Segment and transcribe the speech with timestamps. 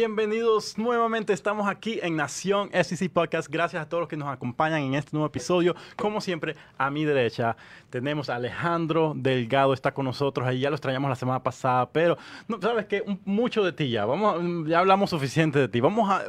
[0.00, 3.50] Bienvenidos nuevamente, estamos aquí en Nación SEC Podcast.
[3.50, 5.76] Gracias a todos los que nos acompañan en este nuevo episodio.
[5.94, 7.54] Como siempre, a mi derecha
[7.90, 10.48] tenemos a Alejandro Delgado, está con nosotros.
[10.48, 12.16] Ahí ya los traíamos la semana pasada, pero
[12.48, 14.06] no, sabes que mucho de ti ya.
[14.06, 15.80] Vamos, ya hablamos suficiente de ti.
[15.80, 16.24] Vamos a,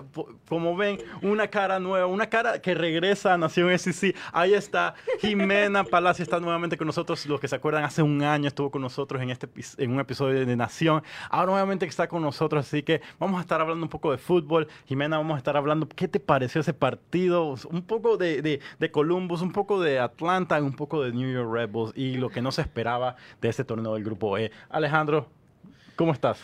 [0.50, 4.18] como ven, una cara nueva, una cara que regresa a Nación SEC.
[4.34, 7.26] Ahí está Jimena Palacio, está nuevamente con nosotros.
[7.26, 10.46] Los que se acuerdan, hace un año estuvo con nosotros en, este, en un episodio
[10.46, 11.04] de Nación.
[11.30, 14.68] Ahora nuevamente está con nosotros, así que vamos a estar hablando un poco de fútbol.
[14.86, 17.56] Jimena, vamos a estar hablando, ¿qué te pareció ese partido?
[17.70, 21.52] Un poco de, de, de Columbus, un poco de Atlanta, un poco de New York
[21.52, 24.52] Rebels y lo que no se esperaba de ese torneo del Grupo E.
[24.70, 25.28] Alejandro,
[25.96, 26.40] ¿cómo estás?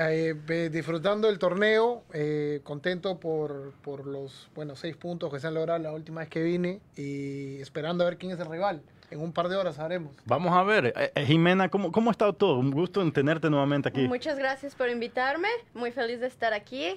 [0.00, 5.54] Eh, disfrutando el torneo, eh, contento por, por, los bueno, seis puntos que se han
[5.54, 8.80] logrado la última vez que vine y esperando a ver quién es el rival.
[9.10, 10.12] En un par de horas sabremos.
[10.26, 10.92] Vamos a ver.
[10.94, 12.58] Eh, eh, Jimena, ¿cómo, ¿cómo ha estado todo?
[12.58, 14.06] Un gusto en tenerte nuevamente aquí.
[14.06, 15.48] Muchas gracias por invitarme.
[15.74, 16.94] Muy feliz de estar aquí.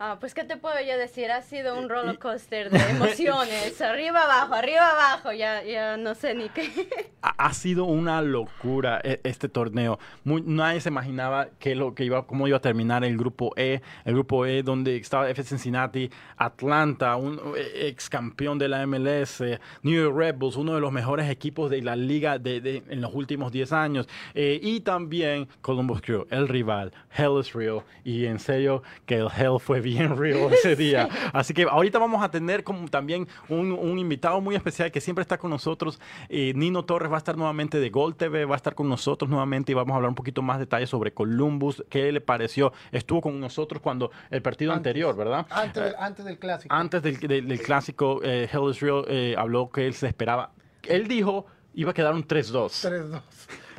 [0.00, 1.28] Ah, pues, ¿qué te puedo yo decir?
[1.32, 3.80] Ha sido un roller coaster de emociones.
[3.80, 5.32] arriba, abajo, arriba, abajo.
[5.32, 6.68] Ya, ya no sé ni qué.
[7.20, 9.98] Ha, sido una locura e, este torneo.
[10.24, 13.82] nadie se imaginaba que lo, que iba, cómo iba a terminar el grupo E.
[14.04, 15.42] El grupo E donde estaba F.
[15.42, 19.40] Cincinnati, Atlanta, un e, ex campeón de la MLS,
[19.82, 23.50] New York Rebels, uno de los mejores equipos de la liga de, en los últimos
[23.50, 24.08] 10 años.
[24.34, 26.92] Eh, y también Columbus Crew, el rival.
[27.16, 27.82] Hell is real.
[28.04, 31.08] Y en serio que el Hell fue bien real ese día.
[31.32, 35.38] Así que ahorita vamos a tener como también un, invitado muy especial que siempre está
[35.38, 35.98] con nosotros.
[36.28, 39.30] Eh, Nino Torres va a estar nuevamente de Gol TV, va a estar con nosotros
[39.30, 42.72] nuevamente y vamos a hablar un poquito más detalles sobre Columbus, qué le pareció.
[42.92, 45.46] Estuvo con nosotros cuando el partido anterior, ¿verdad?
[45.50, 46.74] Antes, del, antes del clásico.
[46.74, 50.52] Antes del, clásico, eh, Hell is Real eh, habló que él se esperaba.
[50.82, 52.70] Él dijo iba a quedar un 3-2.
[52.70, 53.22] 3-2.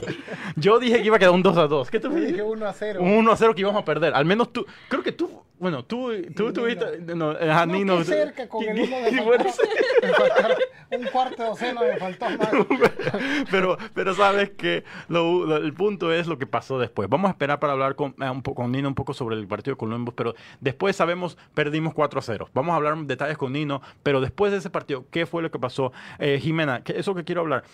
[0.55, 1.89] Yo dije que iba a quedar un 2-2.
[1.89, 2.99] ¿Qué tú dije 1-0.
[2.99, 4.13] 1-0 que íbamos a perder.
[4.13, 5.29] Al menos tú, creo que tú
[5.59, 6.99] bueno, tú, tú tuviste.
[7.15, 12.49] No, a no, cerca con el uno de Un cuarto de docena me faltó más.
[13.51, 17.09] pero, pero sabes que lo, el punto es lo que pasó después.
[17.09, 19.47] Vamos a esperar para hablar con, eh, un poco, con Nino un poco sobre el
[19.47, 22.47] partido con Columbus, pero después sabemos, perdimos 4-0.
[22.53, 25.59] Vamos a hablar detalles con Nino, pero después de ese partido, ¿qué fue lo que
[25.59, 25.91] pasó?
[26.19, 27.65] Eh, Jimena, ¿qué, eso que quiero hablar.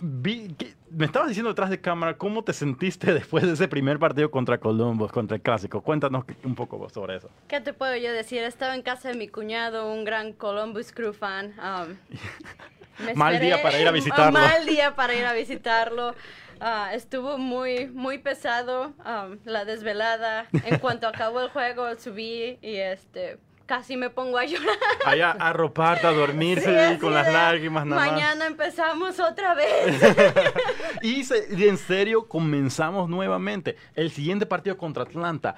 [0.00, 0.54] Vi,
[0.94, 4.58] me estabas diciendo detrás de cámara, ¿cómo te sentiste después de ese primer partido contra
[4.58, 5.80] Columbus, contra el Clásico?
[5.80, 7.30] Cuéntanos un poco sobre eso.
[7.48, 8.42] ¿Qué te puedo yo decir?
[8.42, 11.54] Estaba en casa de mi cuñado, un gran Columbus Crew fan.
[11.58, 14.32] Um, mal día para ir a visitarlo.
[14.32, 16.14] mal día para ir a visitarlo.
[16.60, 20.46] Uh, estuvo muy, muy pesado um, la desvelada.
[20.64, 23.38] En cuanto acabó el juego, subí y este
[23.72, 24.76] casi me pongo a llorar.
[25.06, 27.86] Allá a arroparte, a dormirse con las lágrimas.
[27.86, 29.98] Nada Mañana empezamos otra vez.
[31.02, 33.76] y, y, en serio comenzamos nuevamente.
[33.94, 35.56] El siguiente partido contra Atlanta.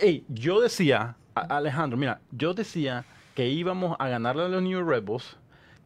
[0.00, 3.04] Hey, yo decía, Alejandro, mira, yo decía
[3.36, 5.36] que íbamos a ganarle a los New Rebels,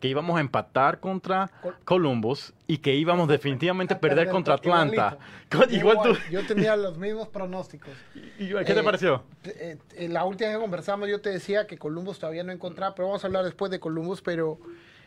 [0.00, 1.50] que íbamos a empatar contra
[1.84, 5.18] Columbus y que íbamos definitivamente a perder, contra Atlanta.
[5.70, 6.16] Igual, tú.
[6.30, 7.92] Yo tenía los mismos pronósticos.
[8.38, 9.22] ¿Y, qué te eh, pareció?
[9.44, 12.94] Eh, eh, la última vez que conversamos yo te decía que Columbus todavía no encontraba,
[12.94, 14.58] pero vamos a hablar después de Columbus, pero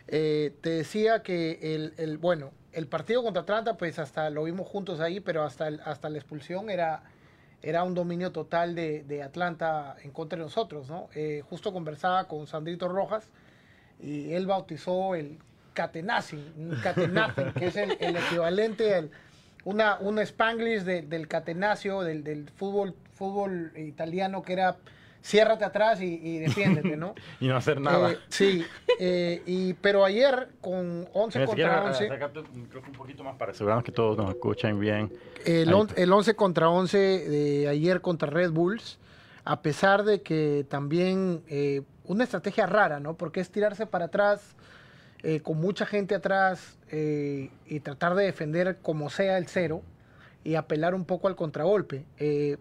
[0.08, 5.00] te decía que el, el, bueno, el partido contra Atlanta, pues hasta lo vimos juntos
[5.00, 7.04] ahí, pero hasta, hasta la expulsión era
[7.62, 11.10] era un dominio total de, Atlanta en contra de nosotros, ¿no?
[11.14, 13.30] Eh, justo conversaba con Sandrito Rojas
[14.02, 15.38] y él bautizó el
[15.74, 16.44] catenacing,
[17.58, 19.04] que es el, equivalente a
[19.64, 24.78] una, un spanglish del catenacio, del, del, fútbol, fútbol italiano que era
[25.22, 27.14] ciérrate atrás y, defiéndete, ¿no?
[27.40, 28.12] y no hacer nada.
[28.12, 28.66] Eh, sí,
[29.00, 32.10] eh, y, pero ayer con 11 contra 11...
[32.10, 35.12] un poquito más para asegurarnos que todos nos escuchen bien.
[35.46, 38.98] El, el 11 contra 11 de ayer contra Red Bulls,
[39.44, 43.16] a pesar de que también eh, una estrategia rara, ¿no?
[43.16, 44.56] Porque es tirarse para atrás
[45.44, 49.82] con mucha gente atrás y tratar de defender como sea el cero
[50.46, 52.06] y apelar un poco al contragolpe.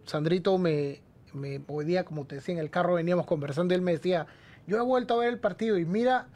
[0.04, 1.00] Sandrito me,
[1.34, 4.26] me, hoy día, como te decía, en el carro veníamos conversando y él me decía,
[4.66, 6.26] yo he vuelto a ver el partido y mira,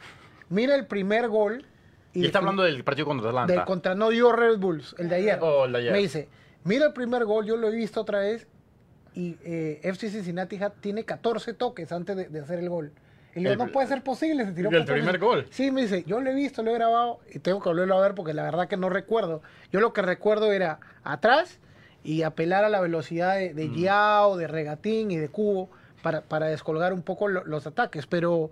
[0.49, 1.65] mira el primer gol.
[2.13, 3.53] Y, está hablando del partido contra Atlanta.
[3.53, 5.39] Del contra, no, yo Red Bulls, el de ayer.
[5.41, 5.91] Oh, el de ayer.
[5.91, 6.29] Me dice,
[6.63, 8.47] mira el primer gol, yo lo he visto otra vez
[9.15, 12.91] y eh, FC Cincinnati tiene 14 toques antes de, hacer el gol.
[13.35, 15.47] Y le digo, no puede ser posible, se tiró ¿El primer gol?
[15.49, 18.01] Sí, me dice, yo lo he visto, lo he grabado y tengo que volverlo a
[18.01, 19.41] ver porque la verdad que no recuerdo.
[19.71, 21.59] Yo lo que recuerdo era atrás
[22.03, 24.37] y apelar a la velocidad de, de mm.
[24.37, 25.69] de Regatín y de Cubo
[26.01, 28.05] para, para descolgar un poco los ataques.
[28.05, 28.51] Pero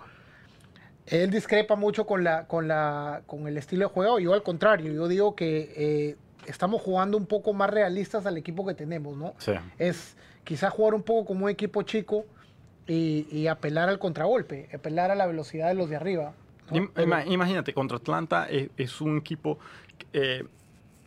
[1.06, 4.19] él discrepa mucho con, la, con, la, con el estilo de juego.
[4.19, 6.16] Yo al contrario, yo digo que eh,
[6.48, 9.34] estamos jugando un poco más realistas al equipo que tenemos, ¿no?
[9.38, 9.51] Sí.
[9.77, 12.25] Es quizás jugar un poco como un equipo chico
[12.92, 16.34] y, y apelar al contragolpe, apelar a la velocidad de los de arriba.
[17.26, 19.60] Imagínate, contra Atlanta es, es un equipo
[20.12, 20.44] eh,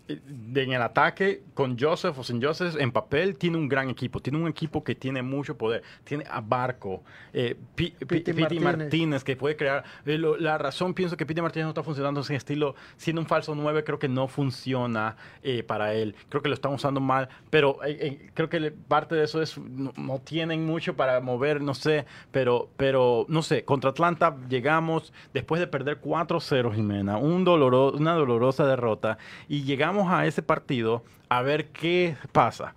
[0.07, 4.39] en el ataque con Joseph o sin Joseph en papel tiene un gran equipo, tiene
[4.39, 7.03] un equipo que tiene mucho poder, tiene a Barco,
[7.33, 8.63] eh, Piti Martínez.
[8.63, 9.25] Martínez.
[9.25, 9.83] que puede crear.
[10.05, 13.27] eh, lo- la razón pienso que Piti Martínez no está funcionando ese estilo, siendo un
[13.27, 17.29] falso 9 creo que no funciona eh, para él, creo que lo están usando mal,
[17.51, 21.61] pero eh, eh, creo que parte de eso es no, no tienen mucho para mover,
[21.63, 27.45] no sé, pero, pero no sé, contra Atlanta llegamos después de perder 4-0 Jimena, un
[27.45, 29.17] doloro- una dolorosa derrota
[29.49, 32.75] y llegamos a ese partido a ver qué pasa.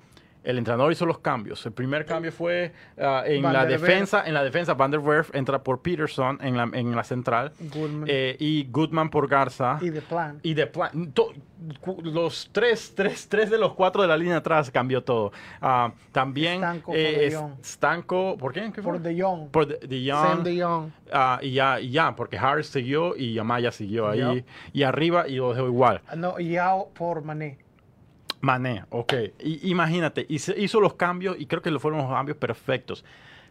[0.48, 1.66] El entrenador hizo los cambios.
[1.66, 3.82] El primer cambio fue ah, en Van la Werf.
[3.82, 4.24] defensa.
[4.26, 8.06] En la defensa, Van der Werf entra por Peterson en la, en la central Goodman.
[8.08, 9.78] eh, y Goodman por Garza.
[9.82, 10.40] y de plan.
[10.44, 11.34] Y de plan, to-
[12.04, 15.34] los tres, tres, tres de los cuatro de la línea atrás cambió todo.
[15.60, 17.52] Ah, también Stanko por eh, De es- Jong.
[17.62, 18.54] Stanko, ¿por.
[18.82, 19.50] Por De Jong.
[19.50, 20.28] Por De, de Jong.
[20.28, 20.90] Sam De Jong.
[21.12, 24.46] Ah, y ya, y ya, porque Harris siguió y Amaya siguió ahí.
[24.72, 26.00] Y arriba y lo dejó igual.
[26.16, 26.56] No, y
[26.98, 27.67] por Mané.
[28.42, 29.14] Mané, ok.
[29.40, 33.04] Y, imagínate, hizo, hizo los cambios y creo que lo fueron los cambios perfectos.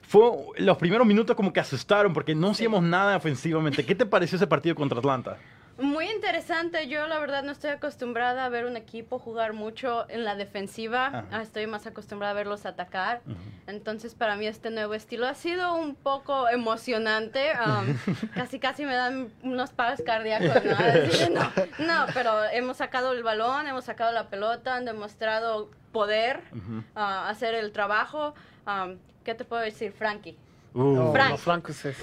[0.02, 3.84] Fue los primeros minutos como que asustaron porque no hacíamos nada ofensivamente.
[3.84, 5.38] ¿Qué te pareció ese partido contra Atlanta?
[5.78, 6.88] Muy interesante.
[6.88, 11.06] Yo la verdad no estoy acostumbrada a ver un equipo jugar mucho en la defensiva.
[11.06, 11.24] Ajá.
[11.30, 13.20] Ah, Estoy más acostumbrada a verlos atacar.
[13.66, 17.52] Entonces para mí este nuevo estilo ha sido un poco emocionante.
[17.66, 17.96] Um,
[18.34, 20.64] casi casi me dan unos paros cardíacos.
[20.64, 21.30] ¿no?
[21.30, 26.82] No, no, pero hemos sacado el balón, hemos sacado la pelota, han demostrado poder Ujú.
[26.94, 28.34] ah, hacer el trabajo.
[28.66, 30.36] Um, ¿Qué te puedo decir, Frankie?
[30.72, 31.30] Uh, No, Frank.
[31.32, 31.96] los franceses.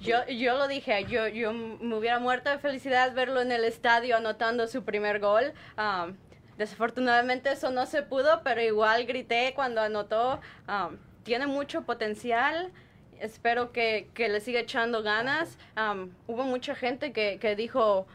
[0.00, 4.16] Yo, yo lo dije, yo, yo me hubiera muerto de felicidad verlo en el estadio
[4.16, 5.52] anotando su primer gol.
[5.76, 6.08] Ah,
[6.58, 10.40] desafortunadamente eso no se pudo, pero igual grité cuando anotó.
[10.68, 10.90] Ah,
[11.22, 12.70] tiene mucho potencial.
[13.20, 15.56] Espero que, que le siga echando ganas.
[15.76, 15.94] Ah,
[16.26, 18.06] hubo mucha gente que, que dijo,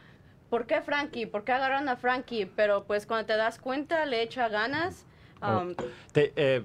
[0.52, 1.26] ¿por qué Frankie?
[1.26, 2.46] ¿Por qué agarraron a Frankie?
[2.46, 5.06] Pero pues cuando te das cuenta le echa ganas.
[5.42, 5.66] Ah,
[6.12, 6.64] Te- eh,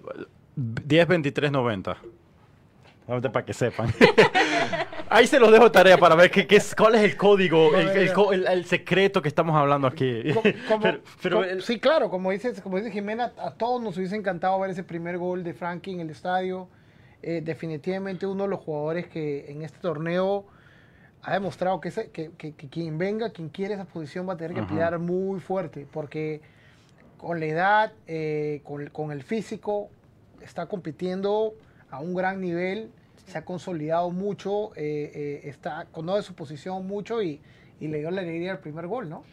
[0.56, 1.96] 10, 23, 90.
[3.06, 3.92] Solamente para que sepan.
[5.14, 7.76] Ahí se los dejo de tarea para ver qué, qué es, cuál es el código,
[7.76, 10.24] el, el el- el secreto que estamos hablando aquí.
[10.32, 10.42] Como-
[10.82, 14.70] Pero- pero sí, claro, como dices, como dice Jimena, a todos nos hubiese encantado ver
[14.70, 16.68] ese primer gol de Frankie en el estadio.
[17.22, 20.46] Eh, definitivamente uno de los jugadores que en este torneo
[21.22, 24.36] ha demostrado que, ese- que, que- que quien venga, quien quiere esa posición va a
[24.36, 26.40] tener que pelear muy fuerte, porque
[27.16, 29.88] con la edad, eh, con, con el físico,
[30.42, 31.54] está compitiendo
[31.90, 32.90] a un gran nivel,
[33.26, 37.40] se ha consolidado mucho, eh, eh, está, conoce su posición mucho y,
[37.80, 39.24] y le dio la alegría al primer gol, ¿no?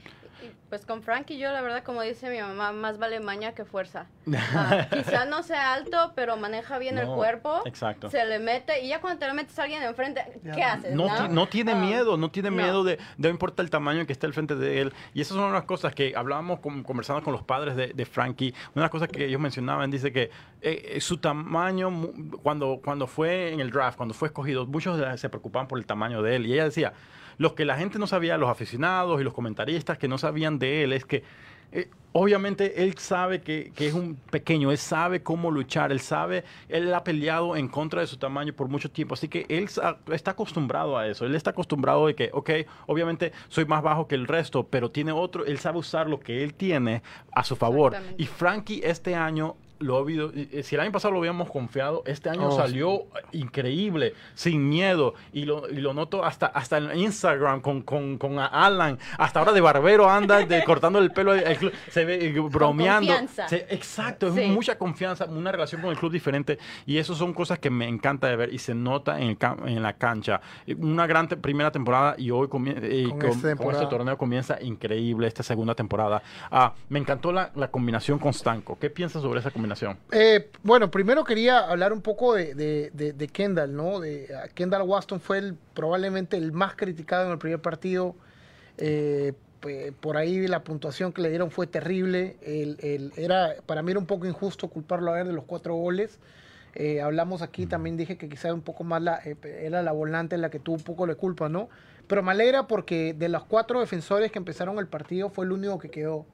[0.41, 3.65] Y, Pues con Frankie yo la verdad como dice mi mamá, más vale maña que
[3.65, 4.07] fuerza.
[4.53, 7.61] Ah, quizá no sea alto, pero maneja bien el cuerpo.
[7.65, 8.09] exacto.
[8.09, 10.51] Se le mete y ya cuando te le metes a alguien enfrente, Ya.
[10.53, 10.95] ¿qué haces?
[10.95, 12.55] No, No, ti- no tiene Ah, miedo, no tiene no.
[12.57, 14.93] miedo de, no importa el tamaño que esté al frente de él.
[15.13, 18.53] Y esas son las cosas que hablábamos con- conversando con los padres de, de Frankie.
[18.73, 20.23] Una de las cosas que ellos mencionaban, dice que
[20.61, 21.91] eh, eh, su tamaño,
[22.43, 26.21] cuando, cuando fue en el draft, cuando fue escogido, muchos se preocupaban por el tamaño
[26.21, 26.45] de él.
[26.45, 26.93] Y ella decía,
[27.41, 30.83] lo que la gente no sabía, los aficionados y los comentaristas que no sabían de
[30.83, 31.23] él, es que
[31.71, 36.43] eh, obviamente él sabe que, que es un pequeño, él sabe cómo luchar, él sabe,
[36.69, 39.67] él ha peleado en contra de su tamaño por mucho tiempo, así que él
[40.11, 42.51] está acostumbrado a eso, él está acostumbrado de que, ok,
[42.85, 46.43] obviamente soy más bajo que el resto, pero tiene otro, él sabe usar lo que
[46.43, 47.95] él tiene a su favor.
[48.19, 49.55] Y Frankie este año...
[49.81, 53.03] Lo ha habido- eh, si el año pasado lo habíamos confiado, este año Oh, salió
[53.31, 58.39] increíble, sin miedo, y lo, y lo noto hasta, hasta en Instagram con, con, con
[58.39, 62.39] Alan, hasta ahora de barbero anda de, cortando el pelo, el club, se ve eh,
[62.39, 63.07] bromeando.
[63.11, 63.47] confianza.
[63.47, 64.45] Se- exacto, es Sí.
[64.47, 68.27] mucha confianza, una relación con el club diferente, y eso son cosas que me encanta
[68.27, 70.39] de ver y se nota en, el en la cancha.
[70.65, 74.17] Eh, Una gran te- primera temporada y hoy comie- eh, Con con, con este torneo
[74.17, 76.21] comienza increíble esta segunda temporada.
[76.51, 78.77] Ah, me encantó la, la combinación con Stanco.
[78.79, 79.70] ¿Qué piensas sobre esa combinación?
[80.11, 83.99] Eh, bueno, primero quería hablar un poco de, de- de- de Kendall, ¿no?
[83.99, 88.15] De, Kendall Waston fue el, probablemente el más criticado en el primer partido.
[88.77, 89.33] Eh,
[89.99, 92.37] por ahí la puntuación que le dieron fue terrible.
[92.41, 95.75] El- el- era, para mí era un poco injusto culparlo a él de los cuatro
[95.75, 96.19] goles.
[96.73, 100.37] Eh, hablamos aquí, también dije que quizá un poco más la, eh, era la volante
[100.37, 101.69] la que tuvo un poco de culpa, ¿no?
[102.07, 105.77] Pero me alegra porque de los cuatro defensores que empezaron el partido fue el único
[105.79, 106.25] que quedó.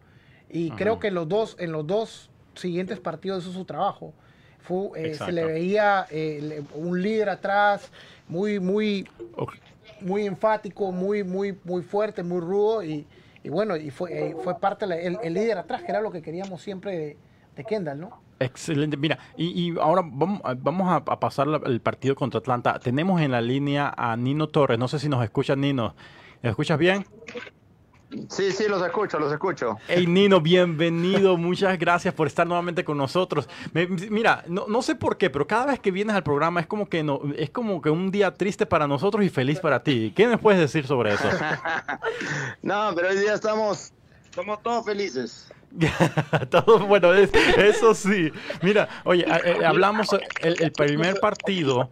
[0.50, 0.78] Y Ajá.
[0.78, 4.14] creo que los dos, en los dos siguientes partidos hizo su trabajo.
[4.60, 7.92] Fue, eh, se le veía eh, un líder atrás,
[8.28, 9.08] muy, muy,
[10.02, 13.08] muy enfático, muy, muy, muy fuerte, muy rudo y,
[13.44, 16.22] y bueno, y fue, eh, fue parte la- el, líder atrás, que era lo que
[16.22, 17.18] queríamos siempre de,
[17.56, 18.28] de Kendall, ¿no?
[18.40, 18.98] Excelente.
[18.98, 22.78] Mira, y, ahora vamos, vamos a, pasar el partido contra Atlanta.
[22.80, 24.78] Tenemos en la línea a Nino Torres.
[24.78, 25.96] No sé si nos escuchas, Nino.
[26.44, 27.06] ¿Me escuchas bien?
[28.30, 29.78] Sí, sí, los escucho, los escucho.
[29.88, 31.36] Hey Nino, bienvenido.
[31.36, 33.50] Muchas gracias por estar nuevamente con nosotros.
[34.10, 37.04] mira, no, sé por qué, pero cada vez que vienes al programa es como que
[37.04, 40.14] no, es como que un día triste para nosotros y feliz para ti.
[40.16, 41.30] ¿Qué me puedes decir sobre eso?
[42.62, 43.92] no, pero hoy día estamos,
[44.34, 45.50] somos todos felices.
[46.50, 48.32] Todo, bueno, eso sí.
[48.62, 50.08] Mira, oye, eh, hablamos
[50.42, 51.90] el, primer partido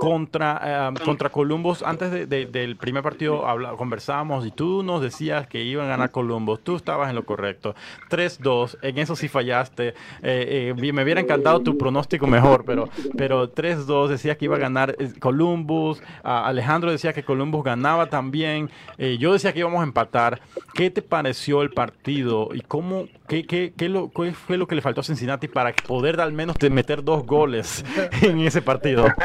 [0.00, 1.82] contra, eh, contra Columbus.
[1.82, 3.44] Antes del primer partido
[3.76, 6.60] conversábamos y tú nos decías que iban a ganar Columbus.
[6.62, 7.74] Tú estabas en lo correcto.
[8.10, 9.94] 3-2, en eso sí fallaste.
[10.22, 14.96] Eh, me hubiera encantado tu pronóstico mejor, pero, pero 3-2 decía que iba a ganar
[15.20, 16.02] Columbus.
[16.22, 18.70] Alejandro decía que Columbus ganaba también.
[18.98, 20.40] yo decía que íbamos a empatar.
[20.74, 22.87] ¿Qué te pareció el partido y cómo
[23.26, 26.56] qué, qué, qué, lo, fue lo que le faltó a Cincinnati para poder al menos
[26.70, 27.84] meter dos goles
[28.22, 29.06] en ese partido?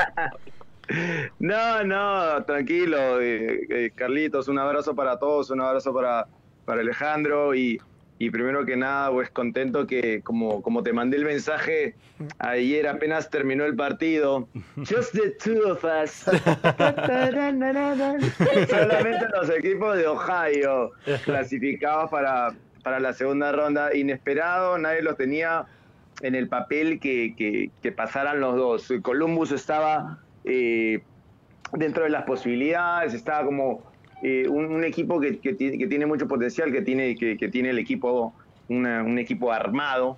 [1.40, 6.28] No, no, tranquilo, eh, eh, Carlitos, un abrazo para todos, un abrazo para,
[6.66, 7.80] para Alejandro y,
[8.20, 11.96] y primero que nada, pues contento que como, como te mandé el mensaje
[12.40, 16.26] ayer apenas terminó el partido, just the two of us,
[18.70, 20.92] solamente los equipos de Ohio
[21.24, 22.54] clasificados para,
[22.84, 23.96] para la segunda ronda.
[23.96, 25.66] Inesperado, nadie lo tenía
[26.22, 27.34] en el papel que,
[27.82, 28.94] que, pasaran los dos.
[29.02, 31.02] Columbus estaba eh,
[31.74, 33.82] dentro de las posibilidades, estaba como
[34.22, 38.34] eh, un, equipo que, que, tiene mucho potencial, que tiene, que, tiene el equipo,
[38.70, 40.18] un equipo armado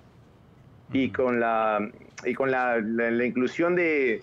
[0.92, 1.90] y con la,
[2.24, 4.20] y con la, la, inclusión de,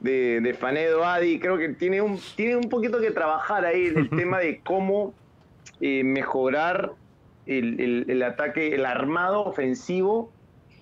[0.00, 4.38] de, Fanedo Adi, creo que tiene un, tiene un poquito que trabajar ahí el tema
[4.38, 5.14] de cómo
[5.80, 6.92] eh, mejorar
[7.46, 10.32] el, ataque, el armado ofensivo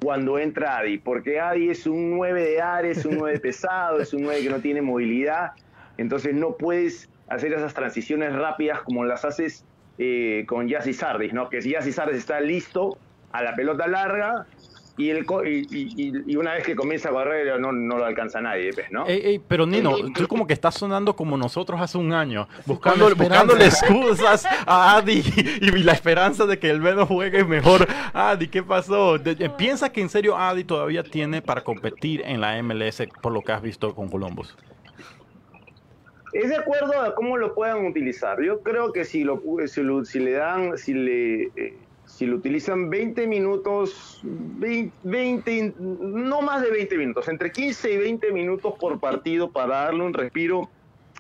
[0.02, 4.22] cuando entra Adi, porque Adi es un 9 de Ares, un 9 pesado, es un
[4.22, 5.52] 9 que no tiene movilidad,
[5.96, 9.64] entonces no puedes hacer esas transiciones rápidas como las haces
[9.98, 11.48] eh, con Yassi Sardis, ¿no?
[11.48, 12.98] Que si Yassi Sardis está listo
[13.32, 14.46] a la pelota larga,
[14.96, 18.92] y, el, y, una vez que comienza a correr no, no lo alcanza nadie, pues,
[18.92, 19.04] ¿no?
[19.48, 24.46] pero Nino, tú como que estás sonando como nosotros hace un año, buscando, buscándole excusas
[24.66, 25.22] a Adi
[25.60, 27.86] y, la esperanza de que el menos juegue mejor.
[28.12, 29.16] Adi, ¿qué pasó?
[29.58, 33.52] ¿Piensa que en serio Adi todavía tiene para competir en la MLS por lo que
[33.52, 34.56] has visto con Columbus?
[36.32, 38.42] Es de acuerdo a cómo lo puedan utilizar.
[38.42, 41.42] Yo creo que si, lo, si, si le dan, si le...
[41.56, 41.78] Eh,
[42.14, 48.30] si lo utilizan 20 minutos, 20, no más de 20 minutos, entre 15 y 20
[48.30, 50.70] minutos por partido para darle un respiro.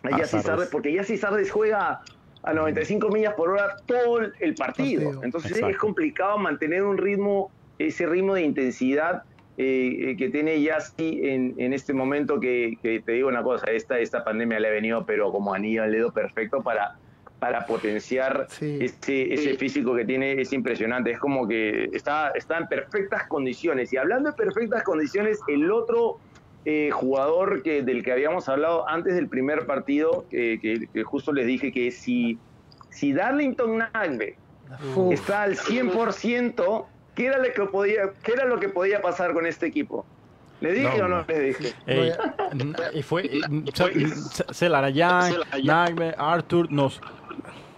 [0.04, 2.02] A Yassi Sardes, porque Yassi Sardes juega
[2.42, 5.24] a 95 millas por hora todo el partido.
[5.24, 9.24] Entonces es complicado mantener un ritmo, ese ritmo de intensidad
[9.56, 13.66] eh, eh, que tiene Yassi en, en este momento que, que, te digo una cosa,
[13.66, 16.98] esta, esta pandemia le ha venido pero como anillo al dedo perfecto para
[17.38, 21.10] para potenciar ese, físico que tiene, es impresionante.
[21.10, 23.92] Es como que está, está en perfectas condiciones.
[23.92, 26.18] Y hablando de perfectas condiciones, el otro
[26.64, 31.70] eh, jugador que, del que habíamos hablado antes del primer partido, que, justo les dije
[31.70, 32.38] que si,
[32.88, 34.36] si Darlington Nagbe
[35.10, 39.44] está al 100%, ¿qué era, lo que podía, ¿qué era lo que podía pasar con
[39.44, 40.06] este equipo?
[40.62, 41.74] ¿Le dije o no le dije?
[42.94, 43.28] y fue,
[44.52, 47.02] Celarayan, Nagbe, Arthur, nos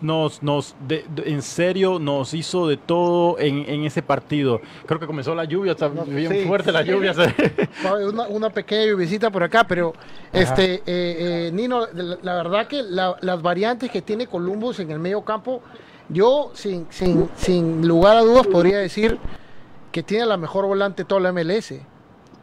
[0.00, 4.60] nos, nos en serio nos hizo de todo en, ese partido.
[4.86, 7.14] Creo que comenzó la lluvia, está bien fuerte la lluvia.
[8.08, 9.94] Una, una, pequeña visita por acá, pero
[10.32, 11.86] este eh, eh, Nino,
[12.22, 15.62] la, verdad que las variantes que tiene Columbus en el medio campo,
[16.08, 19.18] yo sin, sin, sin lugar a dudas podría decir
[19.92, 21.74] que tiene la mejor volante toda la MLS,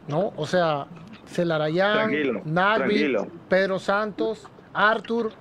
[0.08, 0.32] ¿no?
[0.36, 0.86] O sea,
[1.26, 3.16] Celarayán, Nagby,
[3.48, 5.32] Pedro Santos, Arthur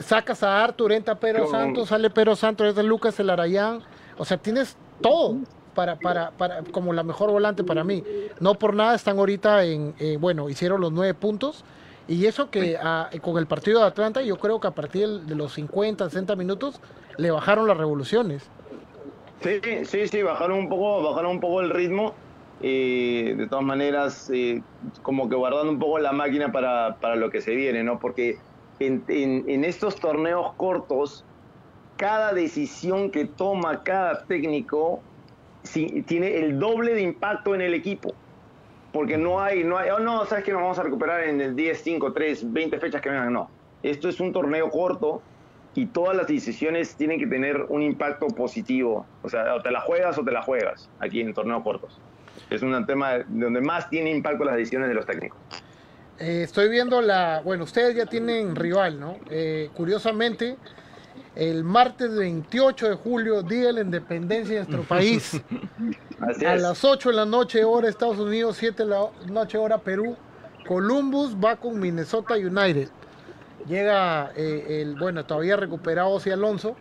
[0.00, 3.80] sacas a Artur, entra Pedro Santos, sale Pedro Santos, es de Lucas el Arayán.
[4.18, 5.36] O sea, tienes todo
[5.74, 8.04] para, para, para, como la mejor volante para mí.
[8.38, 11.64] No por nada están ahorita en, eh, bueno, hicieron los nueve puntos.
[12.08, 12.76] Y eso que
[13.20, 16.80] con el partido de Atlanta, yo creo que a partir de los 50, 60 minutos,
[17.16, 18.50] le bajaron las revoluciones.
[19.42, 22.14] Sí, sí, sí, bajaron un poco, bajaron un poco el ritmo.
[22.62, 24.62] Eh, de todas maneras, eh,
[25.02, 27.98] como que guardando un poco la máquina para, para lo que se viene, ¿no?
[27.98, 28.38] Porque
[28.80, 31.24] en, estos torneos cortos,
[31.96, 35.00] cada decisión que toma cada técnico
[36.06, 38.14] tiene el doble de impacto en el equipo.
[38.92, 41.54] Porque no hay, no hay, oh no, sabes que nos vamos a recuperar en el
[41.54, 43.32] 10, 5, 3, 20 fechas que vengan.
[43.32, 43.48] No.
[43.82, 45.22] Esto es un torneo corto
[45.74, 49.06] y todas las decisiones tienen que tener un impacto positivo.
[49.22, 52.00] O sea, o te la juegas o te la juegas aquí en torneos cortos.
[52.48, 55.38] Es un tema donde más tiene impacto las decisiones de los técnicos.
[56.20, 57.40] Eh, estoy viendo la.
[57.42, 59.16] Bueno, ustedes ya tienen rival, ¿no?
[59.30, 60.58] Eh, curiosamente,
[61.34, 65.40] el martes 28 de julio, Día de la Independencia de nuestro país,
[66.20, 66.62] Así a es.
[66.62, 70.14] las 8 de la noche, hora Estados Unidos, 7 de la noche, hora Perú,
[70.68, 72.88] Columbus va con Minnesota United.
[73.66, 76.76] Llega eh, el, bueno, todavía recuperado Ozzy Alonso.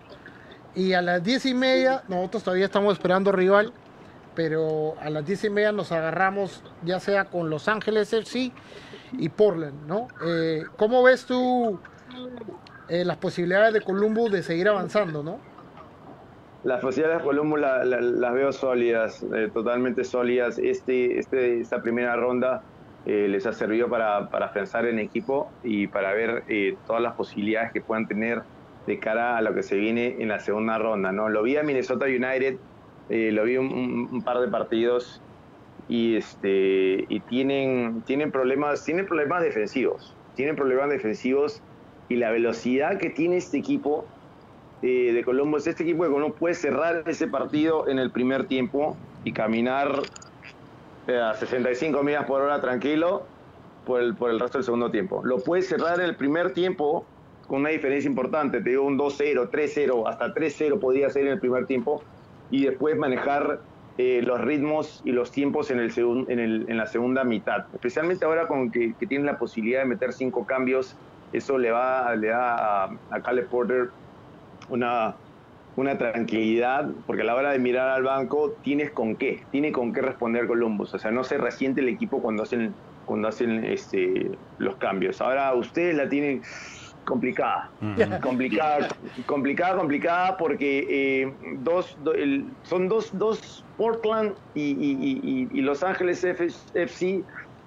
[0.76, 3.72] Y a las 10 y media, nosotros todavía estamos esperando rival,
[4.36, 8.52] pero a las 10 y media nos agarramos ya sea con Los Ángeles FC
[9.14, 10.08] y Portland, ¿no?
[10.26, 11.80] Eh, ¿Cómo ves tú
[12.90, 15.40] eh, las posibilidades de Columbus de seguir avanzando, no?
[16.64, 20.58] Las posibilidades de Columbus la- la- las veo sólidas, eh, totalmente sólidas.
[20.60, 22.62] Este, este, esta primera ronda
[23.06, 27.16] eh, les ha servido para, para pensar en equipo y para ver eh, todas las
[27.16, 28.42] posibilidades que puedan tener
[28.86, 31.12] de cara a lo que se viene en la segunda ronda.
[31.14, 31.30] ¿no?
[31.30, 32.58] Lo vi a Minnesota United,
[33.08, 35.22] lo vi un- un par de partidos
[35.90, 40.16] y, este, y tienen, tienen, problemas, tienen problemas defensivos.
[40.36, 41.62] Tienen problemas defensivos
[42.08, 44.06] y la velocidad que tiene este equipo
[44.82, 48.96] eh, de Columbus, este equipo de Columbus puede cerrar ese partido en el primer tiempo
[49.26, 50.04] y caminar
[51.08, 53.24] eh, a 65 millas por hora tranquilo
[53.86, 55.22] por el, por el resto del segundo tiempo.
[55.26, 57.06] Lo puede cerrar en el primer tiempo
[57.48, 61.40] con una diferencia importante, te digo un 2-0, 3-0, hasta 3-0 podría ser en el
[61.40, 62.04] primer tiempo
[62.52, 63.60] y después manejar
[64.02, 67.64] eh, los ritmos y los tiempos en, el segun- en, el- en la segunda mitad.
[67.74, 71.02] Especialmente ahora con que, que la posibilidad de meter cinco cambios,
[71.34, 73.90] eso le, va, le da a, a Caleb Porter
[74.70, 75.18] una,
[75.76, 79.92] una tranquilidad, porque a la hora de mirar al banco tienes con qué, tiene con
[79.92, 80.94] qué responder Columbus.
[80.94, 85.20] O sea, no se resiente el equipo cuando hacen, cuando hacen este, los cambios.
[85.20, 86.42] Ahora ustedes la tienen
[87.10, 87.74] complicada,
[88.24, 88.90] complicada,
[89.28, 90.88] complicada, complicada, porque
[91.24, 97.26] eh, dos, do- el- son dos, dos Portland y, y- y- y Los Ángeles FC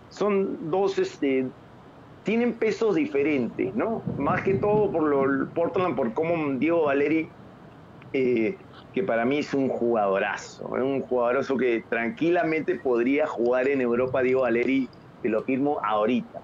[0.09, 1.52] son dos este,
[2.24, 4.09] tienen pesos diferentes, ¿no?
[4.16, 7.33] Más que todo por lo Portland, por cómo Diego Valeri,
[8.12, 8.59] eh,
[8.92, 14.22] que para mí es un jugadorazo, es un jugadorazo que tranquilamente podría jugar en Europa,
[14.22, 16.40] Diego Valeri, te lo firmo ahorita.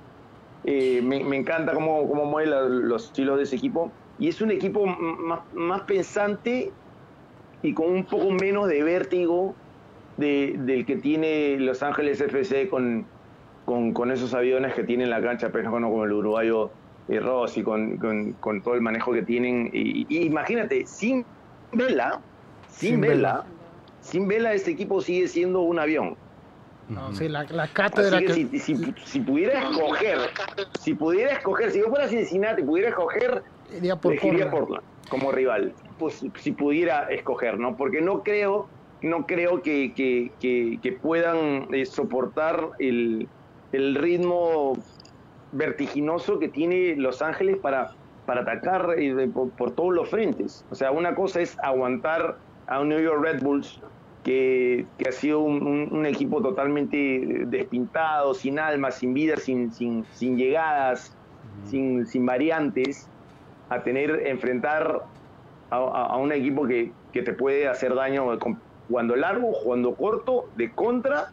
[0.62, 4.40] Eh, me, me encanta cómo, cómo mueve la- los estilos de ese equipo, y es
[4.40, 6.76] un equipo más, más pensante
[7.62, 9.60] y con un poco menos de vértigo
[10.16, 13.12] de- del que tiene Los Ángeles FC con,
[13.64, 16.74] con, con esos aviones que tienen la cancha, pero con, con el uruguayo
[17.06, 19.68] eh, Rossi, con, con, con todo el manejo que tienen.
[19.72, 21.26] Y, y imagínate, sin
[21.72, 22.26] vela,
[22.66, 23.82] sin, Sin vela, vela.
[24.00, 26.18] sin vela, este equipo sigue siendo un avión.
[26.88, 28.58] No, sí, la, la cátedra Así que que...
[28.58, 30.18] si, si, si pudiera escoger,
[30.80, 34.82] si pudiera escoger, si yo fuera Cincinnati, pudiera escoger, iría por elegiría Portland.
[34.82, 37.76] Portland como rival, pues si pudiera escoger, ¿no?
[37.76, 38.70] Porque no creo,
[39.00, 43.30] no creo que, que, que- que puedan eh, soportar el,
[43.72, 44.74] el ritmo
[45.50, 47.90] vertiginoso que tiene Los Ángeles para,
[48.26, 50.64] para atacar eh, por, por todos los frentes.
[50.68, 53.80] O sea, una cosa es aguantar a un New York Red Bulls
[54.22, 56.96] que, que ha sido un, un- un equipo totalmente
[57.46, 61.16] despintado, sin alma, sin vida, sin, sin, sin llegadas,
[61.64, 63.10] sin, sin variantes,
[63.68, 65.00] a tener, enfrentar
[65.70, 68.38] a, a- a un equipo que, que te puede hacer daño
[68.86, 71.26] jugando largo, jugando corto, de contra,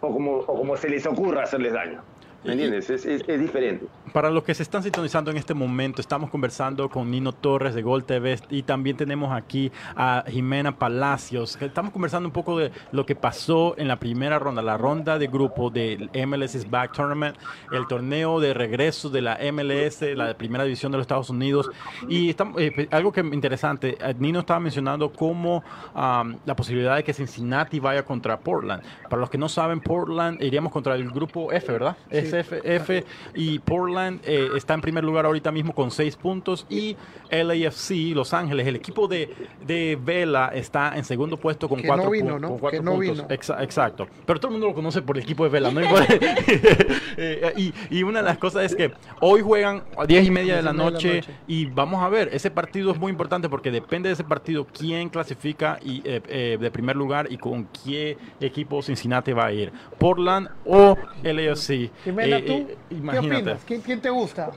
[0.00, 2.04] o como, o como se les ocurra hacerles daño.
[2.42, 2.90] ¿Me entiendes?
[2.90, 3.86] Es, es- es diferente.
[4.12, 7.80] Para los que se están sintonizando en este momento, estamos conversando con Nino Torres de
[7.80, 11.56] Gol TV y también tenemos aquí a Jimena Palacios.
[11.62, 15.28] Estamos conversando un poco de lo que pasó en la primera ronda, la ronda de
[15.28, 17.38] grupo del MLS Back Tournament,
[17.72, 21.70] el torneo de regreso de la MLS, la primera división de los Estados Unidos.
[22.06, 26.96] Y estamos, eh, pues, algo que interesante, eh, Nino estaba mencionando cómo am, la posibilidad
[26.96, 28.82] de que Cincinnati vaya contra Portland.
[29.08, 31.96] Para los que no saben, Portland iríamos contra el grupo F, ¿verdad?
[32.10, 36.96] SFF y Portland eh, está en primer lugar ahorita mismo con seis puntos y
[37.30, 39.30] LAFC, Los Ángeles, el equipo de,
[39.66, 42.48] de Vela está en segundo puesto con Que cuatro, no vino, pu- ¿no?
[42.48, 43.16] con cuatro Que no puntos.
[43.16, 43.28] vino.
[43.28, 44.06] Exa- exacto.
[44.26, 45.80] Pero todo el mundo lo conoce por el equipo de Vela, ¿no?
[47.16, 50.56] Eh, y, y una de las cosas es que hoy juegan a 10 y media
[50.56, 52.98] de la Diez y media de la noche y vamos a ver, ese partido es
[52.98, 57.28] muy importante porque depende de ese partido quién clasifica y, eh, eh, de primer lugar
[57.30, 59.72] y con qué equipo Cincinnati va a ir.
[59.98, 61.90] Portland o LAFC.
[62.04, 63.36] Jimena, ¿tú qué imagínate.
[63.36, 63.64] opinas?
[63.66, 64.50] ¿Quién, quién te gusta?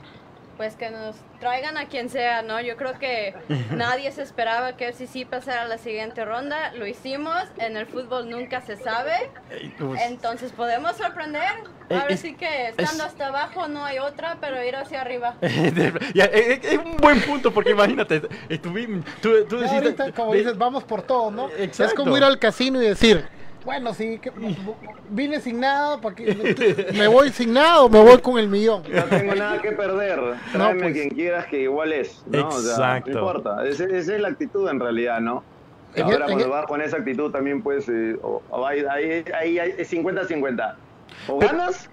[0.56, 2.58] Pues que nos traigan a quien sea, ¿no?
[2.62, 3.34] Yo creo que
[3.72, 6.72] nadie se esperaba que FCC pasara a la siguiente ronda.
[6.72, 7.42] Lo hicimos.
[7.58, 9.12] En el fútbol nunca se sabe.
[9.50, 9.70] Eh,
[10.08, 11.42] Entonces podemos sorprender.
[11.90, 15.02] Eh, Ahora es- sí que estando es- hasta abajo no hay otra, pero ir hacia
[15.02, 15.34] arriba.
[15.42, 20.32] Eh, eh, es un buen punto porque imagínate, estuvimos, tú, tú Ya deciste- ahorita, como
[20.32, 21.48] dices, vamos por todo, ¿no?
[21.50, 21.96] Es Exacto.
[21.96, 23.28] como ir al casino y decir,
[23.66, 24.30] Bueno, sí, que,
[25.10, 28.84] vine sin nada, ¿para que me voy sin nada o me voy con el millón?
[28.88, 30.20] No tengo nada que perder.
[30.52, 30.92] Tráeme pues.
[30.92, 32.22] quien quieras que igual es.
[32.28, 32.38] ¿no?
[32.42, 33.10] Exacto.
[33.10, 33.66] no importa.
[33.66, 35.42] Esa, esa, es la actitud en realidad, ¿no?
[36.00, 38.16] Ahora cuando vas con esa actitud también pues eh,
[38.88, 40.74] ahí, ahí, es 50-50.
[41.26, 41.90] O ganas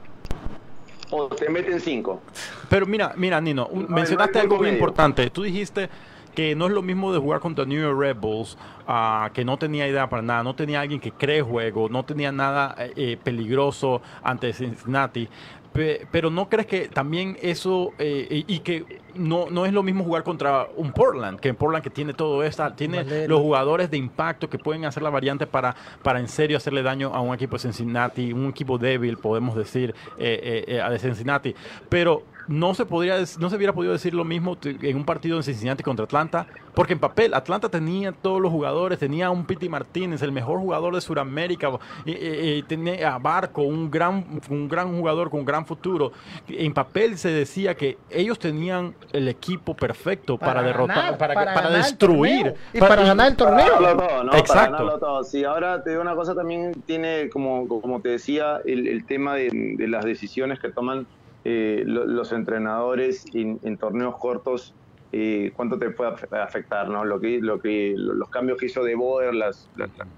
[1.09, 2.21] o te meten 5.
[2.69, 5.27] Pero mira, mira Nino, mencionaste algo muy importante.
[5.31, 5.89] Tú dijiste
[6.35, 8.57] que no es lo mismo de jugar contra New York Red Bulls,
[8.87, 12.31] uh, que no tenía idea para nada, no tenía alguien que cree juego, no tenía
[12.31, 15.27] nada eh, eh peligroso ante Cincinnati.
[15.73, 20.23] Pero ¿no crees que también eso eh, y que no, no es lo mismo jugar
[20.23, 24.49] contra un Portland, que en Portland que tiene todo esto, tiene los jugadores de impacto
[24.49, 27.59] que pueden hacer la variante para, para en serio hacerle daño a un equipo de
[27.61, 31.55] Cincinnati, un equipo débil, podemos decir, eh, eh, a de Cincinnati.
[31.89, 35.43] Pero no se podría no se hubiera podido decir lo mismo en un partido en
[35.43, 39.69] Cincinnati contra Atlanta, porque en papel Atlanta tenía todos los jugadores, tenía a un Piti
[39.69, 41.69] Martínez, el mejor jugador de Sudamérica,
[42.05, 46.11] y, tenía a Barco, un gran, un gran jugador con un gran futuro.
[46.47, 52.53] En papel se decía que ellos tenían el equipo perfecto para, derrotar, para, para, destruir.
[52.73, 54.33] Y para, ganar el torneo.
[54.33, 55.23] Exacto.
[55.23, 59.49] Sí, ahora te digo una cosa, también tiene, como, como te decía, el, tema de,
[59.77, 61.05] de las decisiones que toman
[61.45, 64.73] eh, los entrenadores en, torneos cortos,
[65.11, 67.03] eh, cuánto te puede afectar, ¿no?
[67.03, 69.69] Lo que, lo que, los cambios que hizo de Boer, las,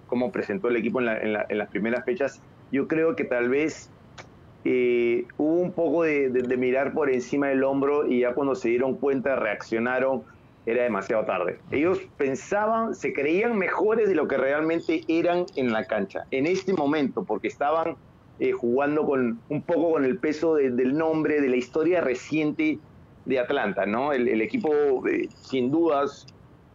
[0.05, 3.89] cómo presentó el equipo en, las primeras fechas, yo creo que tal vez
[4.65, 8.95] eh, hubo un poco de, mirar por encima del hombro y ya cuando se dieron
[8.95, 10.23] cuenta, reaccionaron,
[10.67, 11.57] era demasiado tarde.
[11.71, 16.73] Ellos pensaban, se creían mejores de lo que realmente eran en la cancha, en este
[16.73, 17.95] momento, porque estaban
[18.39, 22.79] eh, jugando con un poco con el peso del nombre, de la historia reciente
[23.25, 24.11] de Atlanta, ¿no?
[24.11, 24.71] El, equipo,
[25.07, 26.27] eh, sin dudas,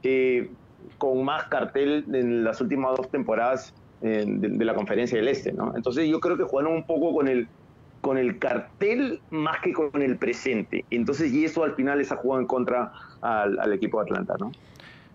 [0.03, 0.51] eh,
[0.97, 5.75] con más cartel en las últimas dos temporadas de, la Conferencia del Este, ¿no?
[5.77, 7.47] Entonces yo creo que jugaron un poco con el,
[8.01, 10.87] con el cartel más que con el presente.
[10.91, 14.37] Entonces, y eso al final les ha jugado en contra al, al equipo de Atlanta,
[14.41, 14.51] ¿no?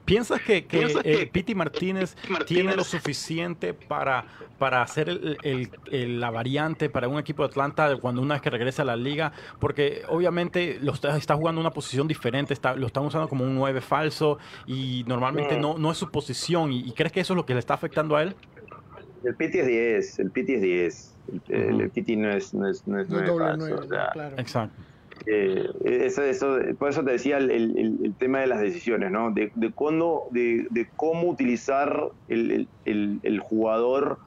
[0.06, 2.16] ¿Piensas que, que, eh, Piti Martínez,
[2.46, 4.26] tiene lo suficiente para,
[4.60, 8.84] para hacer el, la variante para un equipo de Atlanta cuando una vez que regrese
[8.84, 9.32] a la liga?
[9.60, 13.56] Porque obviamente lo está, está jugando una posición diferente, está, lo están usando como un
[13.56, 14.38] 9 falso
[14.68, 15.62] y normalmente mm.
[15.62, 16.72] no, no es su posición.
[16.72, 18.36] ¿Y, crees que eso es lo que le está afectando a él?
[19.24, 21.16] El Piti es 10, el Piti es 10.
[21.50, 23.88] El, Piti no es, no es, no es 9 falso.
[23.88, 24.36] claro.
[24.38, 24.95] Exacto.
[25.26, 26.22] Eh, eso,
[26.78, 29.32] por eso te decía el, tema de las decisiones, ¿no?
[29.32, 29.74] De, de,
[30.70, 34.20] de, cómo utilizar el, jugador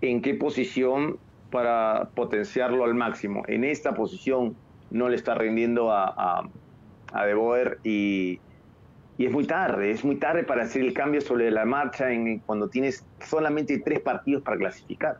[0.00, 1.18] en qué posición
[1.50, 3.44] para potenciarlo al máximo.
[3.46, 4.56] En esta posición
[4.90, 6.48] no le está rindiendo a, a,
[7.12, 8.40] a De Boer y,
[9.18, 12.40] y, es muy tarde, es muy tarde para hacer el cambio sobre la marcha en,
[12.40, 15.18] cuando tienes solamente tres partidos para clasificar.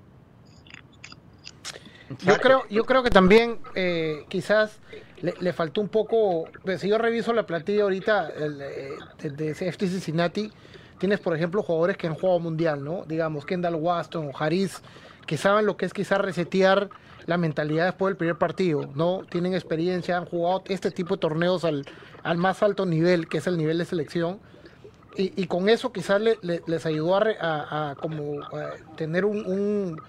[2.25, 4.79] Yo creo, yo creo que también eh, quizás
[5.21, 6.49] le, faltó un poco.
[6.65, 8.91] Pues, si yo reviso la plantilla ahorita el, eh,
[9.23, 10.53] de, de FT Cincinnati,
[10.99, 13.05] tienes por ejemplo jugadores que han jugado mundial, ¿no?
[13.07, 14.83] Digamos Kendall Waston o Harris,
[15.27, 16.91] que saben lo que es quizás resetear
[17.27, 19.23] la mentalidad después del primer partido, ¿no?
[19.29, 21.85] Tienen experiencia, han jugado este tipo de torneos al,
[22.23, 24.39] al más alto nivel, que es el nivel de selección.
[25.17, 28.41] Y, y con eso quizás le, les ayudó a, a, como
[28.97, 30.01] tener un, un,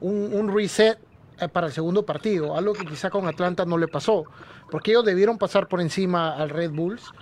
[0.00, 1.13] un, un reset eh,
[1.52, 4.24] para el segundo partido, algo que quizá con Atlanta no le pasó,
[4.70, 7.12] porque ellos debieron pasar por encima al Red Bulls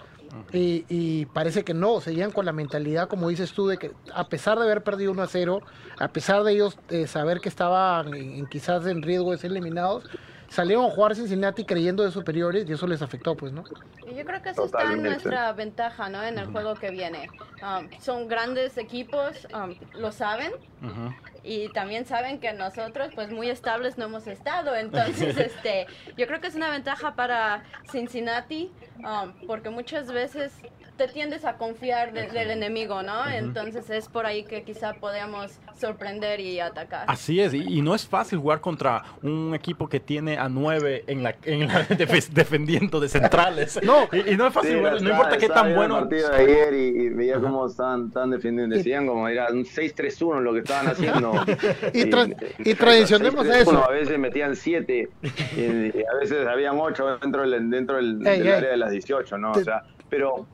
[0.52, 4.58] y, parece que no, seguían con la mentalidad, como dices tú, de que a pesar
[4.58, 5.60] de haber perdido 1 a 0,
[5.98, 10.08] a pesar de ellos eh, saber que estaban en, quizás en riesgo de ser eliminados,
[10.48, 13.64] salieron a jugar Cincinnati creyendo de superiores y eso les afectó, pues, ¿no?
[14.06, 16.22] Y yo creo que eso está en nuestra ventaja, ¿no?
[16.22, 17.28] En el juego que viene.
[17.62, 20.52] Um, son grandes equipos, um, lo saben.
[21.44, 24.76] Y también saben que nosotros, pues muy estables no hemos estado.
[24.76, 30.52] Entonces, este, yo creo que es una ventaja para Cincinnati, um, porque muchas veces
[30.96, 33.28] te tiendes a confiar del enemigo, ¿no?
[33.28, 37.06] Entonces es por ahí que quizá podemos sorprender y atacar.
[37.08, 41.22] Así es, y, no es fácil jugar contra un equipo que tiene a nueve en
[41.22, 41.82] la, en la
[42.32, 43.80] defendiendo de centrales.
[43.82, 45.98] No, y, no es fácil, no importa qué tan bueno.
[45.98, 50.52] El partido de ayer y, veía cómo estaban, defendiendo, decían como era un 6-3-1 lo
[50.52, 51.31] que estaban haciendo.
[51.92, 53.84] Y, y, tradicionemos eso.
[53.84, 55.08] a veces metían 7
[55.56, 59.52] y, a veces habían 8 dentro del, dentro del, área de las 18, ¿no?
[59.52, 60.46] O sea, pero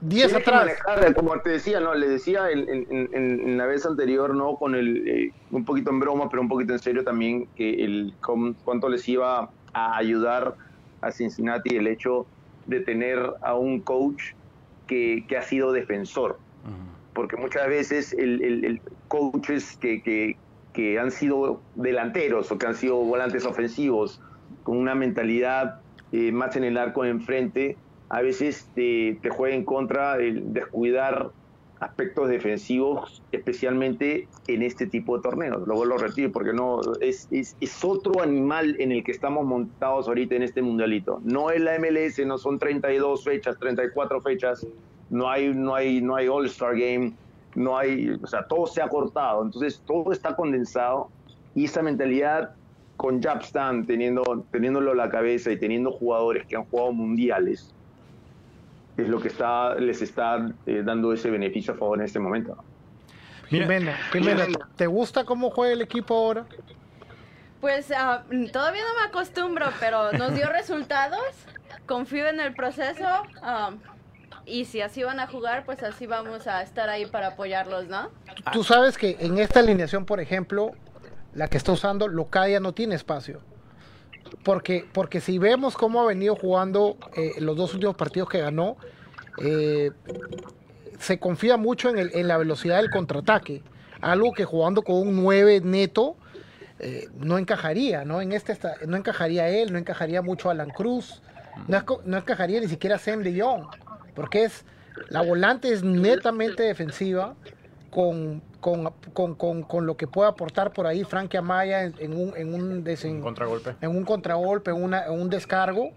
[0.00, 0.70] 10 atrás.
[1.14, 5.64] como te decía, no, le decía en, la vez anterior, no, con el eh, un
[5.64, 8.14] poquito en broma, pero un poquito en serio también, que el
[8.64, 10.54] cuánto les iba a ayudar
[11.00, 12.26] a Cincinnati el hecho
[12.66, 14.34] de tener a un coach
[14.86, 16.38] que, ha sido defensor.
[17.18, 20.36] Porque muchas veces el, el, coaches que,
[20.72, 24.20] que, han sido delanteros o que han sido volantes ofensivos
[24.62, 25.80] con una mentalidad
[26.12, 27.76] eh, más en el arco de enfrente,
[28.08, 31.32] a veces te, te juega en contra el descuidar
[31.80, 35.66] aspectos defensivos, especialmente en este tipo de torneos.
[35.66, 39.44] Lo vuelvo a repetir porque no es, es, es, otro animal en el que estamos
[39.44, 41.20] montados ahorita en este mundialito.
[41.24, 44.64] No es la MLS, no son 32 fechas, 34 fechas,
[45.10, 47.12] no hay, no hay, no hay All-Star Game,
[47.54, 51.08] no hay, o sea, todo se ha cortado, entonces todo está condensado
[51.54, 52.50] y esa mentalidad
[52.96, 57.72] con Japstan teniendo, teniéndolo a la cabeza y teniendo jugadores que han jugado mundiales,
[58.96, 62.56] es lo que está, les está eh, dando ese beneficio a favor en este momento.
[63.48, 66.44] Jimena, Jimena, ¿te gusta cómo juega el equipo ahora?
[67.60, 71.20] Pues uh, todavía no me acostumbro, pero nos dio resultados.
[71.86, 73.06] Confío en el proceso.
[73.42, 73.78] Um,
[74.48, 78.10] y si así van a jugar, pues así vamos a estar ahí para apoyarlos, ¿no?
[78.52, 80.72] Tú sabes que en esta alineación, por ejemplo,
[81.34, 83.40] la que está usando, Locaya no tiene espacio.
[84.42, 88.76] Porque, porque si vemos cómo ha venido jugando eh, los dos últimos partidos que ganó,
[89.38, 89.90] eh,
[90.98, 93.62] se confía mucho en, el, en, la velocidad del contraataque.
[94.00, 96.16] Algo que jugando con un 9 neto
[96.78, 98.20] eh, no encajaría, ¿no?
[98.20, 98.56] En este
[98.86, 101.22] no encajaría él, no encajaría mucho Alan Cruz,
[101.66, 103.66] no, no encajaría ni siquiera Sam de Jong,
[104.18, 104.64] porque es
[105.10, 107.36] la volante es netamente defensiva
[107.88, 108.92] con con,
[109.36, 112.82] con, con, lo que puede aportar por ahí Frankie Amaya en, en un, en un,
[112.82, 115.92] desen, contragolpe, en un contragolpe, una, en un descargo.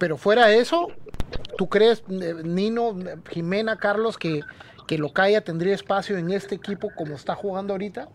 [0.00, 0.88] Pero fuera de eso,
[1.56, 2.96] ¿tú crees, Nino,
[3.30, 4.40] Jimena, Carlos, que,
[4.88, 8.08] que Locaya tendría espacio en este equipo como está jugando ahorita?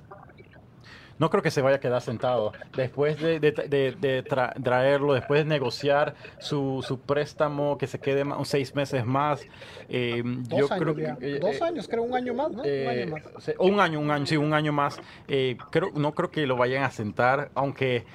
[1.19, 2.53] No creo que se vaya a quedar sentado.
[2.75, 3.51] Después de, de,
[3.99, 9.45] de, traerlo, después de negociar su, su, préstamo, que se quede más, seis meses más.
[9.89, 12.63] Eh, dos yo años creo que, eh, Dos años, creo, un año más, ¿no?
[12.65, 13.55] Eh, un año más.
[13.59, 14.99] Un año, un año, sí, un año más.
[15.27, 18.05] Eh, creo, no creo que lo vayan a sentar, aunque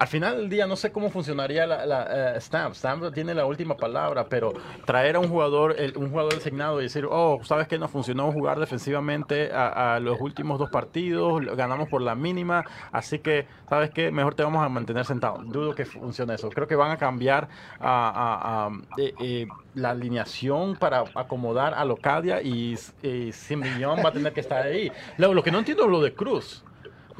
[0.00, 2.74] al final del día no sé cómo funcionaría la, la uh, Stamp.
[2.74, 4.54] Stamp tiene la última palabra, pero
[4.86, 8.32] traer a un jugador, el, un jugador designado y decir, oh, sabes que no funcionó
[8.32, 14.10] jugar defensivamente a, los últimos dos partidos, ganamos por la mínima, así que, sabes que
[14.10, 15.42] mejor te vamos a mantener sentado.
[15.44, 16.48] Dudo que funcione eso.
[16.48, 22.74] Creo que van a cambiar a, eh, eh, la alineación para acomodar a Locadia y,
[23.02, 23.32] y
[23.84, 24.90] va a tener que estar ahí.
[25.18, 26.64] Lo, lo que no entiendo es lo de Cruz.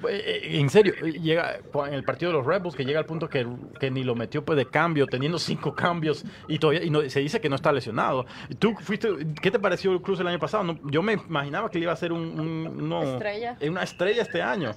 [0.08, 3.06] Eh, eh, en serio, eh, llega en el partido de los Rebels que llega al
[3.06, 3.46] punto que,
[3.78, 7.20] que ni lo metió pues de cambio, teniendo cinco cambios y todavía y no, se
[7.20, 8.26] dice que no está lesionado.
[8.58, 9.08] ¿Tú fuiste,
[9.40, 10.64] qué te pareció Cruz el año pasado?
[10.64, 13.56] No, yo me imaginaba que le iba a ser un, un no, estrella.
[13.62, 14.72] una estrella este año.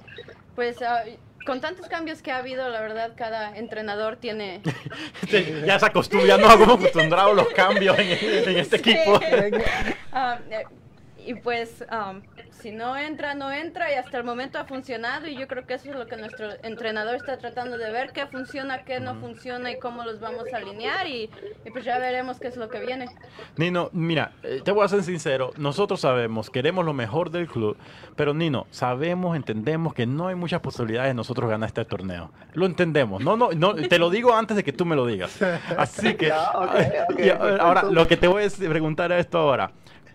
[0.54, 4.60] Pues uh, con tantos cambios que ha habido, la verdad, cada entrenador tiene...
[5.66, 8.08] ya se acostumbra, ya nos hemos acostumbrado los cambios en,
[8.48, 8.90] en este sí.
[8.90, 9.14] equipo.
[9.14, 10.74] uh,
[11.26, 15.36] y pues um, si no entra, no entra y hasta el momento ha funcionado y
[15.36, 18.84] yo creo que eso es lo que nuestro entrenador está tratando de ver, qué funciona,
[18.84, 21.30] qué no funciona y cómo los vamos a alinear y,
[21.64, 23.06] y pues ya veremos qué es lo que viene.
[23.56, 27.76] Nino, mira, eh, te voy a ser sincero, nosotros sabemos, queremos lo mejor del club,
[28.16, 32.30] pero Nino, sabemos, entendemos que no hay muchas posibilidades de nosotros ganar este torneo.
[32.52, 35.40] Lo entendemos, no, no, no te lo digo antes de que tú me lo digas.
[35.76, 39.70] Así que, okay, okay, ahora, lo que te voy a preguntar es esto ahora.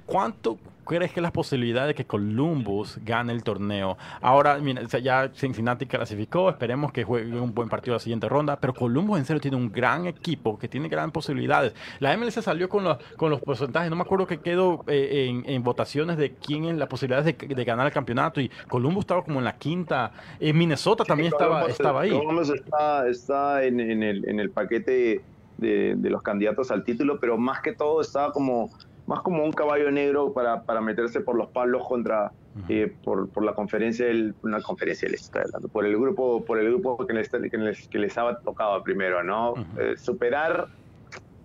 [0.06, 0.58] ¿Cuánto,
[0.90, 3.96] crees que las posibilidades de que Columbus gane el torneo?
[4.22, 8.74] Ahora, mira, ya Cincinnati clasificó, esperemos que juegue un buen partido la siguiente ronda, pero
[8.74, 11.76] Columbus en serio tiene un gran equipo que tiene grandes posibilidades.
[12.00, 15.48] La MLS salió con los, con los porcentajes, no me acuerdo que quedó eh, en,
[15.48, 19.24] en, votaciones de quién es la posibilidad de, de, ganar el campeonato y Columbus estaba
[19.24, 22.10] como en la quinta, en Minnesota también estaba, estaba ahí.
[22.10, 25.22] Columbus está, está en, en, el, en el paquete
[25.58, 28.72] de, de los candidatos al título, pero más que todo estaba como
[29.10, 32.32] más como un caballo negro para, para meterse por los palos contra
[32.68, 36.60] eh, por, por, la conferencia del una conferencia les está hablando, por el grupo por
[36.60, 39.94] el grupo que les, que les, que les tocado primero no uh -huh.
[39.94, 40.68] eh, superar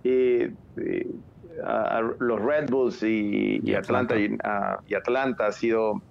[0.04, 0.52] eh,
[1.64, 6.02] a, a, los Red Bulls y, y Atlanta, Y, a, y, Atlanta ha sido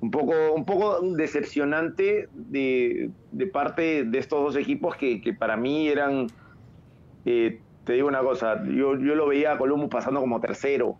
[0.00, 5.56] un poco un poco decepcionante de, de parte de estos dos equipos que, que para
[5.58, 6.28] mí eran
[7.84, 10.96] te digo una cosa, yo, yo lo veía a Columbus pasando como tercero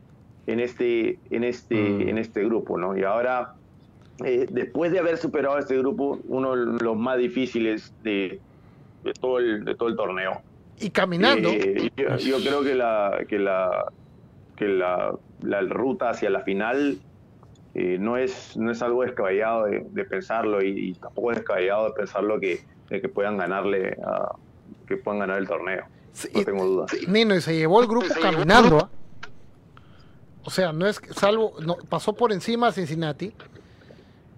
[0.47, 2.09] en este, en este, mm.
[2.09, 2.97] en este grupo, ¿no?
[2.97, 3.55] Y ahora,
[4.25, 8.41] eh, después de haber superado este grupo, uno de los más difíciles de,
[9.03, 10.43] de todo, el, de todo el torneo.
[10.79, 11.49] Y caminando.
[11.51, 13.93] Eh, yo, yo, creo que la, que la,
[14.57, 16.99] que la, la ruta hacia la final
[17.75, 21.87] eh, no, es, no es algo descabellado de, de pensarlo y, y, tampoco es descabellado
[21.87, 24.37] de pensarlo que, de que puedan ganarle a,
[24.87, 25.85] que puedan ganar el torneo.
[26.15, 26.87] Sí, no tengo duda.
[27.07, 28.89] Nino, y se llevó el grupo caminando.
[30.45, 33.33] O sea, no es salvo, no, pasó por encima a Cincinnati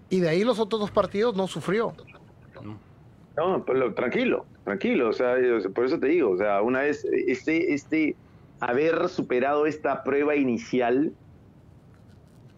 [0.08, 1.94] y de ahí los otros dos partidos no sufrió.
[3.36, 5.10] No, pero tranquilo, tranquilo.
[5.10, 5.36] O sea,
[5.74, 8.16] por eso te digo, o sea, una vez este, este
[8.60, 11.12] haber superado esta prueba inicial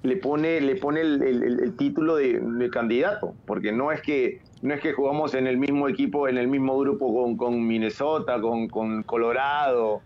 [0.03, 4.93] le pone, le pone el, título de, candidato, porque no es que no es que
[4.93, 10.03] jugamos en el mismo equipo, en el mismo grupo con, con Minnesota, con, con Colorado,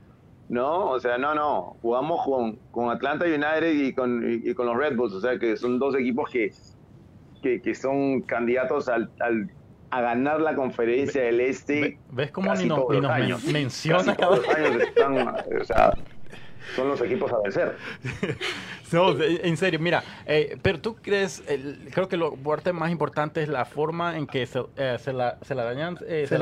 [0.48, 0.90] ¿no?
[0.90, 4.96] O sea, no, no, jugamos con, con Atlanta United y con, y, con los Red
[4.96, 6.52] Bulls, o sea, que son dos equipos que,
[7.42, 9.50] que, son candidatos al, al,
[9.90, 11.98] a ganar la conferencia del Este.
[12.10, 15.92] ¿Ves cómo ni, nos menciona cada o sea,
[16.76, 17.76] son los equipos a vencer.
[18.92, 21.42] no, en serio, mira, eh, pero tú crees,
[21.92, 25.38] creo que lo parte más importante es la forma en que se, eh, se, la,
[25.42, 26.38] se, la eh, se,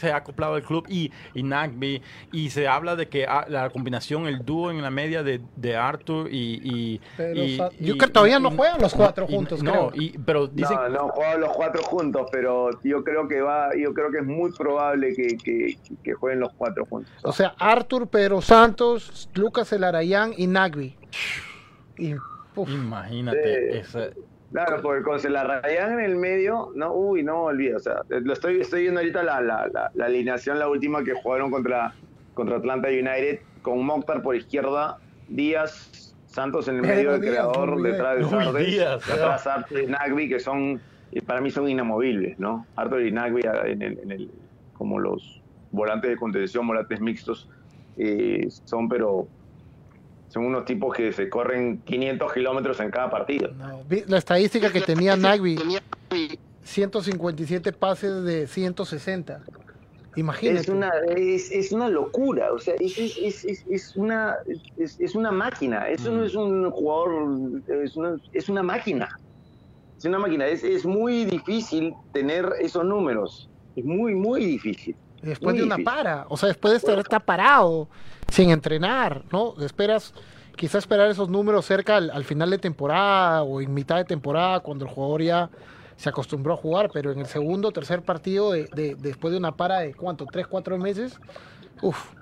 [0.00, 3.70] se ha acoplado al club y, y Nagby, y se habla de que ah, la
[3.70, 7.00] combinación, el dúo en la media de, de Arthur y...
[7.18, 10.12] y, yo creo que todavía no juegan los cuatro juntos, no, creo.
[10.24, 14.10] pero dice, no, no juegan los cuatro juntos, pero yo creo que va, yo creo
[14.10, 17.12] que es muy probable que, que, que jueguen los cuatro juntos.
[17.22, 20.96] O sea, Arthur, Pedro Santos, Lucas Celarayán y Nagby.
[22.56, 23.82] Imagínate.
[24.52, 27.76] Claro, porque con Celarayán en el medio, no, uy, no olvido.
[27.76, 31.50] O sea, lo estoy, estoy viendo ahorita la, la, la, alineación, la última que jugaron
[31.50, 31.92] contra,
[32.34, 34.98] contra Atlanta United, con Mokhtar por izquierda,
[35.28, 40.38] Díaz, Santos en el medio, del creador, detrás de Sardes, atrás Arthur y Nagby, que
[40.38, 40.80] son,
[41.26, 42.66] para mí son inamovibles, ¿no?
[42.76, 44.30] Arthur y Nagby en el, en el,
[44.74, 47.48] como los volantes de contención, volantes mixtos,
[47.96, 49.26] eh, son pero
[50.34, 53.52] son unos tipos que se corren 500 kilómetros en cada partido.
[54.08, 55.56] la estadística que tenía Nagby,
[56.64, 59.44] 157 pases de 160.
[60.16, 60.60] Imagínate.
[60.60, 64.36] Es una, es, una locura, o sea, es, es una,
[64.76, 65.88] es, una máquina.
[65.88, 66.24] Eso no mm.
[66.24, 69.16] es un jugador, es una, es una máquina.
[69.96, 70.46] Es una máquina.
[70.48, 73.48] Es, muy difícil tener esos números.
[73.76, 74.96] Es muy, muy difícil.
[75.24, 77.88] Después de una para, o sea, después de estar, estar parado,
[78.28, 79.54] sin entrenar, ¿no?
[79.60, 80.12] Esperas,
[80.56, 84.84] quizás esperar esos números cerca al, final de temporada o en mitad de temporada, cuando
[84.84, 85.50] el jugador ya
[85.96, 89.52] se acostumbró a jugar, pero en el segundo o tercer partido, de, después de una
[89.52, 91.18] para de cuánto, tres, cuatro meses,
[91.80, 92.12] uff.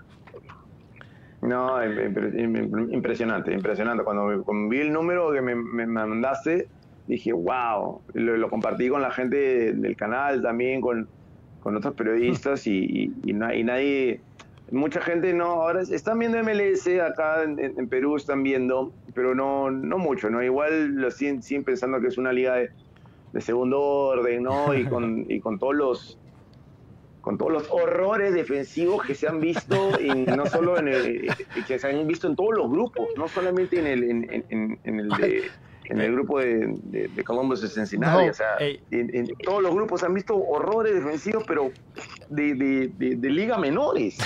[1.41, 4.05] No, impresionante, impresionante.
[4.05, 6.69] Cuando, vi el número que me, mandaste,
[7.09, 11.09] dije, wow, lo, compartí con la gente del canal también, con,
[11.63, 14.21] con otros periodistas y, y, nadie,
[14.71, 19.99] mucha gente no, ahora están viendo MLS acá en, Perú, están viendo, pero no, no
[19.99, 20.43] mucho, ¿no?
[20.43, 24.75] Igual lo siguen, pensando que es una liga de, segundo orden, ¿no?
[24.75, 26.19] Y con, y con todos los
[27.21, 31.29] con todos los horrores defensivos que se han visto, en, no solo en el,
[31.69, 35.09] que se han visto en todos los grupos, no solamente en el, en, en el
[35.11, 35.43] de
[35.85, 38.29] en el grupo de, de, Columbus de Cincinnati.
[38.29, 41.71] o sea, en, todos los grupos han visto horrores defensivos, pero
[42.29, 44.19] de, de liga menores.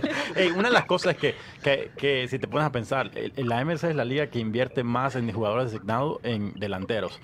[0.56, 3.96] una de las cosas que, que, que, si te pones a pensar, la MLS es
[3.96, 7.20] la liga que invierte más en jugadores designados en delanteros.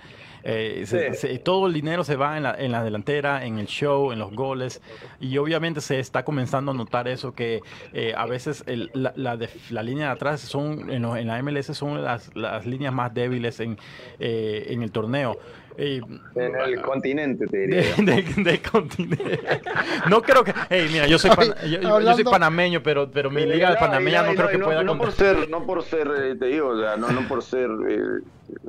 [0.48, 4.20] Eh, todo el dinero se va en la, en la, delantera, en el show, en
[4.20, 4.80] los goles.
[5.20, 10.06] Y obviamente se está comenzando a notar eso, que eh, a veces la, la, línea
[10.06, 13.76] de atrás son en, en la MLS son las, las, líneas más débiles en,
[14.20, 15.36] eh, en el torneo.
[15.78, 17.82] En el continente, te diría.
[18.36, 19.40] Del continente.
[20.08, 20.54] no creo que.
[20.70, 21.30] Hey, mira, yo soy,
[21.70, 24.82] yo, soy panameño, pero, pero mi liga panameña no, creo que pueda.
[24.82, 27.70] No por ser, no por ser, te digo, o sea, no, no por ser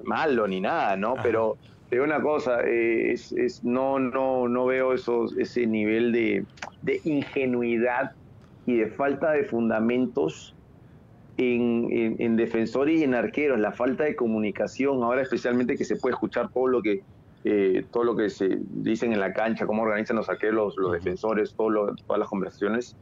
[0.04, 1.16] malo ni nada, ¿no?
[1.22, 1.58] Pero
[1.90, 6.46] te digo una cosa, eh, es, no, no, no veo esos, ese nivel de,
[7.06, 8.12] ingenuidad
[8.66, 10.54] y de falta de fundamentos
[11.38, 16.50] en, defensores y en arqueros, la falta de comunicación, ahora especialmente que se puede escuchar
[16.50, 17.02] todo lo que
[17.44, 21.54] eh, todo lo que se dicen en la cancha, cómo organizan los arqueros, los, defensores,
[21.54, 22.96] todo todas las conversaciones.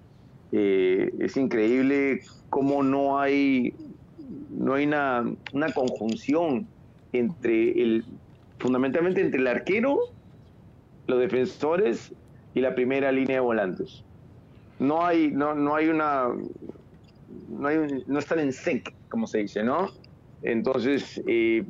[0.51, 3.73] Eh, es increíble cómo no hay,
[4.51, 6.67] no hay una, una conjunción
[7.13, 8.05] entre el,
[8.59, 9.99] fundamentalmente entre el arquero,
[11.07, 12.13] los defensores
[12.53, 14.03] y la primera línea de volantes.
[14.77, 16.27] No hay, no, no hay una,
[17.49, 19.89] no, hay, no están en sync, como se dice, ¿no?
[20.41, 21.63] Entonces, eh,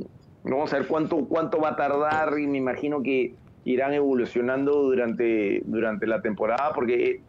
[0.43, 5.61] vamos a ver cuánto, cuánto va a tardar y me imagino que irán evolucionando durante,
[5.65, 7.21] durante la temporada, porque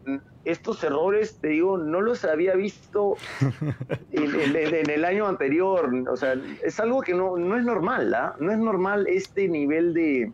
[0.45, 3.17] estos errores, te digo, no los había visto
[4.13, 5.93] en, el año anterior.
[6.09, 8.37] O sea, es algo que no, no es normal, ¿ah?
[8.39, 10.33] No es normal este nivel de,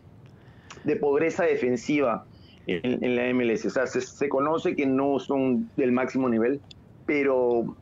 [0.99, 2.25] pobreza defensiva
[2.67, 3.65] en, la MLS.
[3.65, 6.61] O sea, se, conoce que no son del máximo nivel,
[7.05, 7.75] pero,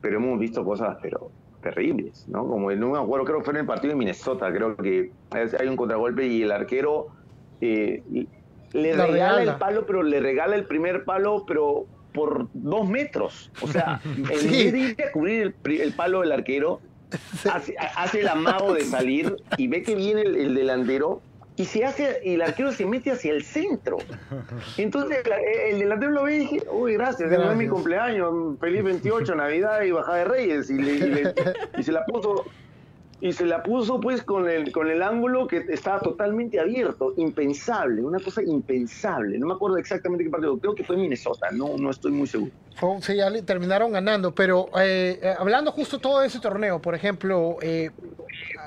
[0.00, 1.30] pero hemos visto cosas, pero
[1.62, 2.46] terribles, ¿no?
[2.46, 5.66] Como en un acuerdo, creo que fue en el partido de Minnesota, creo que hay
[5.66, 7.08] un contragolpe y el arquero
[7.60, 8.02] eh,
[8.72, 9.52] le La regala, regala.
[9.52, 13.50] el palo, pero le regala el primer palo, pero por dos metros.
[13.60, 14.48] O sea, en Sí.
[14.48, 16.80] vez de ir a cubrir el, el palo del arquero,
[17.52, 21.22] hace, hace el amago de salir y ve que viene el, el delantero
[21.58, 23.98] y se hace y el arquero se mete hacia el centro.
[24.76, 27.70] Entonces la- el delantero lo ve y dije, uy, gracias, no es mi Gracias.
[27.72, 30.70] cumpleaños, feliz 28, Navidad y bajada de Reyes.
[30.70, 31.34] Y, le- y le-
[31.76, 32.44] y se la puso
[33.20, 38.00] y se la puso pues con el, con el ángulo que estaba totalmente abierto, impensable,
[38.02, 39.38] una cosa impensable.
[39.38, 42.52] No me acuerdo exactamente qué partido, creo que fue Minnesota, no, no estoy muy seguro.
[42.76, 47.56] Fue- sí, ya le- terminaron ganando, pero eh, hablando justo todo ese torneo, por ejemplo,
[47.60, 47.90] eh,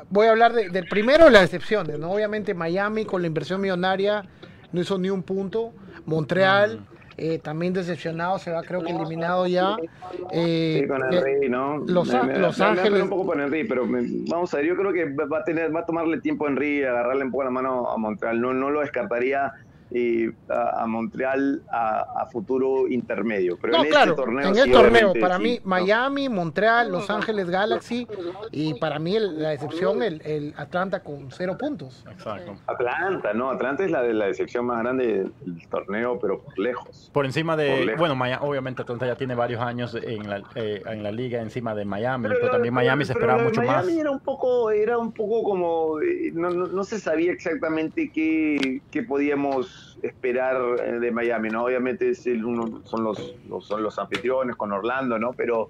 [0.10, 2.12] voy a hablar de- del primero de las excepciones, ¿no?
[2.12, 4.26] Obviamente Miami con la inversión millonaria
[4.74, 5.72] no hizo ni un punto,
[6.06, 6.86] Montreal
[7.24, 9.78] eh, también decepcionado, se va creo que eliminado ya.
[10.32, 11.78] Eh, Sí, con eh, Henry, ¿no?
[11.86, 14.57] Los Me- me- Los me- me Ángeles- un poco con Henry, pero me- vamos a
[14.57, 17.32] ver, yo creo que va a tener, va a tomarle tiempo a Henry, agarrarle un
[17.32, 18.41] poco la mano a Montreal.
[18.41, 19.51] No, no lo descartaría
[19.93, 23.57] eh, a, a Montreal a, a futuro intermedio.
[23.61, 25.69] Pero No, en claro, este torneo, en sí, el torneo, obviamente, para sí, mí, ¿no?
[25.69, 28.07] Miami, Montreal, Los Ángeles Galaxy,
[28.51, 32.05] y para mí el- la excepción, el, el Atlanta con cero puntos.
[32.11, 32.55] Exacto.
[32.67, 37.09] Atlanta, no, Atlanta es la de la decepción más grande del torneo, pero por lejos.
[37.13, 37.99] Por encima Por de, lejos.
[37.99, 41.75] bueno, Maya- obviamente Atlanta ya tiene varios años en la, eh, en la liga encima
[41.75, 43.85] de Miami, pero, lo- también pero- Miami se pero esperaba lo de mucho más.
[43.85, 48.09] Miami era un poco, era un poco como, eh, no, no, no se sabía exactamente
[48.13, 51.65] qué, qué podíamos esperar eh, de Miami, ¿no?
[51.65, 55.34] Obviamente es el- uno- son los, los- son los anfitriones con Orlando, ¿no?
[55.34, 55.69] Pero,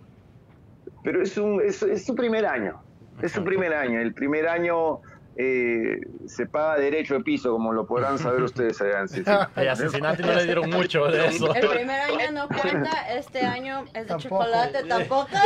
[1.04, 2.82] pero es un, es, es su primer año,
[3.22, 4.00] es su primer año.
[4.00, 5.00] El primer año
[5.36, 9.68] eh, se paga derecho de piso, como lo podrán saber ustedes allá en Cincinnati.
[9.68, 11.54] A Cincinnati no le dieron mucho de eso.
[11.56, 14.44] El primer año no cuenta, este año es de Tampoco.
[14.44, 15.30] chocolate tampoco.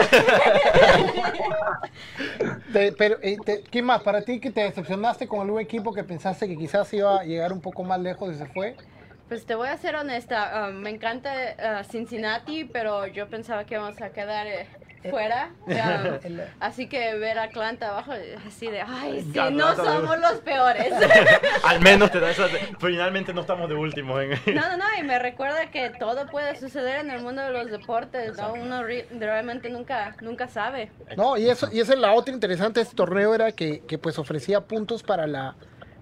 [2.73, 4.01] Te- pero, eh, te- ¿quién más?
[4.01, 7.53] Para ti que te decepcionaste con algún equipo que pensaste que quizás iba a llegar
[7.53, 8.75] un poco más lejos y se fue.
[9.29, 13.73] Pues te voy a ser honesta, um, me encanta uh, Cincinnati, pero yo pensaba que
[13.75, 14.67] íbamos a quedar eh,
[15.09, 15.49] fuera.
[15.65, 15.71] Um,
[16.23, 18.13] El- así que ver a Atlanta abajo,
[18.47, 20.93] así de, ay, sí, Atlanta no de- somos los peores.
[21.63, 22.47] Al menos te da esa.
[22.79, 24.19] Finalmente no estamos de último.
[24.19, 24.31] En...
[24.53, 27.69] No, no, no, y me recuerda que todo puede suceder en el mundo de los
[27.71, 28.53] deportes, ¿no?
[28.53, 30.91] Uno re- realmente nunca, nunca sabe.
[31.17, 33.97] No, y eso, y esa es la otra interesante de este torneo, era que, que,
[33.97, 35.55] pues ofrecía puntos para la,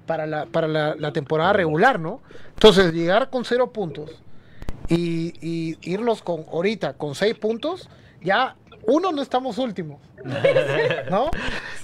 [0.05, 2.21] para la, para la, la temporada regular, ¿no?
[2.49, 4.21] Entonces, llegar con cero puntos
[4.89, 7.89] y, y irnos con ahorita con seis puntos,
[8.21, 8.55] ya
[8.87, 10.01] uno no estamos últimos.
[11.09, 11.29] ¿No?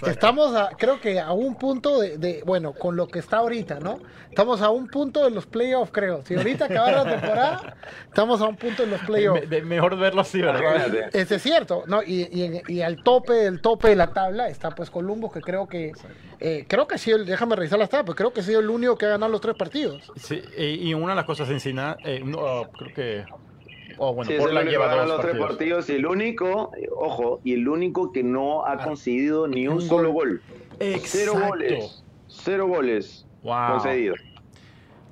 [0.07, 3.79] Estamos a, creo que a un punto de, de, bueno, con lo que está ahorita,
[3.79, 3.99] ¿no?
[4.29, 6.23] Estamos a un punto de los playoffs, creo.
[6.25, 7.75] Si ahorita acabara la temporada,
[8.07, 9.47] estamos a un punto de los playoffs.
[9.49, 11.09] Me- mejor verlo así, ¿verdad?
[11.13, 12.01] Ese es cierto, ¿no?
[12.01, 15.41] Y, y, en- y al tope, del tope de la tabla está pues Columbus, que
[15.41, 15.91] creo que,
[16.39, 18.97] eh, creo que sí, déjame revisar las tablas, pero creo que ha sido el único
[18.97, 20.11] que ha ganado los tres partidos.
[20.15, 23.25] Sí, y, y una de las cosas en Cincinnati, eh, no, creo que.
[23.99, 25.49] Oh, bueno, Sí, Portland lleva dos los tres partidos.
[25.49, 29.81] partidos y el único, eh, ojo, y el único que no ha conseguido ni un
[29.81, 30.41] solo gol.
[30.79, 31.47] Cero Exacto.
[31.47, 32.03] goles.
[32.27, 33.71] Cero goles Wow.
[33.71, 34.17] concedidos.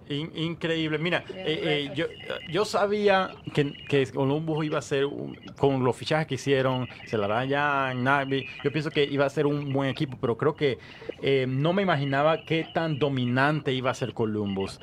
[0.10, 0.98] In- increíble.
[0.98, 2.06] Mira, eh, eh, yo,
[2.50, 7.18] yo sabía que, que Columbus iba a ser, un- con los fichajes que hicieron, se
[7.18, 10.38] la dan ya en Nagby, yo pienso que iba a ser un buen equipo, pero
[10.38, 10.78] creo que
[11.22, 14.80] eh, no me imaginaba qué tan dominante iba a ser Columbus.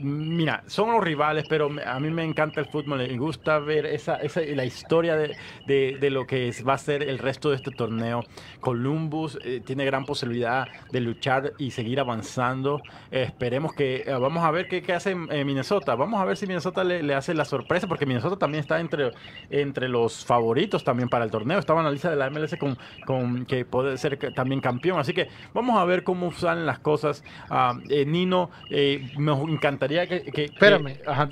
[0.00, 4.16] Mira, son los rivales, pero a mí me encanta el fútbol, me gusta ver esa,
[4.16, 5.34] esa la historia de,
[5.66, 8.24] de- de lo que va a ser el resto de este torneo.
[8.60, 12.82] Columbus tiene gran posibilidad de luchar y seguir avanzando.
[13.10, 15.94] Esperemos que, eh, vamos a ver qué, qué hace eh, Minnesota.
[15.94, 19.12] Vamos a ver si Minnesota le, le hace la sorpresa, porque Minnesota también está entre,
[19.50, 21.58] entre los favoritos también para el torneo.
[21.58, 22.76] Estaba en la lista de la MLS con,
[23.06, 24.98] con que puede ser también campeón.
[25.00, 27.24] Así que vamos a ver cómo salen las cosas.
[27.50, 30.22] Ah, eh, Nino, me encantaría que...
[30.22, 30.98] que- que- Espérame.
[31.06, 31.28] ajá,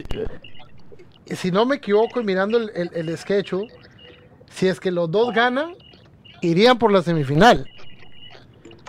[1.26, 3.52] Si no me equivoco, y mirando el, el, el sketch,
[4.48, 5.74] si es que los dos ganan,
[6.40, 7.68] irían por la semifinal.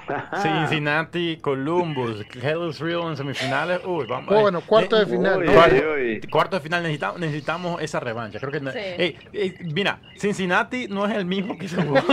[0.42, 3.82] Cincinnati, Columbus, Hellas Real en semifinales.
[3.86, 4.34] Uy, vamos.
[4.36, 5.40] Oh, bueno, cuarto de Ne- final.
[5.40, 5.54] Uy, ¿no?
[5.54, 6.30] Cuarto, uy, uy.
[6.30, 8.40] cuarto de final necesitamos, necesitamos esa revancha.
[8.40, 8.78] Creo que Sí.
[8.80, 12.00] Ey, ey, mira, Cincinnati no es el mismo que se jugó.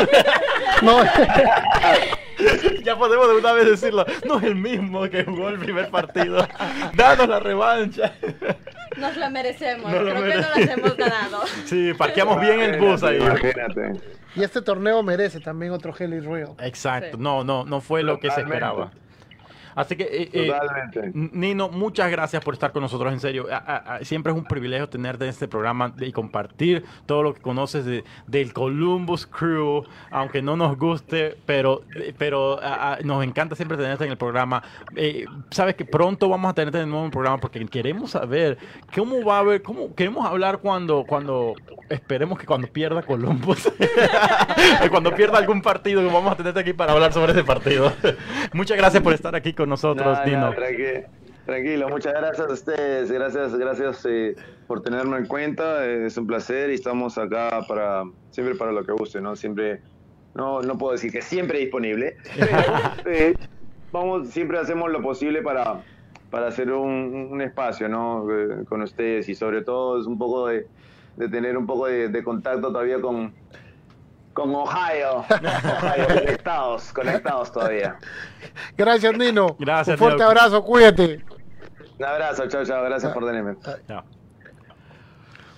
[0.83, 0.99] No,
[2.85, 4.05] ya podemos de una vez decirlo.
[4.27, 6.47] No es el mismo que jugó el primer partido.
[6.95, 8.13] Danos la revancha.
[8.97, 11.43] Nos la merecemos, No creo que no las hemos ganado.
[11.65, 13.17] Sí, parqueamos bien el bus ahí.
[13.19, 13.93] Imagínate.
[14.35, 16.55] Y este torneo merece también otro Helly Real.
[16.59, 17.16] Exacto.
[17.16, 17.22] Sí.
[17.22, 18.93] No, no, no fue lo que se esperaba.
[19.75, 21.11] Así que, eh, eh.
[21.14, 23.47] Nino, muchas gracias por estar con nosotros, en serio.
[23.51, 27.35] A- a- a- siempre es un privilegio tenerte en este programa y compartir todo lo
[27.35, 31.83] que conoces de- del Columbus Crew, aunque no nos guste, pero,
[32.18, 32.59] pero
[33.05, 34.62] nos encanta siempre tenerte en el programa.
[34.97, 38.59] Eh, Sabes que pronto vamos a tenerte de nuevo en el programa porque queremos saber
[38.95, 41.55] cómo va a haber, cómo queremos hablar cuando, cuando
[41.89, 43.70] esperemos que cuando pierda Columbus,
[44.91, 47.93] cuando pierda algún partido, vamos a tenerte aquí para hablar sobre ese partido.
[48.53, 50.41] Muchas gracias por estar aquí con nosotros, No, Nino.
[50.41, 51.07] no, tranqui-
[51.45, 54.35] tranquilo, muchas gracias a ustedes, gracias, gracias eh,
[54.67, 58.85] por tenerme en cuenta, eh, es un placer y estamos acá para siempre para lo
[58.85, 59.37] que guste, ¿no?
[59.37, 59.83] Siempre,
[60.35, 62.17] no, no puedo decir que siempre disponible,
[63.07, 63.35] eh,
[63.93, 65.83] vamos, siempre hacemos lo posible para,
[66.31, 68.27] para hacer un, un espacio, ¿no?
[68.31, 70.67] Eh, con ustedes y sobre todo es un poco de,
[71.17, 73.35] de tener un poco de, de contacto todavía con,
[74.35, 77.97] con Ohio, Ohio, conectados, conectados todavía.
[78.76, 79.57] Gracias, Nino.
[79.59, 80.28] Gracias, Un fuerte Nino.
[80.28, 81.24] abrazo, cuídate.
[81.99, 83.57] Un abrazo, chao, chao, gracias por tenerme.
[83.89, 84.05] Ya.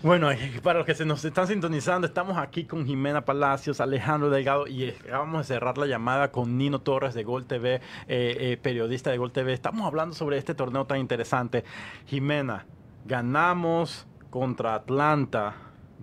[0.03, 4.31] Bueno, y para los que se nos están sintonizando, estamos aquí con Jimena Palacios, Alejandro
[4.31, 7.81] Delgado y eh, acabamos de cerrar la llamada con Nino Torres de Gol TV, eh,
[8.07, 9.53] eh, periodista de Gol TV.
[9.53, 11.65] Estamos hablando sobre este torneo tan interesante.
[12.07, 12.67] Jimena,
[13.07, 15.55] ganamos contra Atlanta,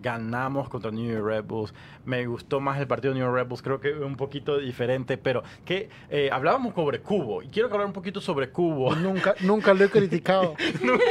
[0.03, 1.73] ganamos contra New York Red Bulls.
[2.05, 5.17] Me gustó más el partido de New York Red Bulls, creo que un poquito diferente,
[5.17, 8.93] pero que eh, hablábamos sobre Cubo y quiero hablar un poquito sobre Cubo.
[8.95, 10.53] Nunca, nunca lo he criticado.
[10.83, 11.03] Nunca,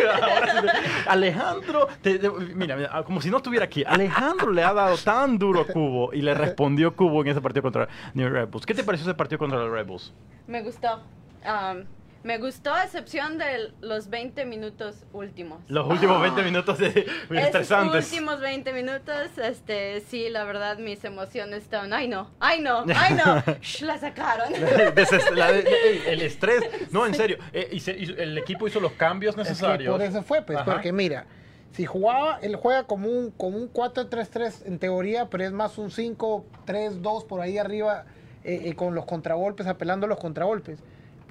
[1.07, 3.83] Alejandro, te- te- mira, mira, como si no estuviera aquí.
[3.87, 7.63] Alejandro le ha dado tan duro a Cubo y le respondió Cubo en ese partido
[7.63, 8.67] contra New York Red Bulls.
[8.67, 10.13] ¿Qué te pareció ese partido contra los Red Bulls?
[10.47, 11.01] Me gustó.
[11.45, 11.85] Um,
[12.25, 15.59] me gustó a excepción de los 20 minutos últimos.
[15.69, 18.13] Los últimos 20 minutos de, muy Esos estresantes.
[18.13, 23.15] últimos 20 minutos, este, sí, la verdad, mis emociones estaban, ay no, ay no, ay
[23.15, 24.53] no, Shh, la sacaron.
[25.37, 26.63] La el estrés.
[26.93, 27.39] No, en serio.
[27.53, 29.91] eh, y se- y el equipo hizo los cambios Es que necesarios.
[29.93, 30.65] por eso fue, pues, Ajá.
[30.71, 31.27] porque mira,
[31.73, 35.91] si jugaba, él juega como un, como un 4-3-3 en teoría, pero es más un
[35.91, 38.05] 5-3-2 por ahí arriba
[38.45, 40.79] eh, eh, con los contragolpes, apelando a los contragolpes.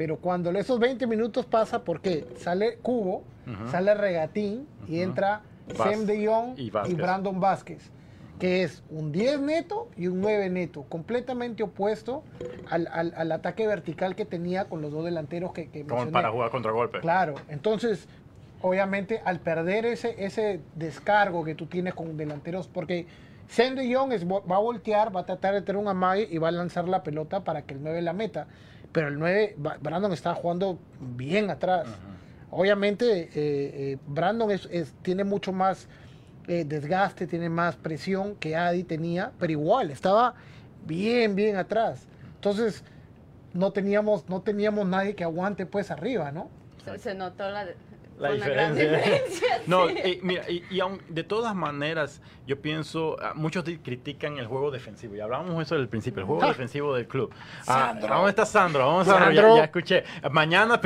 [0.02, 2.26] Pero cuando esos 20 minutos pasa, ¿por qué?
[2.38, 3.22] Sale Cubo,
[3.70, 5.44] sale Regatín y entra
[5.78, 6.72] Vaz- Sem de Jong y.
[6.96, 7.92] Brandon Vázquez,
[8.40, 12.24] que es un 10 neto y un 9 neto, completamente opuesto
[12.68, 16.32] al, al- al ataque vertical que tenía con los dos delanteros que, que Como para
[16.32, 17.00] jugar contra golpe.
[17.00, 18.08] Claro, entonces,
[18.64, 23.06] obviamente, al perder ese, ese descargo que tú tienes con delanteros, porque
[23.50, 26.40] Sen de Jong es, va a voltear, va a tratar de tener un amague y
[26.40, 28.48] va a lanzar la pelota para que el 9 la meta.
[28.92, 31.88] Pero el 9, Ba- Brandon está jugando bien atrás.
[32.50, 35.88] Obviamente, eh, eh, Brandon es, es- tiene mucho más
[36.48, 40.34] eh, desgaste, tiene más presión que Adi tenía, pero igual, estaba
[40.86, 42.08] bien, bien atrás.
[42.36, 42.84] Entonces,
[43.54, 46.50] no teníamos, no teníamos nadie que aguante pues arriba, ¿no?
[46.84, 47.68] Se, se notó la,
[48.22, 48.84] La una diferencia.
[48.92, 50.20] diferencia, No, sí.
[50.22, 55.16] mira, y, y aun- de todas maneras, yo pienso, ah, muchos critican el juego defensivo,
[55.16, 56.48] y hablábamos eso del principio, el juego Ah.
[56.50, 57.32] defensivo del club.
[57.62, 58.16] Ah, Sandro.
[58.16, 58.84] ¿Dónde está Sandro?
[58.86, 59.32] ¿Dónde está Sandro?
[59.34, 59.58] Ya- Sandro.
[59.58, 60.04] Ya, escuché.
[60.32, 60.80] Mañana,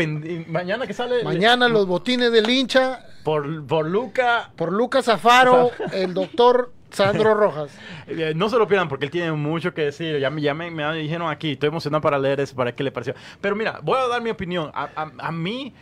[0.48, 6.14] mañana que sale Mañana los botines del hincha por, por Luca, por Lucas Zafaro, el
[6.14, 7.72] doctor Sandro Rojas.
[8.08, 10.18] eh, no se lo pierdan porque él tiene mucho que decir.
[10.20, 12.92] Ya, me, ya me, me dijeron aquí, estoy emocionado para leer eso, para qué le
[12.92, 13.14] pareció.
[13.42, 14.72] Pero mira, voy a dar mi opinión.
[14.74, 15.74] A, a- a mí,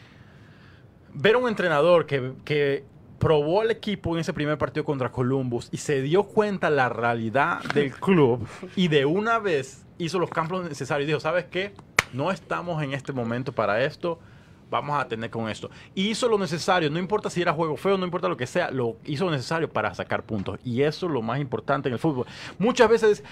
[1.14, 2.84] ver a un entrenador que, que
[3.20, 7.64] probó al equipo en ese primer partido contra Columbus y se dio cuenta la realidad
[7.74, 8.45] del club
[8.76, 11.74] y de una vez hizo los cambios necesarios y dijo, ¿sabes qué?
[12.11, 14.20] No estamos en este momento para esto.
[14.74, 15.70] Vamos a tener con esto.
[15.94, 18.72] Y hizo lo necesario, no importa si era juego feo, no importa lo que sea,
[18.72, 20.60] lo hizo necesario para sacar puntos.
[20.66, 22.26] Y eso es lo más importante en el fútbol.
[22.58, 23.24] Muchas veces,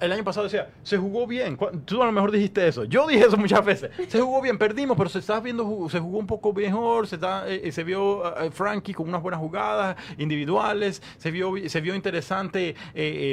[0.00, 1.58] el año pasado decía, se jugó bien.
[1.84, 2.84] Tú a lo mejor dijiste eso.
[2.84, 3.90] Yo dije eso muchas veces.
[4.08, 7.06] Se jugó bien, perdimos, pero se está viendo, se jugó un poco mejor.
[7.06, 11.02] Se, está, eh, se vio eh, Frankie con unas buenas jugadas individuales.
[11.18, 12.74] Se vio, se vio interesante eh,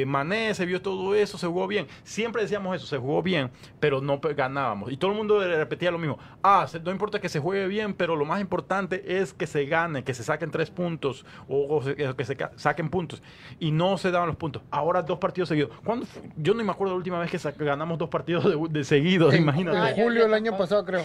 [0.01, 1.87] eh, Mané, se vio todo eso, se jugó bien.
[2.03, 4.91] Siempre decíamos eso, se jugó bien, pero no ganábamos.
[4.91, 6.19] Y todo el mundo repetía lo mismo.
[6.43, 10.03] Ah, no importa que se juegue bien, pero lo más importante es que se gane,
[10.03, 13.21] que se saquen tres puntos o, o se- que se saquen puntos.
[13.59, 14.61] Y no se daban los puntos.
[14.71, 15.71] Ahora dos partidos seguidos.
[15.83, 18.83] ¿Cuándo fu- Yo no me acuerdo la última vez que ganamos dos partidos de, de
[18.83, 19.77] seguidos, En- imagínate.
[19.77, 21.03] En julio yo del año pasado, creo.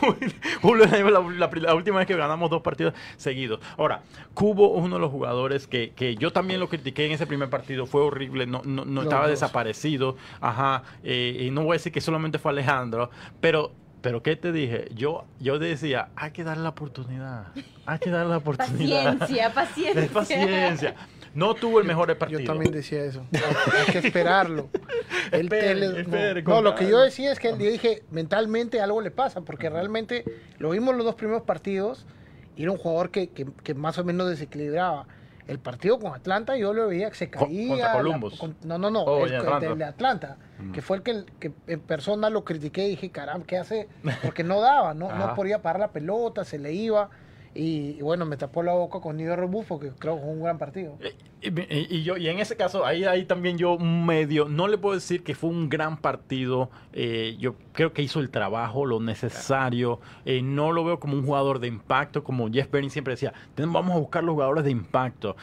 [0.62, 3.60] Julio es la, la- la última vez que ganamos dos partidos seguidos.
[3.76, 4.02] Ahora,
[4.34, 7.48] Cubo es uno de los jugadores que, que yo también lo critiqué en ese primer
[7.50, 7.86] partido.
[7.86, 9.30] Fue horrible, no, no, estaba dos.
[9.30, 10.16] desaparecido.
[10.40, 10.82] Ajá.
[11.04, 13.10] eh, y no voy a decir que solamente fue Alejandro,
[13.40, 13.72] pero.
[14.02, 14.88] Pero ¿qué te dije?
[14.94, 17.46] Yo, yo decía, hay que darle la oportunidad.
[17.86, 19.16] Hay que darle la oportunidad.
[19.18, 20.08] Paciencia, paciencia.
[20.12, 20.94] Paciencia.
[21.34, 22.40] No tuvo el mejor partido.
[22.40, 23.24] Yo también decía eso.
[23.32, 24.68] Hay que esperarlo.
[25.32, 28.80] El Espere, tele- espere, no, no, lo que yo decía es que yo dije, mentalmente
[28.82, 30.24] algo le pasa, porque realmente
[30.58, 32.04] lo vimos los dos primeros partidos
[32.56, 35.06] y era un jugador que, que- que más o menos desequilibraba.
[35.48, 37.68] El partido con Atlanta yo lo veía que se caía.
[37.68, 38.38] contra la- Columbus.
[38.38, 39.02] con- no, no, no.
[39.02, 39.30] Oh, el,
[39.78, 40.36] de Atlanta,
[40.72, 43.88] que fue el que, que en persona lo critiqué y dije, caramba, ¿qué hace?
[44.22, 47.10] Porque no daba, no, no podía parar la pelota, se le iba.
[47.54, 50.42] Y, y bueno, me tapó la boca con Nido Rebufo, que creo que fue un
[50.42, 50.96] gran partido.
[51.42, 55.24] Y, yo, y en ese caso, ahí, ahí también yo medio, no le puedo decir
[55.24, 56.70] que fue un gran partido.
[56.94, 59.98] eh, yo creo que hizo el trabajo, lo necesario.
[60.24, 63.32] eh, no lo veo como un jugador de impacto, como Jeff Bernie siempre decía.
[63.54, 65.36] "Ten- Vamos a buscar los jugadores de impacto.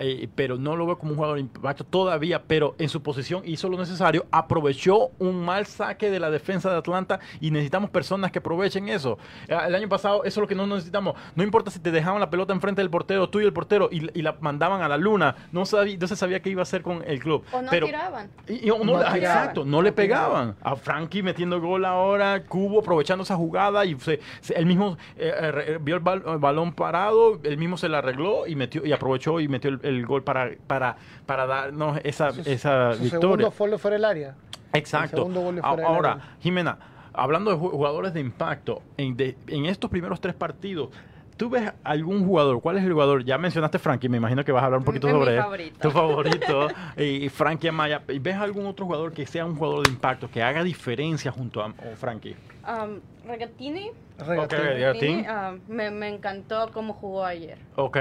[0.00, 2.42] eh, pero no lo veo como un jugador de impacto todavía.
[2.46, 4.26] Pero en su posición hizo lo necesario.
[4.30, 9.18] Aprovechó un mal saque de la defensa de Atlanta y necesitamos personas que aprovechen eso.
[9.50, 11.14] Ah, el año pasado, eso es lo que no necesitamos.
[11.34, 14.08] No importa si te dejaban la pelota enfrente del portero, tú y el portero, y,
[14.18, 15.31] y la mandaban a la luna.
[15.52, 17.44] No, sabía, no se sabía qué iba a hacer con el club.
[17.52, 18.28] O no pero, tiraban.
[18.48, 19.16] y- y no, tiraban.
[19.16, 20.54] exacto, no, le pegaban.
[20.62, 25.32] A Frankie metiendo gol ahora, Cubo aprovechando esa jugada y se, se- él mismo eh,
[25.40, 28.84] eh, re- vio el, bal- el balón parado, él mismo se la arregló y metió
[28.84, 33.02] y aprovechó y metió el, el gol para, para, para darnos esa, Su- esa Su
[33.02, 33.20] victoria.
[33.20, 34.34] segundo fue fuera del área.
[34.72, 35.24] Exacto.
[35.28, 36.36] Del Ahora, área.
[36.40, 36.78] Jimena,
[37.12, 40.88] hablando de ju- jugadores de impacto, en, de- en estos primeros tres partidos,
[41.36, 42.60] ¿tú ves algún jugador?
[42.60, 43.24] ¿Cuál es el jugador?
[43.24, 45.42] Ya mencionaste Frankie, me imagino que vas a hablar un poquito Es mi sobre él.
[45.42, 45.78] favorito.
[45.80, 48.02] Tu favorito, y Frankie Amaya.
[48.08, 51.62] ¿Y ¿Ves algún otro jugador que sea un jugador de impacto, que haga diferencia junto
[51.62, 52.36] a o Frankie?
[52.66, 54.38] Um, Regatini, Regatín.
[54.44, 54.52] Ok.
[54.52, 55.26] Regatín.
[55.28, 57.58] um, me, me encantó cómo jugó ayer.
[57.76, 57.98] Ok.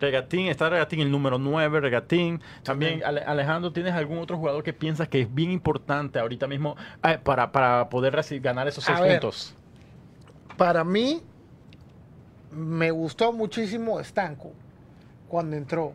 [0.00, 2.42] Regatín, está Regatín el número 9, Regatín.
[2.62, 6.76] También, Ale- Alejandro, ¿tienes algún otro jugador que piensas que es bien importante ahorita mismo
[7.02, 9.20] eh, para, para poder ganar esos A seis ver.
[9.20, 9.54] puntos?
[10.56, 11.22] Para mí,
[12.54, 14.52] me gustó muchísimo Stanco
[15.28, 15.94] cuando entró.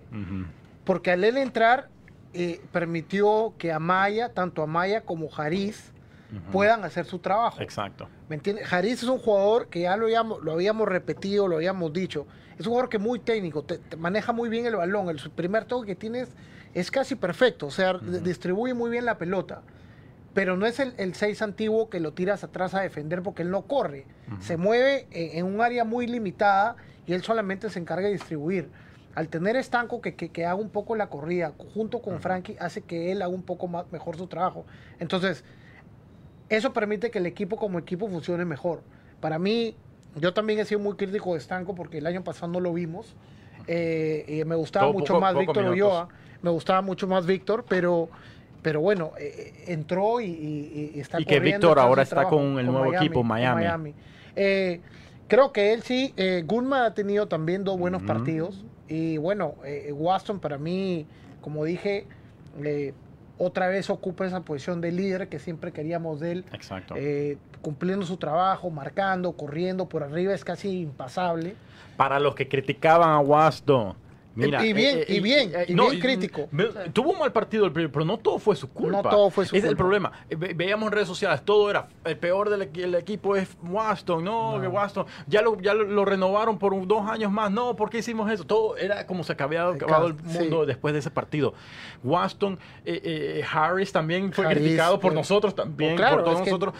[0.83, 1.89] Porque al él entrar,
[2.33, 5.91] eh, permitió que Amaya, tanto Amaya como Jariz,
[6.51, 7.61] puedan hacer su trabajo.
[7.61, 8.07] Exacto.
[8.27, 8.67] ¿Me entiendes?
[8.67, 12.27] Jariz es un jugador que ya lo habíamos, lo habíamos repetido, lo habíamos dicho.
[12.57, 15.09] Es un jugador que es muy técnico, te, te maneja muy bien el balón.
[15.09, 16.29] El primer toque que tienes
[16.73, 19.61] es casi perfecto, o sea, distribuye muy bien la pelota.
[20.33, 23.49] Pero no es el, el 6 antiguo que lo tiras atrás a defender porque él
[23.49, 24.05] no corre.
[24.39, 26.75] Se mueve en, en un área muy limitada
[27.07, 28.69] y él solamente se encarga de distribuir.
[29.15, 32.81] Al tener estanco que, que, que haga un poco la corrida junto con Frankie, hace
[32.81, 34.65] que él haga un poco más, mejor su trabajo.
[34.99, 35.43] Entonces,
[36.47, 38.81] eso permite que el equipo como equipo funcione mejor.
[39.19, 39.75] Para mí,
[40.15, 43.15] yo también he sido muy crítico de Estanco porque el año pasado no lo vimos.
[43.67, 45.65] Eh, y me gustaba Todo mucho poco- más Víctor.
[45.65, 46.09] Ulloa.
[46.41, 48.09] Me gustaba mucho más Víctor, pero,
[48.61, 52.59] pero bueno, eh, eh, entró y, y- y está Y que Víctor ahora está con
[52.59, 53.93] el nuevo equipo, Miami.
[54.35, 54.81] Eh,
[55.27, 58.63] creo que él sí, eh, Gunma ha tenido también dos buenos partidos.
[58.87, 61.05] Y bueno, eh, Waston para mí,
[61.41, 62.05] como dije,
[63.37, 66.45] otra vez ocupa esa posición de líder que siempre queríamos de él.
[66.53, 66.95] Exacto.
[66.97, 71.55] Eh, cumpliendo su trabajo, marcando, corriendo por arriba, es casi impasable.
[71.97, 73.93] Para los que criticaban a Waston.
[74.45, 76.47] Mira, Y bien, y bien, y bien crítico.
[76.93, 79.01] tuvo un mal partido pero no todo fue su culpa.
[79.03, 79.83] No todo fue su Ese es el culpa.
[79.83, 80.11] problema.
[80.29, 83.55] Eh, ve- Veíamos en redes sociales, todo era el peor del equi- el equipo es
[83.63, 87.75] Waston, no, que Waston, ya lo, ya lo, renovaron por un- dos años más, no,
[87.75, 88.43] ¿por qué hicimos eso?
[88.45, 90.39] Todo era como se había acabado el Sí.
[90.39, 91.53] mundo después de ese partido.
[92.03, 96.41] Waston, eh, eh, Harris también fue Harris, criticado por eh, nosotros también, claro, por todos
[96.41, 96.73] que- nosotros.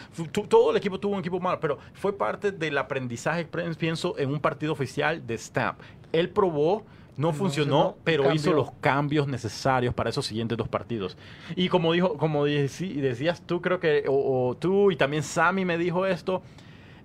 [0.48, 4.30] Todo el equipo tuvo un equipo malo, pero fue parte del aprendizaje, pre- pienso, en
[4.30, 5.80] un partido oficial de Stamp.
[6.12, 6.84] Él probó,
[7.20, 8.36] no, No funcionó, funcionó, pero cambió.
[8.36, 11.18] hizo los cambios necesarios para esos siguientes dos partidos.
[11.56, 15.78] Y como dijo, como decías tú, creo que, o, o tú y también Sammy me
[15.78, 16.42] dijo esto.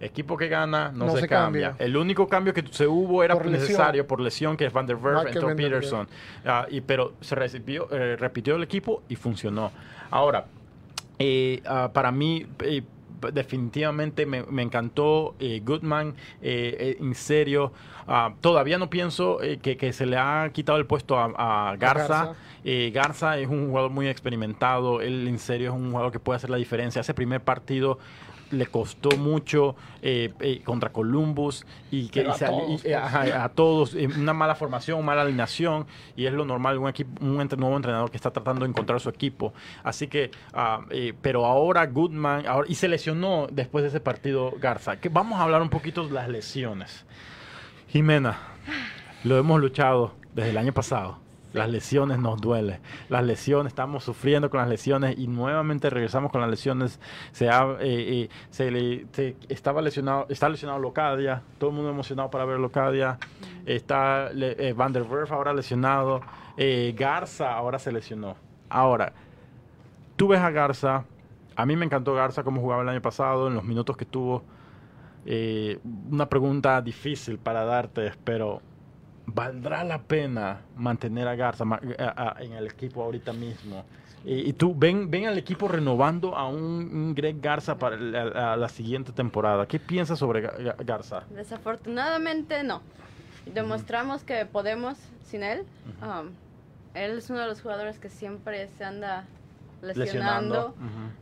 [0.01, 1.69] Equipo que gana no, No se, se cambia.
[1.71, 1.87] cambia.
[1.87, 3.63] El único cambio que se hubo era Por lesión.
[3.63, 5.57] necesario por lesión, que es Van der Werf, Van der Werf.
[5.57, 6.09] Peterson.
[6.45, 9.71] Ah, y, pero se recibió, eh, repitió el equipo y funcionó.
[10.11, 10.47] Ahora,
[11.19, 12.83] eh, ah, para mí, eh,
[13.33, 17.73] definitivamente me, me encantó eh, Goodman, eh, eh, en serio.
[18.07, 21.77] ah, todavía no pienso eh, que, que se le ha quitado el puesto a, a
[21.77, 22.09] Garza.
[22.09, 22.35] Garza.
[22.65, 25.01] Eh, Garza es un jugador muy experimentado.
[25.01, 27.01] Él, en serio, es un jugador que puede hacer la diferencia.
[27.01, 27.99] Ese primer partido
[28.55, 33.49] le costó mucho eh, eh, contra Columbus y que a todos, y- eh, ajá, a
[33.51, 35.87] todos eh, una mala formación, mala alineación
[36.17, 39.01] y es lo normal un equipo un entre- nuevo entrenador que está tratando de encontrar
[39.01, 39.53] su equipo.
[39.83, 40.31] Así que,
[40.91, 44.97] eh, pero ahora Goodman ahora, y se lesionó después de ese partido Garza.
[45.01, 47.05] Que vamos a hablar un poquito de las lesiones.
[47.89, 48.39] Jimena,
[49.25, 51.19] lo hemos luchado desde el año pasado.
[51.55, 52.81] Las lesiones nos duelen.
[53.09, 56.99] Las lesiones, estamos sufriendo con las lesiones y nuevamente regresamos con las lesiones.
[57.31, 58.29] Se, ha, eh,
[58.59, 63.19] eh, estaba lesionado, está lesionado Locadia, todo el mundo emocionado para ver Locadia.
[63.67, 66.21] Está eh, Van der Werf ahora lesionado.
[66.57, 68.35] eh, Garza ahora se lesionó.
[68.69, 69.13] Ahora,
[70.17, 71.05] tú ves a Garza.
[71.57, 74.43] A mí me encantó Garza como jugaba el año pasado, en los minutos que tuvo.
[75.27, 75.79] Eh,
[76.11, 78.61] una pregunta difícil para darte, pero
[79.27, 81.65] ¿valdrá la pena mantener a Garza
[82.41, 83.85] en el equipo ahorita mismo?
[84.27, 89.13] Y, tú, ven, ven al equipo renovando a un, Greg Garza para la, la siguiente
[89.13, 89.67] temporada.
[89.67, 91.25] ¿Qué piensas sobre Ga- Ga- Garza?
[91.29, 92.81] Desafortunadamente no.
[93.53, 94.97] Demostramos que podemos
[95.27, 95.65] sin él.
[96.01, 96.31] Um,
[96.95, 99.27] él es uno de los jugadores que siempre se anda
[99.83, 100.75] lesionando.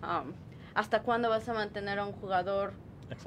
[0.02, 0.32] Um,
[0.74, 2.72] ¿Hasta cuándo vas a mantener a un jugador.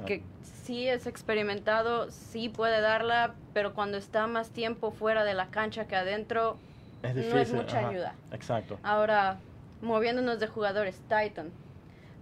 [0.06, 0.22] Que
[0.64, 5.86] sí es experimentado, sí puede darla, pero cuando está más tiempo fuera de la cancha
[5.86, 6.56] que adentro,
[7.02, 8.14] es no es mucha ajá, ayuda.
[8.32, 8.78] Exacto.
[8.82, 9.38] Ahora,
[9.82, 11.50] moviéndonos de jugadores, Titan.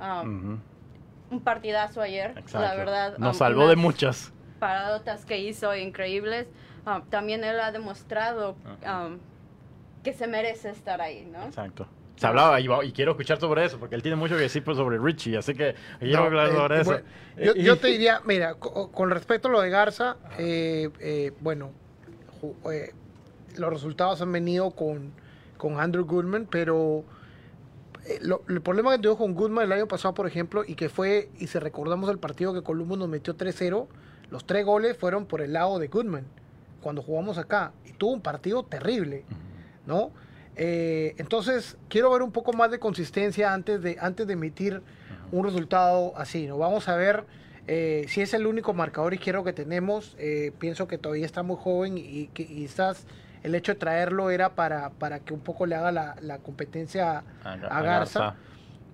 [0.00, 0.60] um,
[1.30, 2.60] Un partidazo ayer, exacto.
[2.60, 3.18] la verdad.
[3.18, 4.32] Nos um, salvó de muchas.
[4.58, 6.46] paradotas que hizo increíbles.
[6.86, 9.18] Um, también él ha demostrado um,
[10.02, 11.44] que se merece estar ahí, ¿no?
[11.44, 11.86] Exacto.
[12.16, 14.98] Se hablaba y, quiero escuchar sobre eso, porque él tiene mucho que decir pues, sobre
[14.98, 16.90] Richie, así que quiero No, hablar eh, sobre eso.
[16.90, 17.04] bueno,
[17.36, 20.90] yo, Eh, yo y- te diría, mira, co- con respecto a lo de Garza, eh,
[21.00, 21.72] eh, bueno,
[22.70, 22.92] eh,
[23.56, 25.12] los resultados han venido con,
[25.56, 27.04] con Andrew Goodman, pero
[28.06, 30.88] eh, lo- el problema que tuvo con Goodman el año pasado, por ejemplo, y que
[30.88, 33.88] fue, y si recordamos el partido que Columbus nos metió 3-0,
[34.30, 36.24] los tres goles fueron por el lado de Goodman,
[36.80, 39.24] cuando jugamos acá, y tuvo un partido terrible,
[39.86, 40.12] ¿no?
[40.57, 44.82] Eh, entonces, quiero ver un poco más de consistencia antes de, antes de emitir
[45.32, 46.59] un resultado así, ¿no?
[46.59, 47.24] Vamos a ver
[47.66, 50.14] eh, si es el único marcador izquierdo que tenemos.
[50.18, 53.07] eh, pienso que todavía está muy joven y que quizás
[53.42, 57.24] el hecho de traerlo era para, para que un poco le haga la, la competencia
[57.42, 58.34] a, a Garza.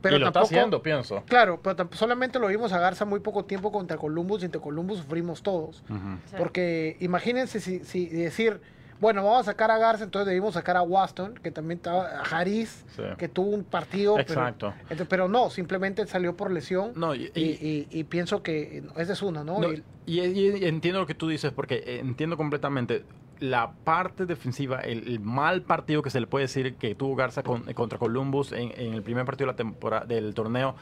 [0.03, 1.23] Pero y lo tampoco, está haciendo, pienso.
[1.27, 4.99] Claro, pero solamente lo vimos a Garza muy poco tiempo contra Columbus y entre Columbus
[5.01, 5.83] sufrimos todos.
[5.87, 6.37] Sí.
[6.39, 8.63] Porque imagínense si, si decir,
[9.01, 12.21] bueno, vamos a sacar a Garza, entonces debimos sacar a Waston, que también estaba, a
[12.23, 13.03] Harris, Sí.
[13.19, 14.15] que tuvo un partido.
[14.17, 14.75] pero- Exacto.
[14.83, 16.93] entonces, pero no, simplemente salió por lesión.
[16.97, 19.59] No, y, Y, y- y pienso que esa es una, ¿no?
[19.61, 23.05] No, Y- y, y entiendo lo que tú dices, porque eh, entiendo completamente
[23.39, 27.43] la parte defensiva, el, el mal partido que se le puede decir que tuvo Garza
[27.43, 30.75] con- contra Columbus en, en el primer partido de la temporada, del torneo.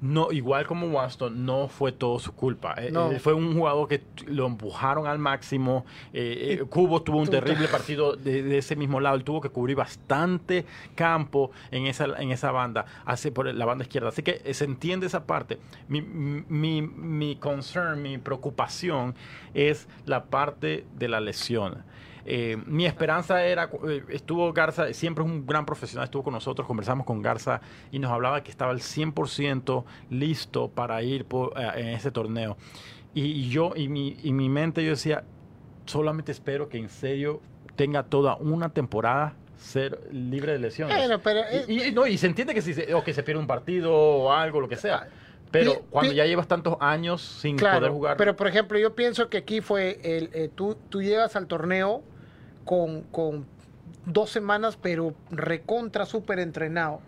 [0.00, 2.74] No, igual como Waston, no fue todo su culpa.
[2.76, 3.10] Eh, No.
[3.12, 5.86] eh, fue un jugador que lo empujaron al máximo.
[6.12, 9.16] Eh, eh, Cubo tuvo un terrible partido de, de ese mismo lado.
[9.16, 13.84] Él tuvo que cubrir bastante campo en esa, en esa banda, hace por la banda
[13.84, 14.10] izquierda.
[14.10, 15.58] Así que se entiende esa parte.
[15.88, 19.14] Mi, mi, mi concern, mi preocupación
[19.54, 21.84] es la parte de la lesión.
[22.28, 26.66] Eh, mi esperanza era, eh, estuvo Garza, siempre es un gran profesional, estuvo con nosotros,
[26.66, 27.60] conversamos con Garza
[27.92, 32.56] y nos hablaba que estaba al 100% listo para ir por, en ese torneo.
[33.14, 35.24] Y, y yo, y mi, y mi mente, yo decía,
[35.86, 37.40] solamente espero que en serio
[37.76, 40.96] tenga toda una temporada ser libre de lesiones.
[40.96, 43.22] Bueno, pero, eh, y, y- no, y se entiende que si se, o que se
[43.22, 45.08] pierde un partido o algo, lo que sea.
[45.50, 48.16] Pero Pi- cuando pi- ya llevas tantos años sin claro, poder jugar.
[48.16, 52.02] pero por ejemplo, yo pienso que aquí fue, el, eh, tú, tú llegas al torneo
[52.66, 53.46] con, con
[54.04, 57.00] dos semanas, pero recontra súper entrenado.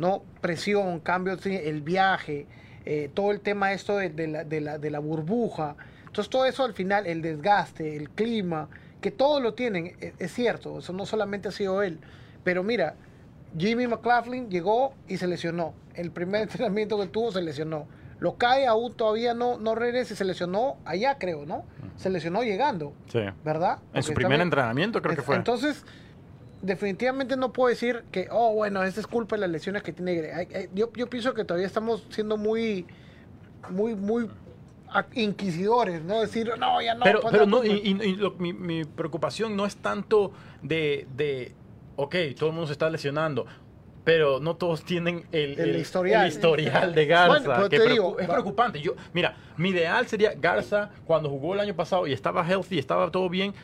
[0.00, 0.22] ¿no?
[0.40, 2.46] Presión, cambios, sí, el viaje,
[2.84, 5.76] eh, todo el tema esto de, de la, de, la, de la burbuja.
[6.06, 8.68] Entonces todo eso al final, el desgaste, el clima,
[9.00, 11.98] que todo lo tienen, e- es, cierto, eso no solamente ha sido él.
[12.44, 12.96] Pero mira,
[13.56, 15.72] Jimmy McLaughlin llegó y se lesionó.
[15.94, 17.86] El primer entrenamiento que tuvo se lesionó.
[18.22, 21.64] Lo cae aún todavía no, no regresa y se lesionó allá, creo, ¿no?
[21.96, 23.18] Se lesionó llegando, Sí.
[23.44, 23.80] ¿verdad?
[23.92, 25.34] En su primer también- entrenamiento creo que fue.
[25.34, 25.84] entonces,
[26.62, 30.48] definitivamente no puedo decir que, oh, bueno, esta es culpa de las lesiones que tiene
[30.72, 32.86] Yo, yo pienso que todavía estamos siendo muy,
[33.70, 34.28] muy, muy
[35.14, 36.20] inquisidores, ¿no?
[36.20, 37.02] Decir, no, ya no.
[37.04, 41.54] pero pero no, y, y- y lo- mi, mi preocupación no es tanto de, de,
[41.96, 43.46] ok, todo el mundo se está lesionando,
[44.04, 46.22] pero no todos tienen el, El historial.
[46.26, 47.38] el historial de Garza.
[47.48, 48.80] Bueno, que te preocu- digo, es preocupante.
[48.80, 53.10] Yo, mira, mi ideal sería Garza cuando jugó el año pasado y estaba healthy, estaba
[53.10, 53.54] todo bien.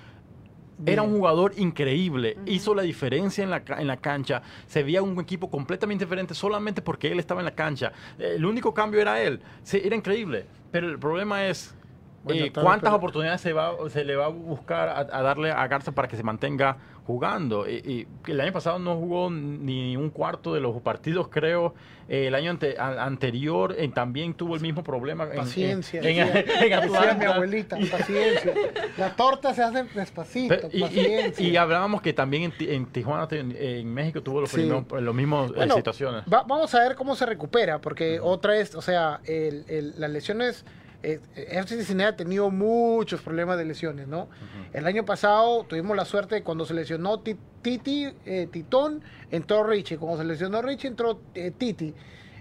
[0.86, 5.02] Era un jugador increíble, hizo la diferencia en la, ca- en la cancha, se veía
[5.02, 7.90] un equipo completamente diferente solamente porque él estaba en la cancha.
[8.16, 11.74] El único cambio era él, Sí, era increíble, pero el problema es
[12.22, 15.50] Bueno, eh, cuántas pero- oportunidades se, va, se le va a buscar a, a darle
[15.50, 16.76] a Garza para que se mantenga
[17.08, 17.66] jugando.
[17.66, 21.74] Y, y el año pasado no jugó ni un cuarto de los partidos, creo.
[22.06, 25.24] Eh, el año ante- a- anterior eh, también tuvo el mismo problema.
[25.24, 26.00] en- en- Paciencia.
[26.02, 28.52] En, en decía mi abuelita, paciencia.
[28.98, 31.48] La torta se hace despacito, Pero- y, paciencia.
[31.48, 33.54] y hablábamos que también en, Ti- en Tijuana, en,
[33.92, 34.60] México, tuvo los Sí.
[34.60, 36.22] mismos, los mismos eh, Bueno, situaciones.
[36.32, 40.10] va- vamos a ver cómo se recupera, porque otra vez, o sea, el- el- las
[40.10, 40.64] lesiones
[41.02, 44.28] eh, FC Cincinnati ha tenido muchos problemas de lesiones, ¿no?
[44.72, 49.62] El año pasado tuvimos la suerte de cuando se lesionó Ti- Titi, eh, Titón, entró
[49.64, 49.96] Richie.
[49.98, 51.94] Cuando se lesionó Richie, entró eh, Titi.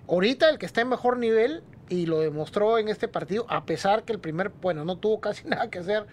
[0.10, 4.04] Ahorita el que está en mejor nivel, y lo demostró en este partido, a pesar
[4.04, 6.06] que el primer, bueno, no tuvo casi nada que hacer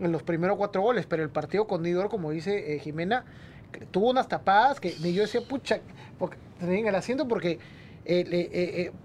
[0.00, 3.24] en los primeros cuatro goles, pero el partido con Nidor, como dice eh, Jimena,
[3.90, 5.80] tuvo unas tapadas que ni yo decía, pucha,
[6.18, 7.58] porque, en el asiento porque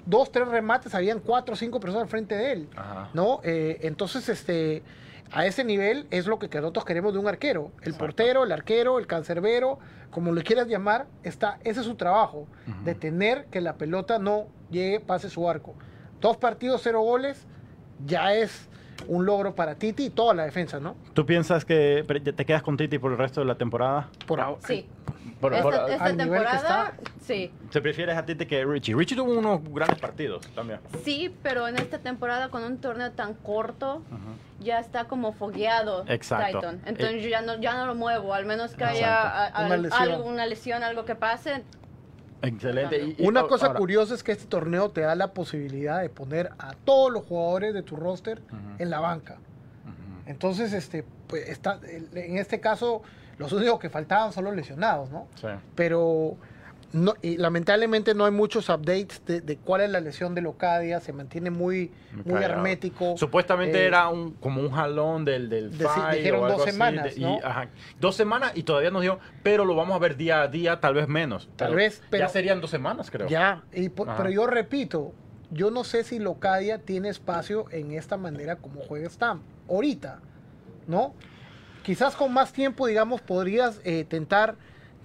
[0.06, 2.70] dos, tres remates, habían cuatro o cinco personas al frente de él.
[2.76, 3.10] Ajá.
[3.14, 3.42] ¿no?
[3.44, 4.84] Eh, entonces, este,
[5.32, 7.72] a ese nivel es lo que nosotros queremos de un arquero.
[7.82, 9.80] El portero, el arquero, el cancerbero,
[10.12, 12.48] como le quieras llamar, está, ese es su trabajo,
[12.86, 15.76] de tener que la pelota no llegue, pase su arco.
[16.22, 17.46] Dos partidos, cero goles,
[18.06, 18.70] ya es
[19.08, 20.96] un logro para Titi y toda la defensa, ¿no?
[21.14, 22.04] ¿Tú piensas que
[22.36, 24.08] te quedas con Titi por el resto de la temporada?
[24.26, 24.62] Por ahora.
[24.66, 24.88] Sí.
[25.40, 27.52] Por- esta por- esta al nivel que temporada, sí.
[27.72, 28.96] ¿Te prefieres a Titi que Richie?
[28.96, 30.80] Richie tuvo unos grandes partidos también.
[31.04, 34.02] Sí, pero en esta temporada con un torneo tan corto,
[34.62, 36.60] ya está como fogueado Exacto.
[36.60, 36.82] Titan.
[36.86, 38.98] Entonces Eh, yo ya no, ya no lo muevo, al menos que Exacto.
[39.00, 40.02] haya a- a- Una lesión.
[40.02, 41.64] algo, una lesión, algo que pase.
[42.44, 43.02] Excelente.
[43.04, 46.10] Y- y Una ahora- cosa curiosa es que este torneo te da la posibilidad de
[46.10, 48.42] poner a todos los jugadores de tu roster
[48.78, 49.38] en la banca.
[50.26, 53.02] Entonces, este, pues, está, en este caso,
[53.38, 55.28] los únicos que faltaban son los lesionados, ¿no?
[55.36, 55.48] Sí.
[55.76, 56.38] Pero
[56.94, 61.00] no, y lamentablemente no hay muchos updates de, de cuál es la lesión de Locadia,
[61.00, 61.92] se mantiene muy,
[62.24, 63.16] muy hermético.
[63.18, 66.72] Supuestamente Eh, era un, como un jalón del, del de- dijeron o algo dos así,
[66.72, 67.36] semanas, de- ¿no?
[67.36, 67.68] y, ajá,
[68.00, 70.94] dos semanas y todavía nos dio, pero lo vamos a ver día a día, tal
[70.94, 71.50] vez menos.
[71.56, 73.28] Tal Pero vez, pero- ya serían dos semanas, creo.
[73.28, 75.14] Ya, y pero yo repito,
[75.52, 80.20] yo no sé si Locadia tiene espacio en esta manera como juega Stam, ahorita,
[80.88, 81.14] ¿no?
[81.84, 84.56] Quizás con más tiempo, digamos, podrías eh, tentar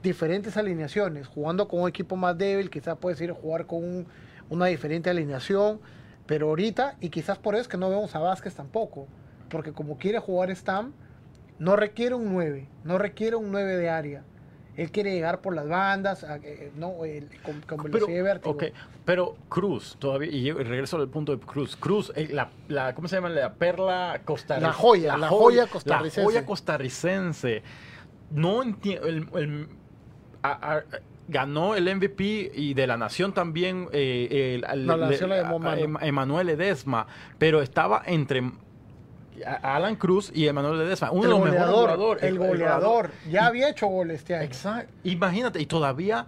[0.03, 4.07] diferentes alineaciones, jugando con un equipo más débil, quizás puedes ir a jugar con un-
[4.51, 5.81] una diferente alineación,
[6.27, 9.07] pero ahorita, y quizás por eso es que no vemos a Vázquez tampoco,
[9.51, 10.93] porque como quiere jugar Stam,
[11.59, 14.23] no requiere un 9, no requiere un 9 de área.
[14.77, 18.55] Él quiere llegar por las bandas, eh, no, el- con, con Pero, velocidad de vértigo.
[18.55, 18.65] ok,
[19.05, 21.75] pero Cruz, todavía, y regreso al punto de Cruz.
[21.77, 23.29] Cruz, eh, la, la- ¿cómo se llama?
[23.29, 24.69] La perla costarricense.
[24.69, 26.21] La joya, la joya costarricense.
[26.21, 27.63] La joya costarricense.
[28.31, 29.69] No entiendo, el, el-
[30.43, 30.83] a- a-
[31.29, 35.79] ganó el MVP y de la Nación también, eh, el- No, la le- Nación la.
[35.79, 37.07] Em- Emanuel Ledesma,
[37.39, 38.51] pero estaba entre
[39.63, 42.23] Alan Cruz y Emanuel Ledesma, uno el de los mejores goleador, jugadores.
[42.25, 43.11] el goleador.
[43.31, 44.45] Ya había hecho gol este año.
[44.45, 44.93] Exacto.
[45.05, 46.27] Imagínate, y todavía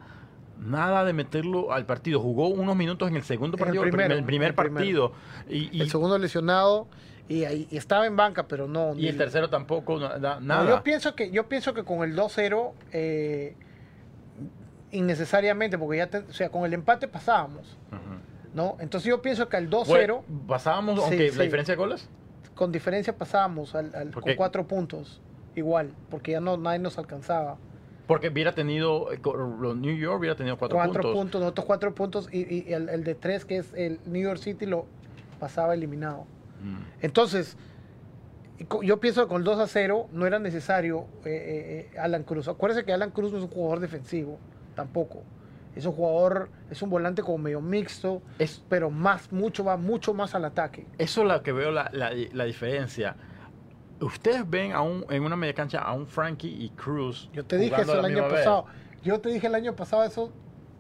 [0.59, 2.21] nada de meterlo al partido.
[2.21, 5.13] Jugó unos minutos en el segundo partido, el primer, el primer partido.
[5.49, 6.87] Y, y- El segundo lesionado
[7.29, 8.95] y, ahí- estaba en banca, pero no.
[8.95, 10.69] y el tercero tampoco, No, nada.
[10.69, 13.57] yo pienso que yo pienso que con el 2-0 eh,
[14.93, 17.77] innecesariamente, porque ya, te- o sea, con el empate pasábamos.
[18.55, 18.77] ¿no?
[18.81, 21.39] Entonces yo pienso que al 2-0 Bueno, pasábamos, Sí, aunque sí.
[21.39, 22.09] la diferencia de goles.
[22.57, 25.21] con diferencia pasábamos al, al- ¿Por con cuatro puntos,
[25.55, 27.57] igual, porque ya no nadie nos alcanzaba.
[28.09, 29.21] Porque hubiera tenido, eh,
[29.77, 31.15] New York hubiera tenido cuatro, Cuatro puntos.
[31.17, 34.39] puntos, nosotros cuatro puntos y, y- el, el de tres que es el New York
[34.41, 34.85] City lo
[35.39, 36.27] pasaba eliminado.
[36.63, 36.79] Mm.
[37.03, 37.57] Entonces,
[38.83, 42.25] yo pienso que con el 2 a 0 no era necesario eh, eh, eh, Alan
[42.25, 42.49] Cruz.
[42.49, 44.39] Acuérdense que Alan Cruz no es un jugador defensivo,
[44.75, 45.23] tampoco.
[45.77, 50.13] Es un jugador, es un volante como medio mixto, Es, pero más, mucho, va mucho
[50.15, 50.87] más al ataque.
[50.99, 53.15] eso es lo que veo la, la- la diferencia.
[54.01, 57.29] Ustedes ven a un, en una media cancha a un Frankie y Cruz.
[57.33, 58.33] Yo te dije eso el año vez.
[58.33, 58.65] pasado.
[59.05, 60.33] Yo te dije el año pasado eso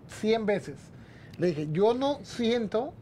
[0.09, 0.91] 100 veces.
[1.38, 2.93] Le dije, yo no siento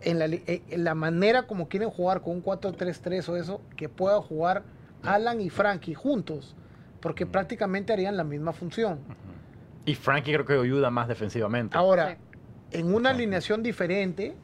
[0.00, 3.88] en la, eh, en la manera como quieren jugar con un 4-3-3 o eso, que
[3.88, 4.62] pueda jugar
[5.02, 6.56] Alan y Frankie juntos,
[7.00, 8.98] porque prácticamente harían la misma función.
[9.86, 11.76] Y Frankie creo que ayuda más defensivamente.
[11.76, 12.16] Ahora,
[12.70, 12.78] Sí.
[12.78, 14.34] en una alineación diferente,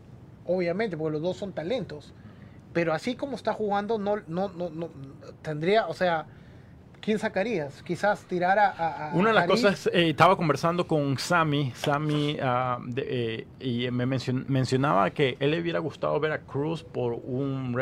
[0.47, 2.13] obviamente, porque los dos son talentos,
[2.73, 4.89] pero así como está jugando, no, no, no, no
[5.43, 6.27] tendría, o sea,
[7.01, 7.83] ¿quién sacarías?
[7.83, 8.69] Quizás tirar a...
[8.71, 12.39] a- a Una de las cosas, eh, estaba conversando con Sammy, Sammy
[12.87, 17.15] de- eh, y me mencion- mencionaba que él le hubiera gustado ver a Cruz por
[17.15, 17.73] un.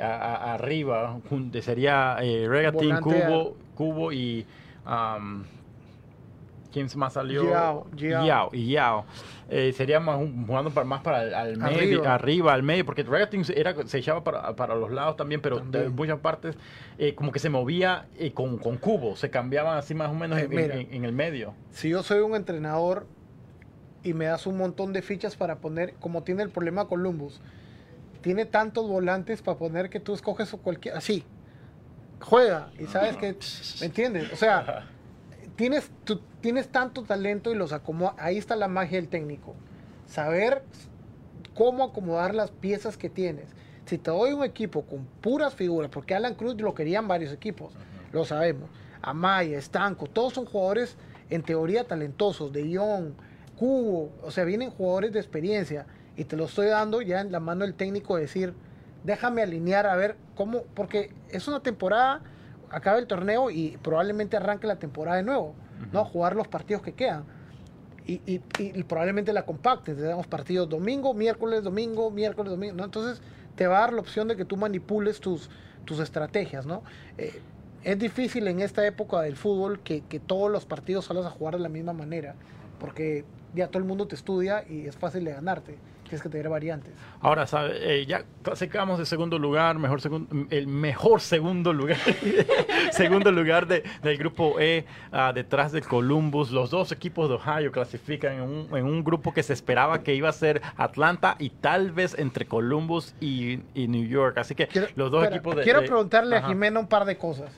[0.00, 1.18] A- a- arriba,
[1.60, 4.46] sería eh, regatín, Volante cubo, cubo y...
[6.72, 7.48] ¿Quién más salió?
[7.50, 8.26] Yao, Yao.
[8.26, 9.04] Yao, y Yao.
[9.48, 12.14] Eh, sería más un- jugando para, más para el al medio, Arriba.
[12.14, 15.84] arriba, al medio, porque Regatin era, se echaba para, para los lados también, pero También.
[15.84, 16.56] de muchas partes
[16.98, 20.38] eh, como que se movía eh, con, con cubo, se cambiaban así más o menos
[20.38, 20.74] en, mira.
[20.76, 21.54] en- en el medio.
[21.70, 23.06] Si yo soy un entrenador
[24.02, 27.40] y me das un montón de fichas para poner, como tiene el problema Columbus,
[28.22, 31.24] tiene tantos volantes para poner que tú escoges cualquier, así,
[32.20, 33.36] juega y sabes que,
[33.80, 34.32] ¿me entiendes?
[34.32, 34.88] O sea,
[35.56, 39.54] tienes, tú tienes tanto talento y los acomoda, ahí está la magia del técnico,
[40.06, 40.62] saber
[41.54, 43.46] cómo acomodar las piezas que tienes.
[43.86, 47.74] Si te doy un equipo con puras figuras, porque Alan Cruz lo querían varios equipos,
[48.12, 48.70] lo sabemos.
[49.02, 50.96] Amaya, Estanco, todos son jugadores
[51.30, 53.14] en teoría talentosos, de Ion,
[53.56, 55.86] Cubo, o sea, vienen jugadores de experiencia
[56.16, 58.54] y te lo estoy dando ya en la mano del técnico de decir,
[59.04, 62.22] déjame alinear a ver cómo, porque es una temporada,
[62.72, 65.54] acaba el torneo y probablemente arranque la temporada de nuevo,
[65.92, 66.04] ¿no?
[66.04, 67.24] Jugar los partidos que quedan.
[68.04, 72.84] Y, y, y probablemente la compacten, tenemos partidos domingo, miércoles, domingo, miércoles, domingo, ¿no?
[72.84, 73.22] Entonces
[73.54, 75.50] te va a dar la opción de que tú manipules tus,
[75.84, 76.82] tus estrategias, ¿no?
[77.18, 77.40] Eh,
[77.84, 81.54] es difícil en esta época del fútbol que, que todos los partidos salgas a jugar
[81.54, 82.34] de la misma manera,
[82.80, 85.78] porque ya todo el mundo te estudia y es fácil de ganarte.
[86.12, 86.92] Tienes que tener variantes.
[87.22, 87.72] Ahora, ¿sabe?
[87.80, 91.96] Eh, ya clasificamos de segundo lugar, mejor segundo, el mejor segundo lugar,
[92.92, 96.50] segundo lugar de, del grupo E, uh, detrás de Columbus.
[96.50, 100.14] Los dos equipos de Ohio clasifican en un, en un, grupo que se esperaba que
[100.14, 104.36] iba a ser Atlanta y tal vez entre Columbus y, y New York.
[104.36, 105.62] Así que quiero, los dos espera, equipos de...
[105.62, 106.44] Quiero de, preguntarle ajá.
[106.44, 107.50] a Jimena un par de cosas.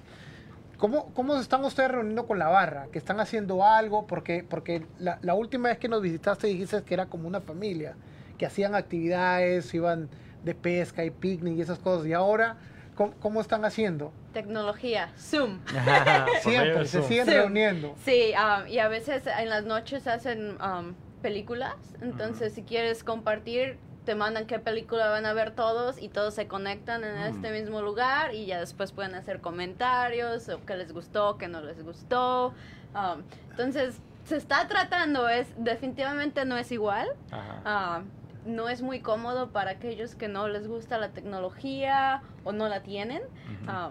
[0.78, 2.86] ¿Cómo, ¿Cómo se están ustedes reuniendo con la barra?
[2.92, 4.06] ¿Que están haciendo algo?
[4.06, 7.96] Porque, porque la, la última vez que nos visitaste dijiste que era como una familia,
[8.44, 10.10] que hacían actividades, iban
[10.42, 12.06] de pesca y picnic y esas cosas.
[12.06, 12.58] ¿Y ahora
[12.94, 14.12] cómo, cómo están haciendo?
[14.34, 15.60] Tecnología, Zoom.
[16.42, 17.34] Siempre, se siguen Zoom.
[17.36, 17.94] reuniendo.
[18.04, 20.92] Sí, um, y a veces en las noches hacen um,
[21.22, 26.34] películas, entonces si quieres compartir, te mandan qué película van a ver todos y todos
[26.34, 27.34] se conectan en Mm.
[27.36, 31.62] este mismo lugar y ya después pueden hacer comentarios o qué les gustó, qué no
[31.62, 32.48] les gustó.
[32.94, 33.22] Um,
[33.52, 37.08] entonces, se está tratando, es definitivamente no es igual.
[37.30, 37.62] Ajá.
[37.64, 38.02] Ah,
[38.44, 42.82] no es muy cómodo para aquellos que no les gusta la tecnología o no la
[42.82, 43.22] tienen.
[43.66, 43.90] Ah,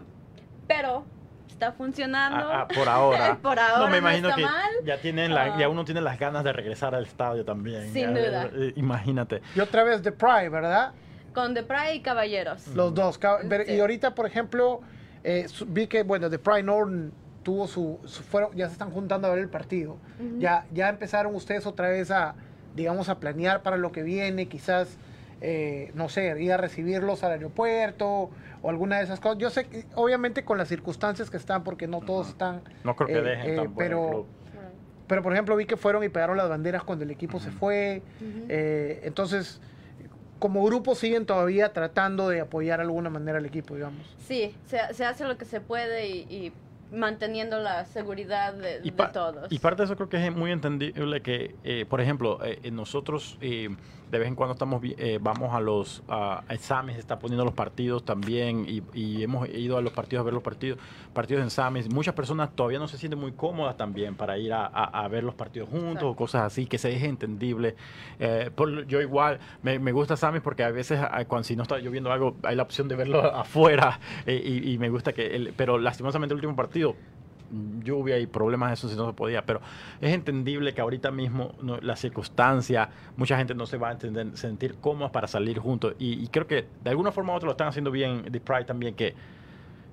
[0.68, 1.04] pero
[1.50, 2.48] está funcionando.
[2.52, 3.38] Ah, ah, por ahora.
[3.42, 4.72] Por ahora no me no imagino está que mal.
[4.86, 7.92] ya tienen la, ya uno tiene las ganas de regresar al estadio también.
[7.94, 8.50] Sin Ya, duda.
[8.54, 9.42] eh, imagínate.
[9.56, 10.94] Y otra vez The Pride, ¿verdad?
[11.34, 12.68] Con The Pride y Caballeros.
[12.70, 13.18] Los dos.
[13.18, 13.74] Ca- pero- Sí.
[13.74, 14.82] Y ahorita, por ejemplo,
[15.24, 17.12] eh, vi que, bueno, The Pride Norton
[17.44, 19.98] tuvo su, su- fueron, ya se están juntando a ver el partido.
[20.40, 22.36] Ya, ya empezaron ustedes otra vez a,
[22.76, 24.98] digamos, a planear para lo que viene, quizás,
[25.42, 28.30] eh, no sé, ir a recibirlos al aeropuerto
[28.62, 29.38] o alguna de esas cosas.
[29.38, 33.08] Yo sé que, obviamente, con las circunstancias que están, porque no todos están, No creo
[33.08, 34.26] que Eh, dejen eh, pero- club.
[35.08, 38.02] pero por ejemplo, vi que fueron y pegaron las banderas cuando el equipo se fue.
[38.50, 39.62] Eh, entonces,
[40.40, 44.16] como grupo siguen todavía tratando de apoyar de alguna manera al equipo, digamos.
[44.20, 46.54] Sí, se, se hace lo que se puede y, y
[46.94, 49.52] manteniendo la seguridad de, Y, de pa- todos.
[49.52, 52.72] y parte de eso creo que es muy entendible que, eh, por ejemplo, eh, eh,
[52.72, 53.70] nosotros eh,
[54.14, 58.06] de vez en cuando estamos eh, vamos a los a, Samis, está poniendo los partidos
[58.06, 60.78] también y, y hemos ido a los partidos a ver los partidos,
[61.14, 61.92] partidos en Samis.
[61.92, 65.24] Muchas personas todavía no se sienten muy cómodas también para ir a, a- a ver
[65.24, 66.10] los partidos juntos Exacto.
[66.10, 67.76] o cosas así, que se es entendible.
[68.20, 71.80] Eh, por- yo igual me, me gusta Samis porque a veces cuando si no está
[71.80, 75.54] lloviendo algo hay la opción de verlo afuera eh, y, y me gusta que, el-
[75.58, 76.96] pero lastimosamente el último partido
[77.84, 79.62] lluvia y problemas eso si no se podía, pero
[80.02, 84.36] es entendible que ahorita mismo no, la circunstancia, mucha gente no se va a entender,
[84.38, 85.96] sentir cómoda para salir juntos.
[86.00, 88.96] Y, creo que de alguna forma u otra lo están haciendo bien The Pride también
[88.96, 89.14] que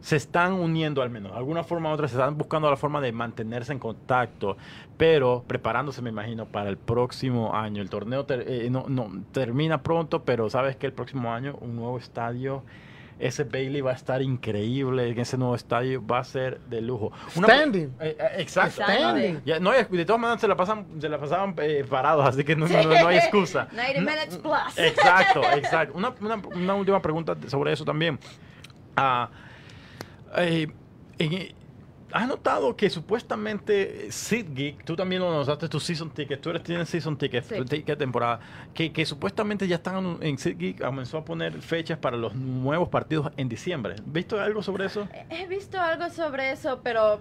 [0.01, 3.03] se están uniendo al menos, de alguna forma u otra se están buscando la forma
[3.03, 4.57] de mantenerse en contacto,
[4.97, 7.83] pero preparándose me imagino para el próximo año.
[7.83, 11.99] El torneo eh, no, no, termina pronto, pero sabes que el próximo año un nuevo
[11.99, 12.63] estadio
[13.21, 17.13] ese Bailey va a estar increíble en ese nuevo estadio, va a ser de lujo.
[17.37, 17.95] Una- Standing.
[18.01, 18.83] Eh, eh, exacto.
[18.83, 19.43] Standing.
[19.45, 22.43] Ya, no hay- de todas maneras se la pasan, se la pasaban eh, parados, así
[22.45, 23.69] que no, no- no- no hay excusa.
[23.73, 24.79] 90 No- minutes plus.
[24.79, 25.97] Exacto, exacto.
[25.97, 28.19] Una, una- una última pregunta sobre eso también.
[28.97, 29.29] Ah,
[30.37, 30.67] eh,
[31.19, 31.60] en-
[32.13, 36.89] ¿Has notado que supuestamente SeatGeek, tú también lo notaste, tu season ticket, tú eres, tienes
[36.89, 37.65] season ticket, Sí.
[37.65, 38.41] ticket temporada,
[38.75, 43.31] que, que supuestamente ya están en SeatGeek, comenzó a poner fechas para los nuevos partidos
[43.37, 43.97] en diciembre.
[44.05, 45.09] ¿Visto algo sobre eso?
[45.31, 47.21] He visto algo sobre eso, pero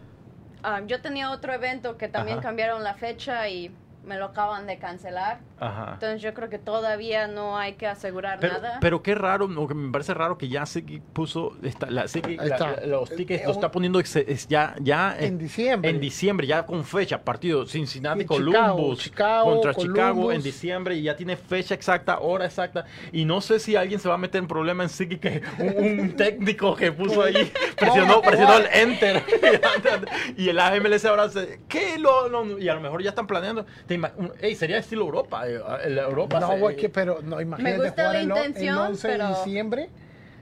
[0.63, 2.47] ah, yo tenía otro evento que también Ajá.
[2.47, 3.71] cambiaron la fecha y
[4.05, 5.39] me lo acaban de cancelar.
[5.59, 5.91] Ajá.
[5.93, 8.77] Entonces yo creo que todavía no hay que asegurar Pero, nada.
[8.81, 12.71] pero qué raro, me parece raro que ya SeatGeek puso esta- la, la- está.
[12.81, 15.89] la- los tickets, Eh, lo está poniendo ex- es ya, ya En diciembre.
[15.91, 19.95] En diciembre, ya con fecha, partido Cincinnati, Columbus, Chicago, contra Columbus.
[19.95, 22.85] Chicago en diciembre y ya tiene fecha exacta, hora exacta.
[23.11, 25.99] Y no sé si alguien se va a meter en problema en sí que un,
[25.99, 29.23] un técnico que puso ahí, presionó, presionó el enter.
[30.37, 31.97] y el AMLS ahora se, ¿qué?
[31.99, 33.65] Lo, lo- y a lo mejor ya están planeando.
[33.87, 35.47] Te ima- un- ey, sería estilo Europa.
[35.83, 38.45] El Europa No, se- güey, que, pero no, imagínate gusta jugar la el, o- el
[38.47, 39.89] intención, 11 de pero- diciembre.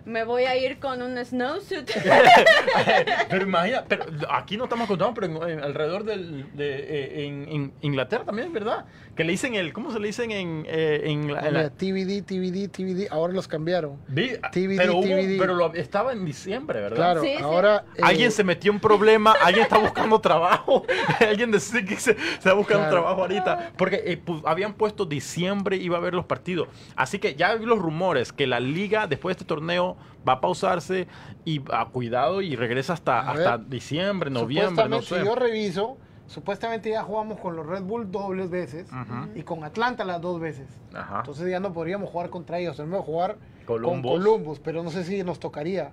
[0.05, 1.89] me voy a ir con un snowsuit.
[3.29, 7.47] pero imagina, pero aquí no estamos contando, pero en, en- alrededor del, de, eh, en,
[7.49, 8.85] en Inglaterra también, ¿verdad?
[9.17, 11.69] Que le dicen el, ¿cómo se le dicen en, eh, en la, en la- Mira,
[11.71, 13.97] TVD, TVD, TVD, ahora los cambiaron.
[14.07, 15.37] Vi- TVD, pero, hubo- TVD.
[15.39, 16.95] pero lo- estaba en diciembre, ¿verdad?
[16.95, 17.41] Claro, Sí, sí.
[17.43, 17.83] ahora...
[17.95, 20.85] eh, Alguien se metió en problema, alguien está buscando trabajo,
[21.27, 22.91] alguien de se, se está buscando Claro.
[23.01, 26.67] trabajo ahorita, porque eh, habían puesto diciembre iba a haber los partidos.
[26.95, 29.97] Así que ya vi los rumores que la liga después de este torneo
[30.27, 31.07] va a pausarse
[31.43, 35.19] y a cuidado y regresa hasta, A hasta ver, diciembre, noviembre, no sé.
[35.21, 35.97] si yo reviso,
[36.27, 38.87] supuestamente ya jugamos con los Red Bull dobles veces
[39.35, 40.67] y con Atlanta las dos veces.
[40.93, 41.19] Ajá.
[41.19, 44.01] Entonces ya no podríamos jugar contra ellos, tenemos que jugar Columbus.
[44.11, 45.91] con Columbus, pero no sé si nos tocaría.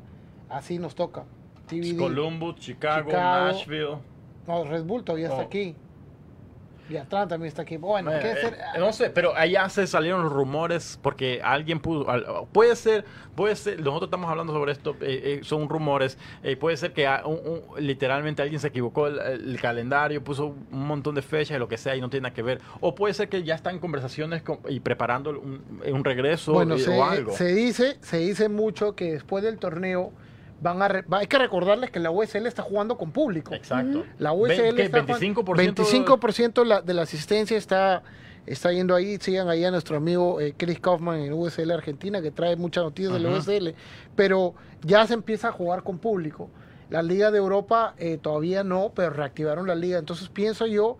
[0.48, 1.24] Así nos toca.
[1.66, 1.96] TVD.
[1.96, 3.46] Columbus, Chicago, Chicago.
[3.46, 3.96] Nashville.
[4.46, 5.46] No, Red Bull todavía está Oh.
[5.46, 5.74] aquí.
[6.90, 7.76] Y Atlanta también está aquí.
[7.78, 12.10] Bueno, Eh, ¿qué eh, no sé, pero allá se salieron rumores porque alguien pudo.
[12.10, 13.04] al- Puede ser,
[13.34, 13.78] puede ser.
[13.80, 16.18] Nosotros estamos hablando sobre esto, eh, eh, son rumores.
[16.42, 17.40] eh, puede ser que a- un-
[17.76, 21.68] un- literalmente alguien se equivocó el, el calendario, puso un montón de fechas y lo
[21.68, 22.60] que sea y no tiene nada que ver.
[22.80, 26.76] O puede ser que ya están en conversaciones con- y preparando un, un regreso Bueno,
[26.78, 27.32] se, o algo.
[27.32, 30.12] se dice, se dice mucho que después del torneo
[30.64, 30.88] van a...
[30.88, 33.54] re- va- hay que recordarles que la USL está jugando con público.
[33.54, 34.04] Exacto.
[34.18, 34.82] La USL ¿qué?
[34.84, 35.74] está jugando- 25%.
[36.16, 38.02] 25% de la, de la asistencia está,
[38.46, 39.18] está yendo ahí.
[39.20, 43.12] Sigan ahí a nuestro amigo eh, Chris Kaufman en USL Argentina, que trae muchas noticias
[43.12, 43.38] de la Ajá.
[43.38, 43.74] USL.
[44.16, 46.48] Pero ya se empieza a jugar con público.
[46.90, 49.98] La Liga de Europa eh, todavía no, pero reactivaron la liga.
[49.98, 50.96] Entonces pienso yo,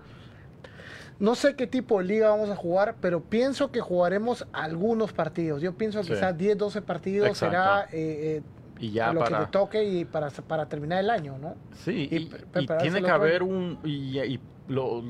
[1.18, 5.62] no sé qué tipo de liga vamos a jugar, pero pienso que jugaremos algunos partidos.
[5.62, 6.12] Yo pienso que Sí.
[6.14, 7.50] quizás 10, 12 partidos Exacto.
[7.56, 8.42] será eh, eh,
[8.78, 9.44] y ya lo que para.
[9.46, 11.54] te toque y para, para terminar el año, ¿no?
[11.72, 12.30] Sí, y y,
[12.62, 15.02] y tiene que haber un y, y lo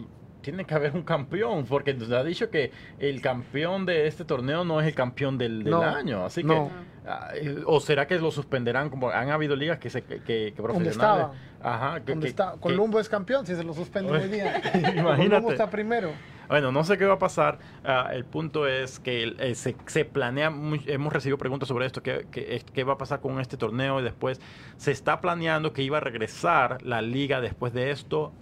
[0.43, 4.63] tiene que haber un campeón, porque nos ha dicho que el campeón de este torneo
[4.65, 6.69] no es el campeón del, del No, año, así no.
[7.05, 7.31] que ah,
[7.65, 10.63] o será que lo suspenderán como han habido ligas que se que, que, que
[11.63, 12.53] ajá, que, ¿Dónde que- está?
[12.53, 14.61] que- Columbo es campeón, si se lo suspenden hoy día.
[14.95, 15.29] Imagínate.
[15.31, 16.11] Columbo está primero.
[16.49, 17.59] Bueno, no sé qué va a pasar.
[17.85, 20.53] Ah, el punto es que eh, se, se planea,
[20.87, 24.41] hemos recibido preguntas sobre esto, qué, qué- va a pasar con este torneo y después
[24.77, 28.33] se está planeando que iba a regresar la liga después de esto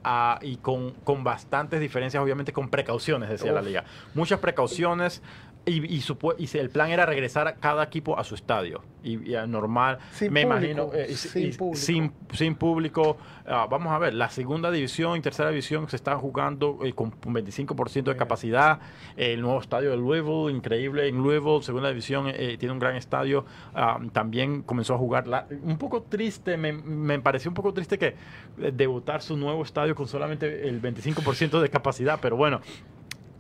[0.40, 3.84] y con, con bastantes diferencias, obviamente con precauciones, decía la liga.
[4.14, 5.22] Muchas precauciones.
[5.65, 8.83] Y, y, supo- y el plan era regresar a cada equipo a su estadio.
[9.05, 11.77] Y, y a normal, Sin me público, imagino, eh, y- sin público.
[11.77, 13.17] sin sin público.
[13.47, 17.13] Ah, vamos a ver, la segunda división y tercera división se están jugando eh, con
[17.27, 18.81] un 25% de capacidad.
[19.17, 23.45] El nuevo estadio de Louisville, increíble en Louisville, segunda división, eh, tiene un gran estadio.
[23.75, 25.27] Ah, también comenzó a jugar.
[25.29, 28.15] la- un poco triste, me, me pareció un poco triste que
[28.59, 32.61] eh, debutar su nuevo estadio con solamente el 25% de capacidad, pero bueno.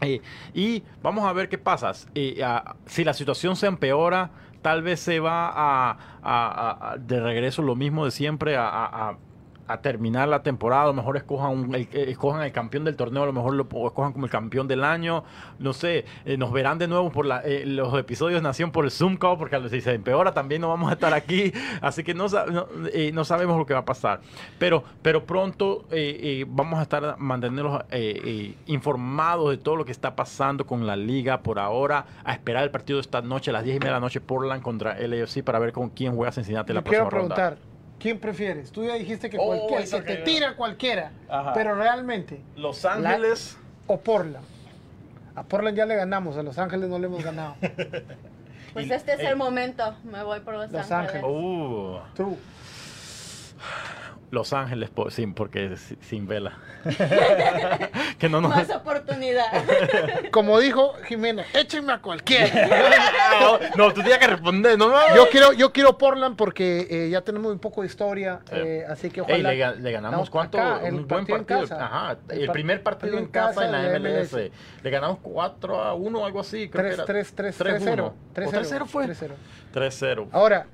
[0.02, 0.20] Eh,
[0.54, 1.92] y vamos a ver qué pasa.
[2.14, 2.42] Eh,
[2.86, 4.30] si la situación se empeora,
[4.60, 9.16] tal vez se va a- a- de regreso lo mismo de siempre a,
[9.72, 10.84] a- terminar la temporada.
[10.84, 13.54] A lo mejor escojan, un- el, eh, escojan el campeón del torneo, a lo mejor
[13.54, 15.24] lo o escojan como el campeón del año.
[15.58, 18.90] No sé, eh, nos verán de nuevo por la, eh, los episodios Nación por el
[18.90, 21.52] Zoom Call, porque si se empeora también no vamos a estar aquí.
[21.80, 24.20] Así que no, no, eh, no sabemos lo que va a pasar.
[24.58, 25.84] Pero, pero pronto
[26.48, 27.82] vamos a estar manteniéndolos
[28.66, 32.06] informados de todo lo que está pasando con la liga por ahora.
[32.24, 34.20] A esperar el partido de esta noche, a las 10 y media de la noche,
[34.20, 37.56] Portland contra LAFC para ver con quién juega Cincinnati la Te quiero próxima ronda.
[38.02, 38.72] ¿Quién prefieres?
[38.72, 41.52] Tú ya dijiste que Oh, cualquiera, que te tira cualquiera, Ajá.
[41.54, 43.56] pero realmente, Los Ángeles.
[43.86, 44.44] o Portland.
[45.34, 47.54] A Portland ya le ganamos, a Los Ángeles no le hemos ganado.
[48.72, 49.94] Pues Y- este es eh, el momento.
[50.02, 51.22] Me voy por Los, Los Ángeles.
[51.22, 51.24] Ángeles.
[51.26, 52.38] Uh, Tú.
[54.32, 56.56] Los Ángeles, por, sin, porque es sin vela.
[58.18, 58.50] que no nos.
[58.50, 59.44] Más oportunidad.
[60.32, 62.66] Como dijo Jimena, échenme a cualquiera.
[63.40, 65.14] no, no, tú tienes que responder, no, no.
[65.14, 68.54] Yo quiero, yo quiero Portland porque eh, ya tenemos un poco de historia, Sí.
[68.56, 69.52] eh, así que Ey, ojalá.
[69.52, 71.68] le, ga- le ganamos cuánto acá, el un buen partido en partido.
[71.68, 71.84] casa.
[71.84, 74.32] Ajá, El el, primer partido en casa en la de MLS.
[74.82, 78.14] Le ganamos 4 a 1 algo así, creo que 3 era 3 3 3 0.
[78.34, 79.06] 3-0 fue.
[79.08, 79.30] 3-0.
[79.74, 80.28] 3-0.
[80.32, 80.64] Ahora,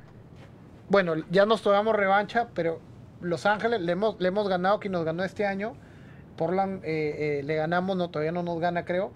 [0.89, 2.87] bueno, ya nos tomamos revancha, pero
[3.21, 5.75] Los Ángeles le hemos, le hemos ganado, quien nos ganó este año.
[6.37, 9.13] Portland eh, eh, le ganamos, no, todavía no nos gana, creo.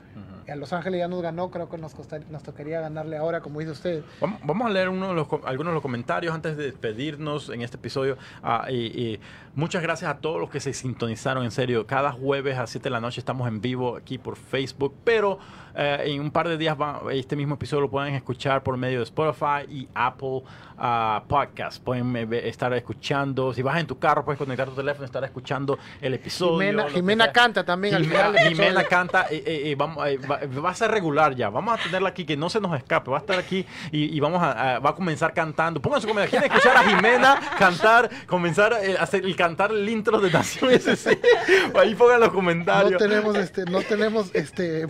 [0.50, 3.60] A Los Ángeles ya nos ganó, creo que nos, costar- nos tocaría ganarle ahora, como
[3.60, 4.02] dice usted.
[4.20, 7.48] Vamos, vamos a leer uno de los, com- algunos de los comentarios antes de despedirnos
[7.50, 8.16] en este episodio.
[8.42, 8.74] Ah, y-
[9.14, 9.20] y
[9.54, 11.86] muchas gracias a todos los que se sintonizaron, en serio.
[11.86, 15.38] Cada jueves a 7 de la noche estamos en vivo aquí por Facebook, pero
[15.74, 18.98] eh, en un par de días va- este mismo episodio lo pueden escuchar por medio
[18.98, 20.42] de Spotify y Apple
[20.76, 21.82] ah, Podcast.
[21.82, 23.52] Pueden eh, estar escuchando.
[23.54, 26.88] Si vas en tu carro, puedes conectar tu teléfono y estar escuchando el episodio.
[26.88, 28.32] Jimena, canta también al Jimena, final.
[28.34, 31.48] del Jimena canta, eh, eh, vamos, va, va a ser regular ya.
[31.50, 33.10] Vamos a tenerla aquí, que no se nos escape.
[33.10, 35.80] Va a estar aquí y, y vamos a, a- va a comenzar cantando.
[35.80, 40.20] Pónganse como quieren escuchar a Jimena cantar, comenzar eh, a hacer el cantar el intro
[40.20, 41.18] de Nación SC.
[41.78, 42.98] Ahí pongan los No comentarios.
[43.02, 44.82] tenemos este, no tenemos este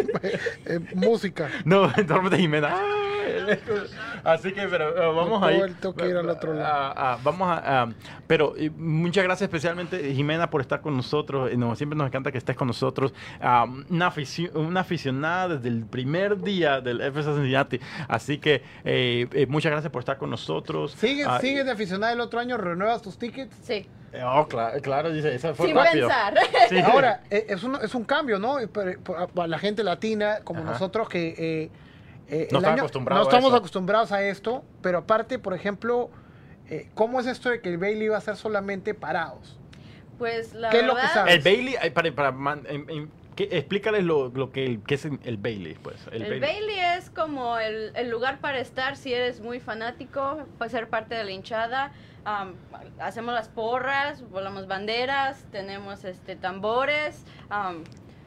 [0.67, 1.49] eh, música.
[1.65, 2.77] No, entonces de Jimena.
[4.25, 5.75] Así que, pero eh, vamos No a ir.
[5.97, 6.67] que ir al otro lado.
[6.97, 7.83] a- a- vamos a.
[7.83, 7.89] a-
[8.27, 11.51] pero muchas gracias especialmente, Jimena, por estar con nosotros.
[11.57, 13.13] No, siempre nos encanta que estés con nosotros.
[13.41, 17.81] Ah, una, afici- una aficionada desde el primer día del FS Cincinnati.
[18.09, 20.93] Así que eh, eh, muchas gracias por estar con nosotros.
[20.93, 22.57] ¿Sigues, Ah, sigues de aficionada el otro año?
[22.57, 23.55] ¿Renuevas tus tickets?
[23.63, 23.87] Sí,
[24.25, 26.09] oh, claro, claro, dice, fue sin rápido.
[26.09, 26.35] pensar.
[26.69, 26.79] Sí.
[26.79, 28.57] Ahora, es un, es un cambio, ¿no?
[28.73, 30.73] Para, para la gente latina como Ajá.
[30.73, 31.35] nosotros que...
[31.37, 31.71] eh,
[32.33, 33.57] eh, No acostumbrados no a estamos eso.
[33.59, 36.11] acostumbrados a esto, pero aparte, por ejemplo,
[36.69, 39.59] eh, ¿cómo es esto de que el Bailey va a ser solamente parados?
[40.19, 41.35] Pues la ¿Qué es lo que sabes?
[41.35, 45.37] El Bailey, para, para man- em- em, ¿qué- explícales lo, lo que, el- es el
[45.37, 45.97] Bailey, pues.
[46.11, 46.79] El, Bailey.
[46.79, 51.25] es como el, el lugar para estar si eres muy fanático, para ser parte de
[51.25, 51.93] la hinchada.
[52.25, 52.55] Am,
[53.01, 57.83] hacemos las porras, volamos banderas, tenemos este tambores, am,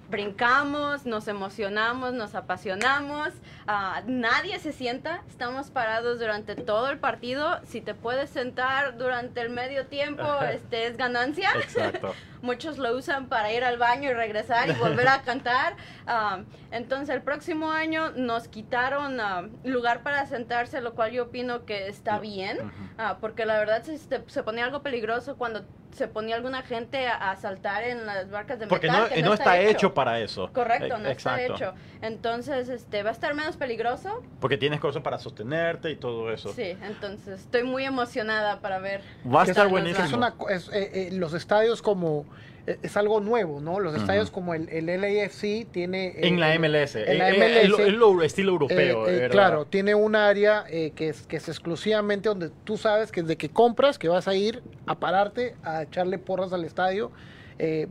[0.10, 3.30] brincamos, nos emocionamos, nos apasionamos.
[3.68, 7.60] ah, nadie se sienta, estamos parados durante todo el partido.
[7.66, 11.50] Si te puedes sentar durante el medio tiempo, este es ganancia.
[11.56, 12.14] Exacto.
[12.46, 15.76] Muchos lo usan para ir al baño y regresar y volver a cantar.
[16.06, 21.66] Ah, entonces el próximo año nos quitaron ah, lugar para sentarse, lo cual yo opino
[21.66, 22.70] que está bien, Ujú.
[23.00, 27.08] ah, porque la verdad se, se- se ponía algo peligroso cuando se ponía alguna gente
[27.08, 29.04] a, a saltar en las barcas de Porque metal.
[29.04, 30.52] no, que no está hecho para eso.
[30.52, 31.74] Correcto, Eh, no está hecho.
[32.02, 34.22] Entonces, este, va a estar menos peligroso.
[34.42, 36.52] Porque tienes cosas para sostenerte y todo eso.
[36.54, 39.02] Sí, entonces estoy muy emocionada para ver.
[39.26, 40.02] Va a estar buenísimo.
[40.02, 40.08] va.
[40.08, 42.26] Es una, co- es, eh, eh, los estadios como...
[42.68, 43.80] eh, Es algo nuevo, ¿no?
[43.80, 46.08] Los estadios como el, el LAFC tiene...
[46.08, 46.96] eh, En la MLS.
[46.96, 47.88] En la Eh, eh, lo- MLS.
[47.88, 49.08] es lo estilo europeo.
[49.08, 49.32] Eh, eh, ¿verdad?
[49.32, 53.50] claro, tiene un área que, es, que es exclusivamente donde tú sabes que desde que
[53.50, 57.12] compras, que vas a ir a pararte, a echarle porras al estadio,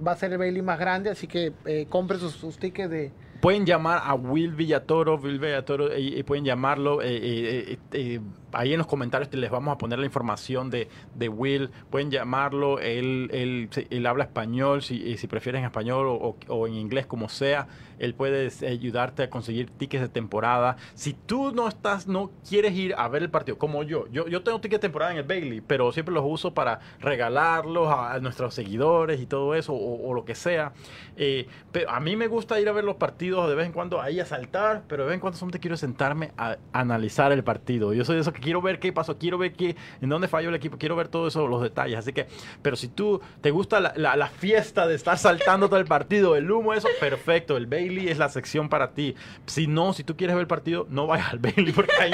[0.06, 1.52] va a ser el Bailey más grande, así que
[1.88, 3.12] compre sus, sus tickets de...
[3.40, 7.02] Pueden llamar a Will Villatoro, Will Villatoro, y, y pueden llamarlo.
[7.02, 8.20] eh, eh, eh, eh,
[8.54, 11.70] ahí en los comentarios te les vamos a poner la información de, de Will.
[11.90, 16.06] Pueden llamarlo, él, él, él habla español, si, y si prefieren en español
[16.48, 17.66] o, en inglés, como sea.
[17.98, 20.76] Él puede eh, ayudarte a conseguir tickets de temporada.
[20.94, 24.06] Si tú no estás, no quieres ir a ver el partido, como yo.
[24.10, 27.88] Yo, yo tengo tickets de temporada en el Bailey, pero siempre los uso para regalarlos
[27.88, 30.72] a, nuestros seguidores y todo eso, o, lo que sea.
[31.16, 34.00] Eh, pero a mí me gusta ir a ver los partidos de vez en cuando
[34.00, 37.92] ahí a saltar, pero de vez en cuando solamente quiero sentarme a analizar el partido.
[37.92, 40.50] Yo soy de esos que quiero ver qué pasó, quiero ver qué, en dónde falló
[40.50, 41.98] el equipo, quiero ver todos eso, los detalles.
[41.98, 42.26] Así que,
[42.62, 46.50] pero si tú te gusta la, la- fiesta de estar saltando todo el partido, el
[46.50, 47.56] humo, eso, perfecto.
[47.56, 49.14] El Bailey es la sección para ti.
[49.46, 52.12] Si no, si tú quieres ver el partido, no vayas al Bailey porque ahí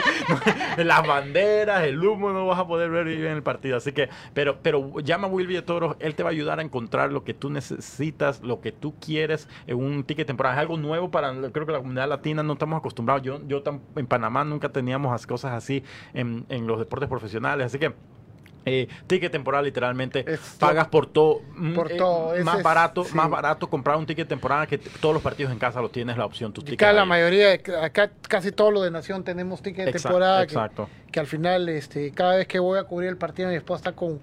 [0.85, 3.77] las banderas, el humo, no vas a poder ver bien el partido.
[3.77, 7.11] Así que, pero, pero llama a Will Villatoro, él te va a ayudar a encontrar
[7.13, 10.55] lo que tú necesitas, lo que tú quieres en un ticket temporal.
[10.55, 13.23] Es algo nuevo para, creo que la comunidad latina no estamos acostumbrados.
[13.23, 13.63] Yo, yo
[13.97, 15.83] en Panamá nunca teníamos cosas así
[16.21, 17.67] en los deportes profesionales.
[17.67, 17.93] Así que
[18.67, 23.05] eh, ticket temporal literalmente Es pagas por todo mm, Por eh, todo, más es- barato
[23.05, 23.15] sí.
[23.17, 26.27] más barato comprar un ticket temporal que todos los partidos en casa lo tienes la
[26.27, 27.53] opción tus tickets Acá la mayoría,
[27.83, 30.41] acá casi todo lo de Nación tenemos ticket de Exacto, temporada.
[30.47, 30.89] que- exacto.
[31.11, 33.93] Que, al final, este, cada vez que voy a cubrir el partido, mi esposa está
[33.93, 34.21] con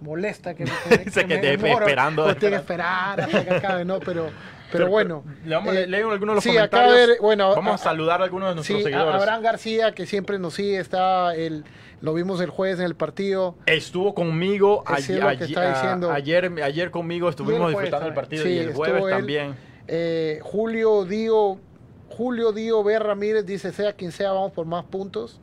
[0.00, 0.70] molesta que, me-
[1.04, 3.98] Dice que me te- demoro, esperando, tiene que esperar hasta que acabe, ¿no?
[3.98, 4.30] Pero,
[4.72, 5.24] pero, bueno.
[5.44, 7.74] le vamos eh, a leer algunos de los sí, acá comentarios ver, bueno, vamos a,
[7.74, 10.78] a- saludar a algunos de nuestros Sí, a- seguidores Abraham García, que siempre nos sigue,
[10.78, 11.64] está el,
[12.00, 13.56] lo vimos el jueves en el partido.
[13.66, 18.14] Estuvo conmigo ayer, ayer, ayer conmigo estuvimos el jueves disfrutando el también.
[18.14, 19.10] partido Sí, y el jueves él.
[19.10, 19.54] también.
[19.88, 21.58] Eh, Julio Dio,
[22.08, 22.98] Julio Dio B.
[22.98, 25.40] Ramírez dice, sea quien sea, vamos por más puntos.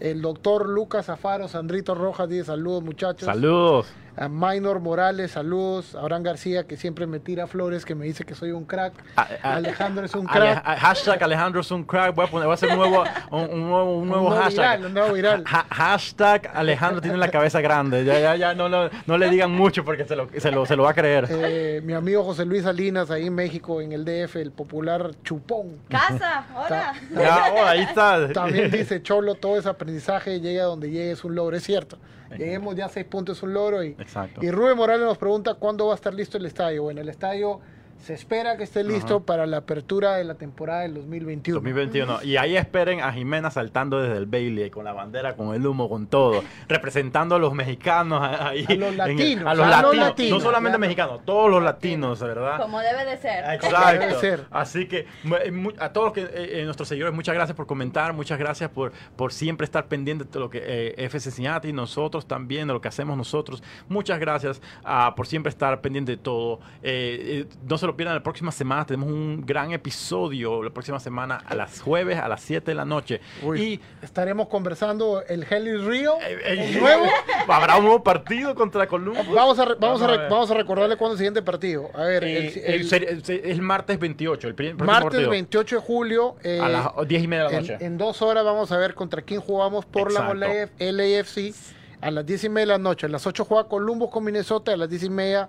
[0.00, 3.26] El doctor Lucas Zafaro, Sandrito Rojas dice, saludos muchachos.
[3.26, 3.88] Saludos.
[4.20, 5.94] A Minor Morales, saludos.
[5.94, 8.92] A Abraham García, que siempre me tira flores, que me dice que soy un crack.
[9.14, 10.62] A- a- Alejandro es un Ale- crack.
[10.66, 12.16] a- hashtag Alejandro es un crack.
[12.16, 14.30] Voy a, poner, voy a hacer un nuevo, un, un nuevo, un nuevo Un nuevo
[14.42, 14.78] hashtag.
[14.78, 15.44] viral, un nuevo viral.
[15.46, 18.04] Ha- hashtag Alejandro tiene la cabeza grande.
[18.04, 20.74] Ya, ya, ya, no, no, no le digan mucho porque se lo, se lo, se
[20.74, 21.26] lo va a creer.
[21.30, 25.76] Eh, mi amigo José Luis Salinas, ahí en México, en el DF, el popular Chupón.
[25.88, 26.92] Casa, hola.
[27.14, 28.32] Ya, oh, ahí está.
[28.32, 31.98] También dice Cholo, todo ese aprendizaje llega donde llegue es un logro, es cierto.
[32.36, 33.82] Lleguemos ya a seis puntos es un logro.
[33.82, 34.44] Y, Exacto.
[34.44, 36.82] y Rubén Morales nos pregunta cuándo va a estar listo el estadio.
[36.82, 37.60] Bueno, el estadio
[38.00, 41.56] se espera que esté listo para la apertura de la temporada del 2021.
[41.60, 42.22] 2021.
[42.22, 45.88] Y ahí esperen a Jimena saltando desde el Bailey, con la bandera, con el humo,
[45.88, 48.64] con todo, representando a los mexicanos ahí.
[48.68, 49.96] A los el- latinos, a los a los latinos.
[50.08, 50.80] latinos, no solamente claro.
[50.80, 52.60] mexicanos, todos los latinos, ¿verdad?
[52.60, 53.44] Como debe de ser.
[53.54, 53.98] Exacto.
[53.98, 54.44] Debe ser.
[54.50, 58.12] Así que eh, a todos los que, eh, eh, nuestros seguidores, muchas gracias por comentar,
[58.12, 62.68] muchas gracias por, por siempre estar pendientes de lo que eh, FC Cincinnati, nosotros también,
[62.68, 63.62] de lo que hacemos nosotros.
[63.88, 66.60] Muchas gracias ah, por siempre estar pendiente de todo.
[66.82, 71.00] Eh, eh, no se lo pierdan la próxima semana, tenemos un gran episodio la próxima
[71.00, 73.20] semana a las jueves a las 7 de la noche.
[73.42, 77.06] Uy, Y estaremos conversando el Hell is Real, eh, eh, el nuevo.
[77.48, 79.26] habrá un nuevo partido contra Columbus.
[79.34, 81.90] Vamos a, re- vamos, a re- vamos a recordarle cuándo es el siguiente partido.
[81.94, 85.30] A ver, Eh, el, el martes 28, el pri- próximo martes partido.
[85.30, 86.36] 28 de julio.
[86.44, 87.76] eh, a las 10 y media de la noche.
[87.80, 90.84] en dos horas vamos a ver contra quién jugamos por la Exacto.
[90.92, 91.54] LAFC.
[92.00, 93.06] A las 10 y media de la noche.
[93.06, 94.72] A las 8 juega Columbus con Minnesota.
[94.72, 95.48] A las 10 y media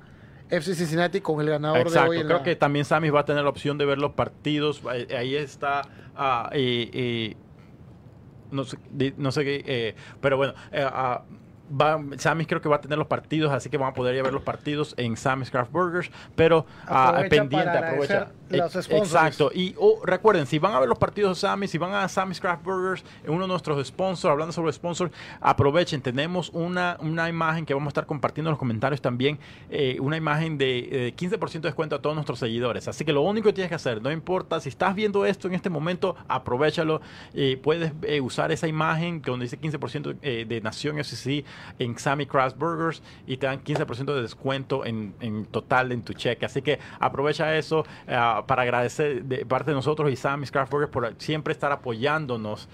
[0.50, 2.22] FC Cincinnati con el ganador Exacto, de hoy.
[2.22, 4.82] en creo la- que también Sammy va a tener la opción de ver los partidos.
[5.16, 5.82] Ahí está.
[6.16, 7.36] ah, eh,
[8.52, 11.22] no sé, di- no sé qué, eh, pero bueno, eh, ah,
[11.72, 12.00] va,
[12.48, 14.34] creo que va a tener los partidos, así que van a poder ir a ver
[14.34, 18.32] los partidos en Sammy's Craft Burgers, pero Aprovecha pendiente, aprovecha.
[18.50, 19.12] Ex- sponsors.
[19.14, 22.08] Exacto, y oh, recuerden, si van a ver los partidos de Sammy's, si van a
[22.08, 25.12] Sammy's Craft Burgers, uno de nuestros sponsors, hablando sobre sponsors,
[25.42, 29.40] aprovechen, tenemos una, una imagen que vamos a estar compartiendo en los comentarios también,
[29.70, 32.88] eh, una imagen de eh, 15% de descuento a todos nuestros seguidores.
[32.88, 35.54] Así que lo único que tienes que hacer, no importa si estás viendo esto en
[35.54, 37.02] este momento, aprovechalo.
[37.34, 41.46] Eh, puedes eh, usar esa imagen que donde dice 15% eh, de Nación FCC
[41.78, 46.14] en Sammy Craft Burgers y te dan 15% de descuento en, en total en tu
[46.14, 46.46] cheque.
[46.46, 47.86] Así que aprovecha eso
[48.46, 52.68] para agradecer de parte de nosotros y Sammy's Craft Burgers por siempre estar apoyándonos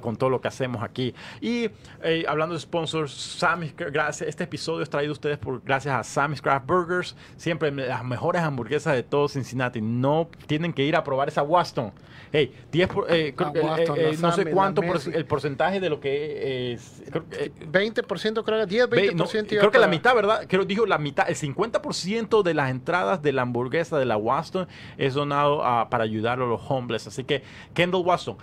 [0.00, 1.14] con todo lo que hacemos aquí.
[1.40, 1.70] Y
[2.02, 6.02] eh, hablando de sponsors, Sammy's, gracias, este episodio es traído a ustedes por, gracias a
[6.04, 9.80] Sammy's Craft Burgers, siempre las mejores hamburguesas de todo Cincinnati.
[9.80, 11.92] No tienen que ir a probar esa Waston.
[12.30, 15.80] Hey, 10 por- eh, creo que, Waston, eh, no sé Sammy, cuánto por- el porcentaje
[15.80, 17.02] de lo que es.
[17.10, 20.14] creo que, eh, 20% creo que 10, Ve, 20% no, iba creo que la mitad,
[20.14, 20.44] ¿verdad?
[20.48, 24.68] Creo dijo la mitad, el 50% de las entradas de la hamburguesa de la Waston
[24.98, 27.06] es donado a- para ayudar a los homeless.
[27.06, 27.42] Así que
[27.72, 28.36] Kendall Waston,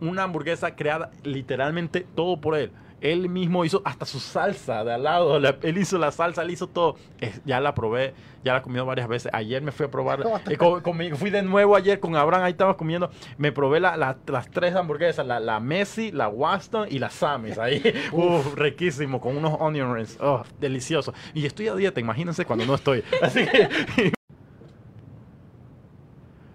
[0.00, 2.70] una hamburguesa creada literalmente todo por él.
[3.00, 5.40] Él mismo hizo hasta su salsa de al lado.
[5.40, 6.96] la- él hizo la salsa, él hizo todo.
[7.18, 8.12] Es- ya la probé,
[8.44, 9.32] ya la he comido varias veces.
[9.32, 10.20] Ayer me fui a probar.
[10.50, 13.08] eh, con- conmigo- fui de nuevo ayer con Abraham, ahí estaba comiendo.
[13.38, 17.56] Me probé la- la- las tres hamburguesas: la, Messi, la Waston y la Sammy's.
[17.58, 17.82] Ahí,
[18.12, 20.18] uf, riquísimo, con unos onion rings.
[20.20, 21.14] Oh, delicioso.
[21.32, 23.02] Y estoy a dieta, imagínense cuando no estoy.
[23.22, 24.12] Así que.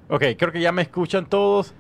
[0.09, 1.73] Ok, creo que ya me escuchan todos.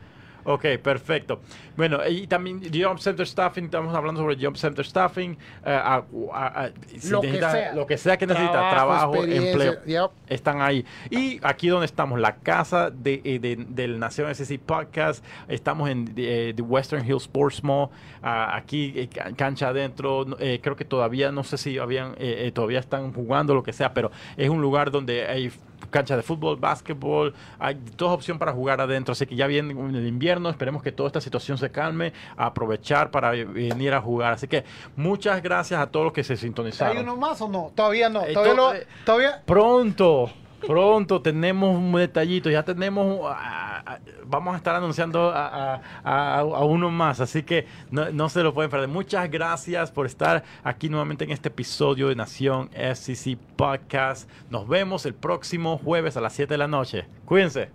[0.47, 1.39] Ok, perfecto.
[1.75, 5.31] Bueno, y también Job Center Staffing, estamos hablando sobre Job Center Staffing.
[5.65, 6.03] eh, a-
[6.33, 6.69] a- a-
[6.99, 7.73] si Lo que sea.
[7.73, 9.83] Lo que sea que necesita, Trabajo, empleo.
[9.85, 10.11] yep.
[10.27, 10.85] Están ahí.
[11.09, 15.25] Y aquí donde estamos, la casa de, eh, de- del Nación SC Podcast.
[15.47, 17.89] Estamos en eh, The Western Hill Sports Mall.
[18.21, 20.27] Ah, aquí, eh, ca- cancha adentro.
[20.37, 23.73] eh, creo que todavía, no sé si habían, eh, eh, todavía están jugando, lo que
[23.73, 25.51] sea, pero es un lugar donde hay
[25.89, 30.07] cancha de fútbol, básquetbol, hay toda opción para jugar adentro, así que ya viene el
[30.07, 34.63] invierno, esperemos que toda esta situación se calme, aprovechar para venir a jugar, así que
[34.95, 36.97] muchas gracias a todos los que se ¿Hay sintonizaron.
[36.97, 37.71] uno más o no?
[37.75, 38.23] Todavía no.
[38.25, 38.73] Eh, Todavía, to-
[39.05, 40.29] todavía Pronto,
[40.67, 46.89] pronto tenemos un detallito, ya tenemos, ah, ah, vamos a estar anunciando a, a- uno
[46.89, 48.87] más, así que no, no se lo pueden perder.
[48.89, 54.29] Muchas gracias por estar aquí nuevamente en este episodio de Nación FCC Podcast.
[54.49, 57.05] Nos vemos el próximo jueves a las 7 de la noche.
[57.25, 57.69] Cuídense.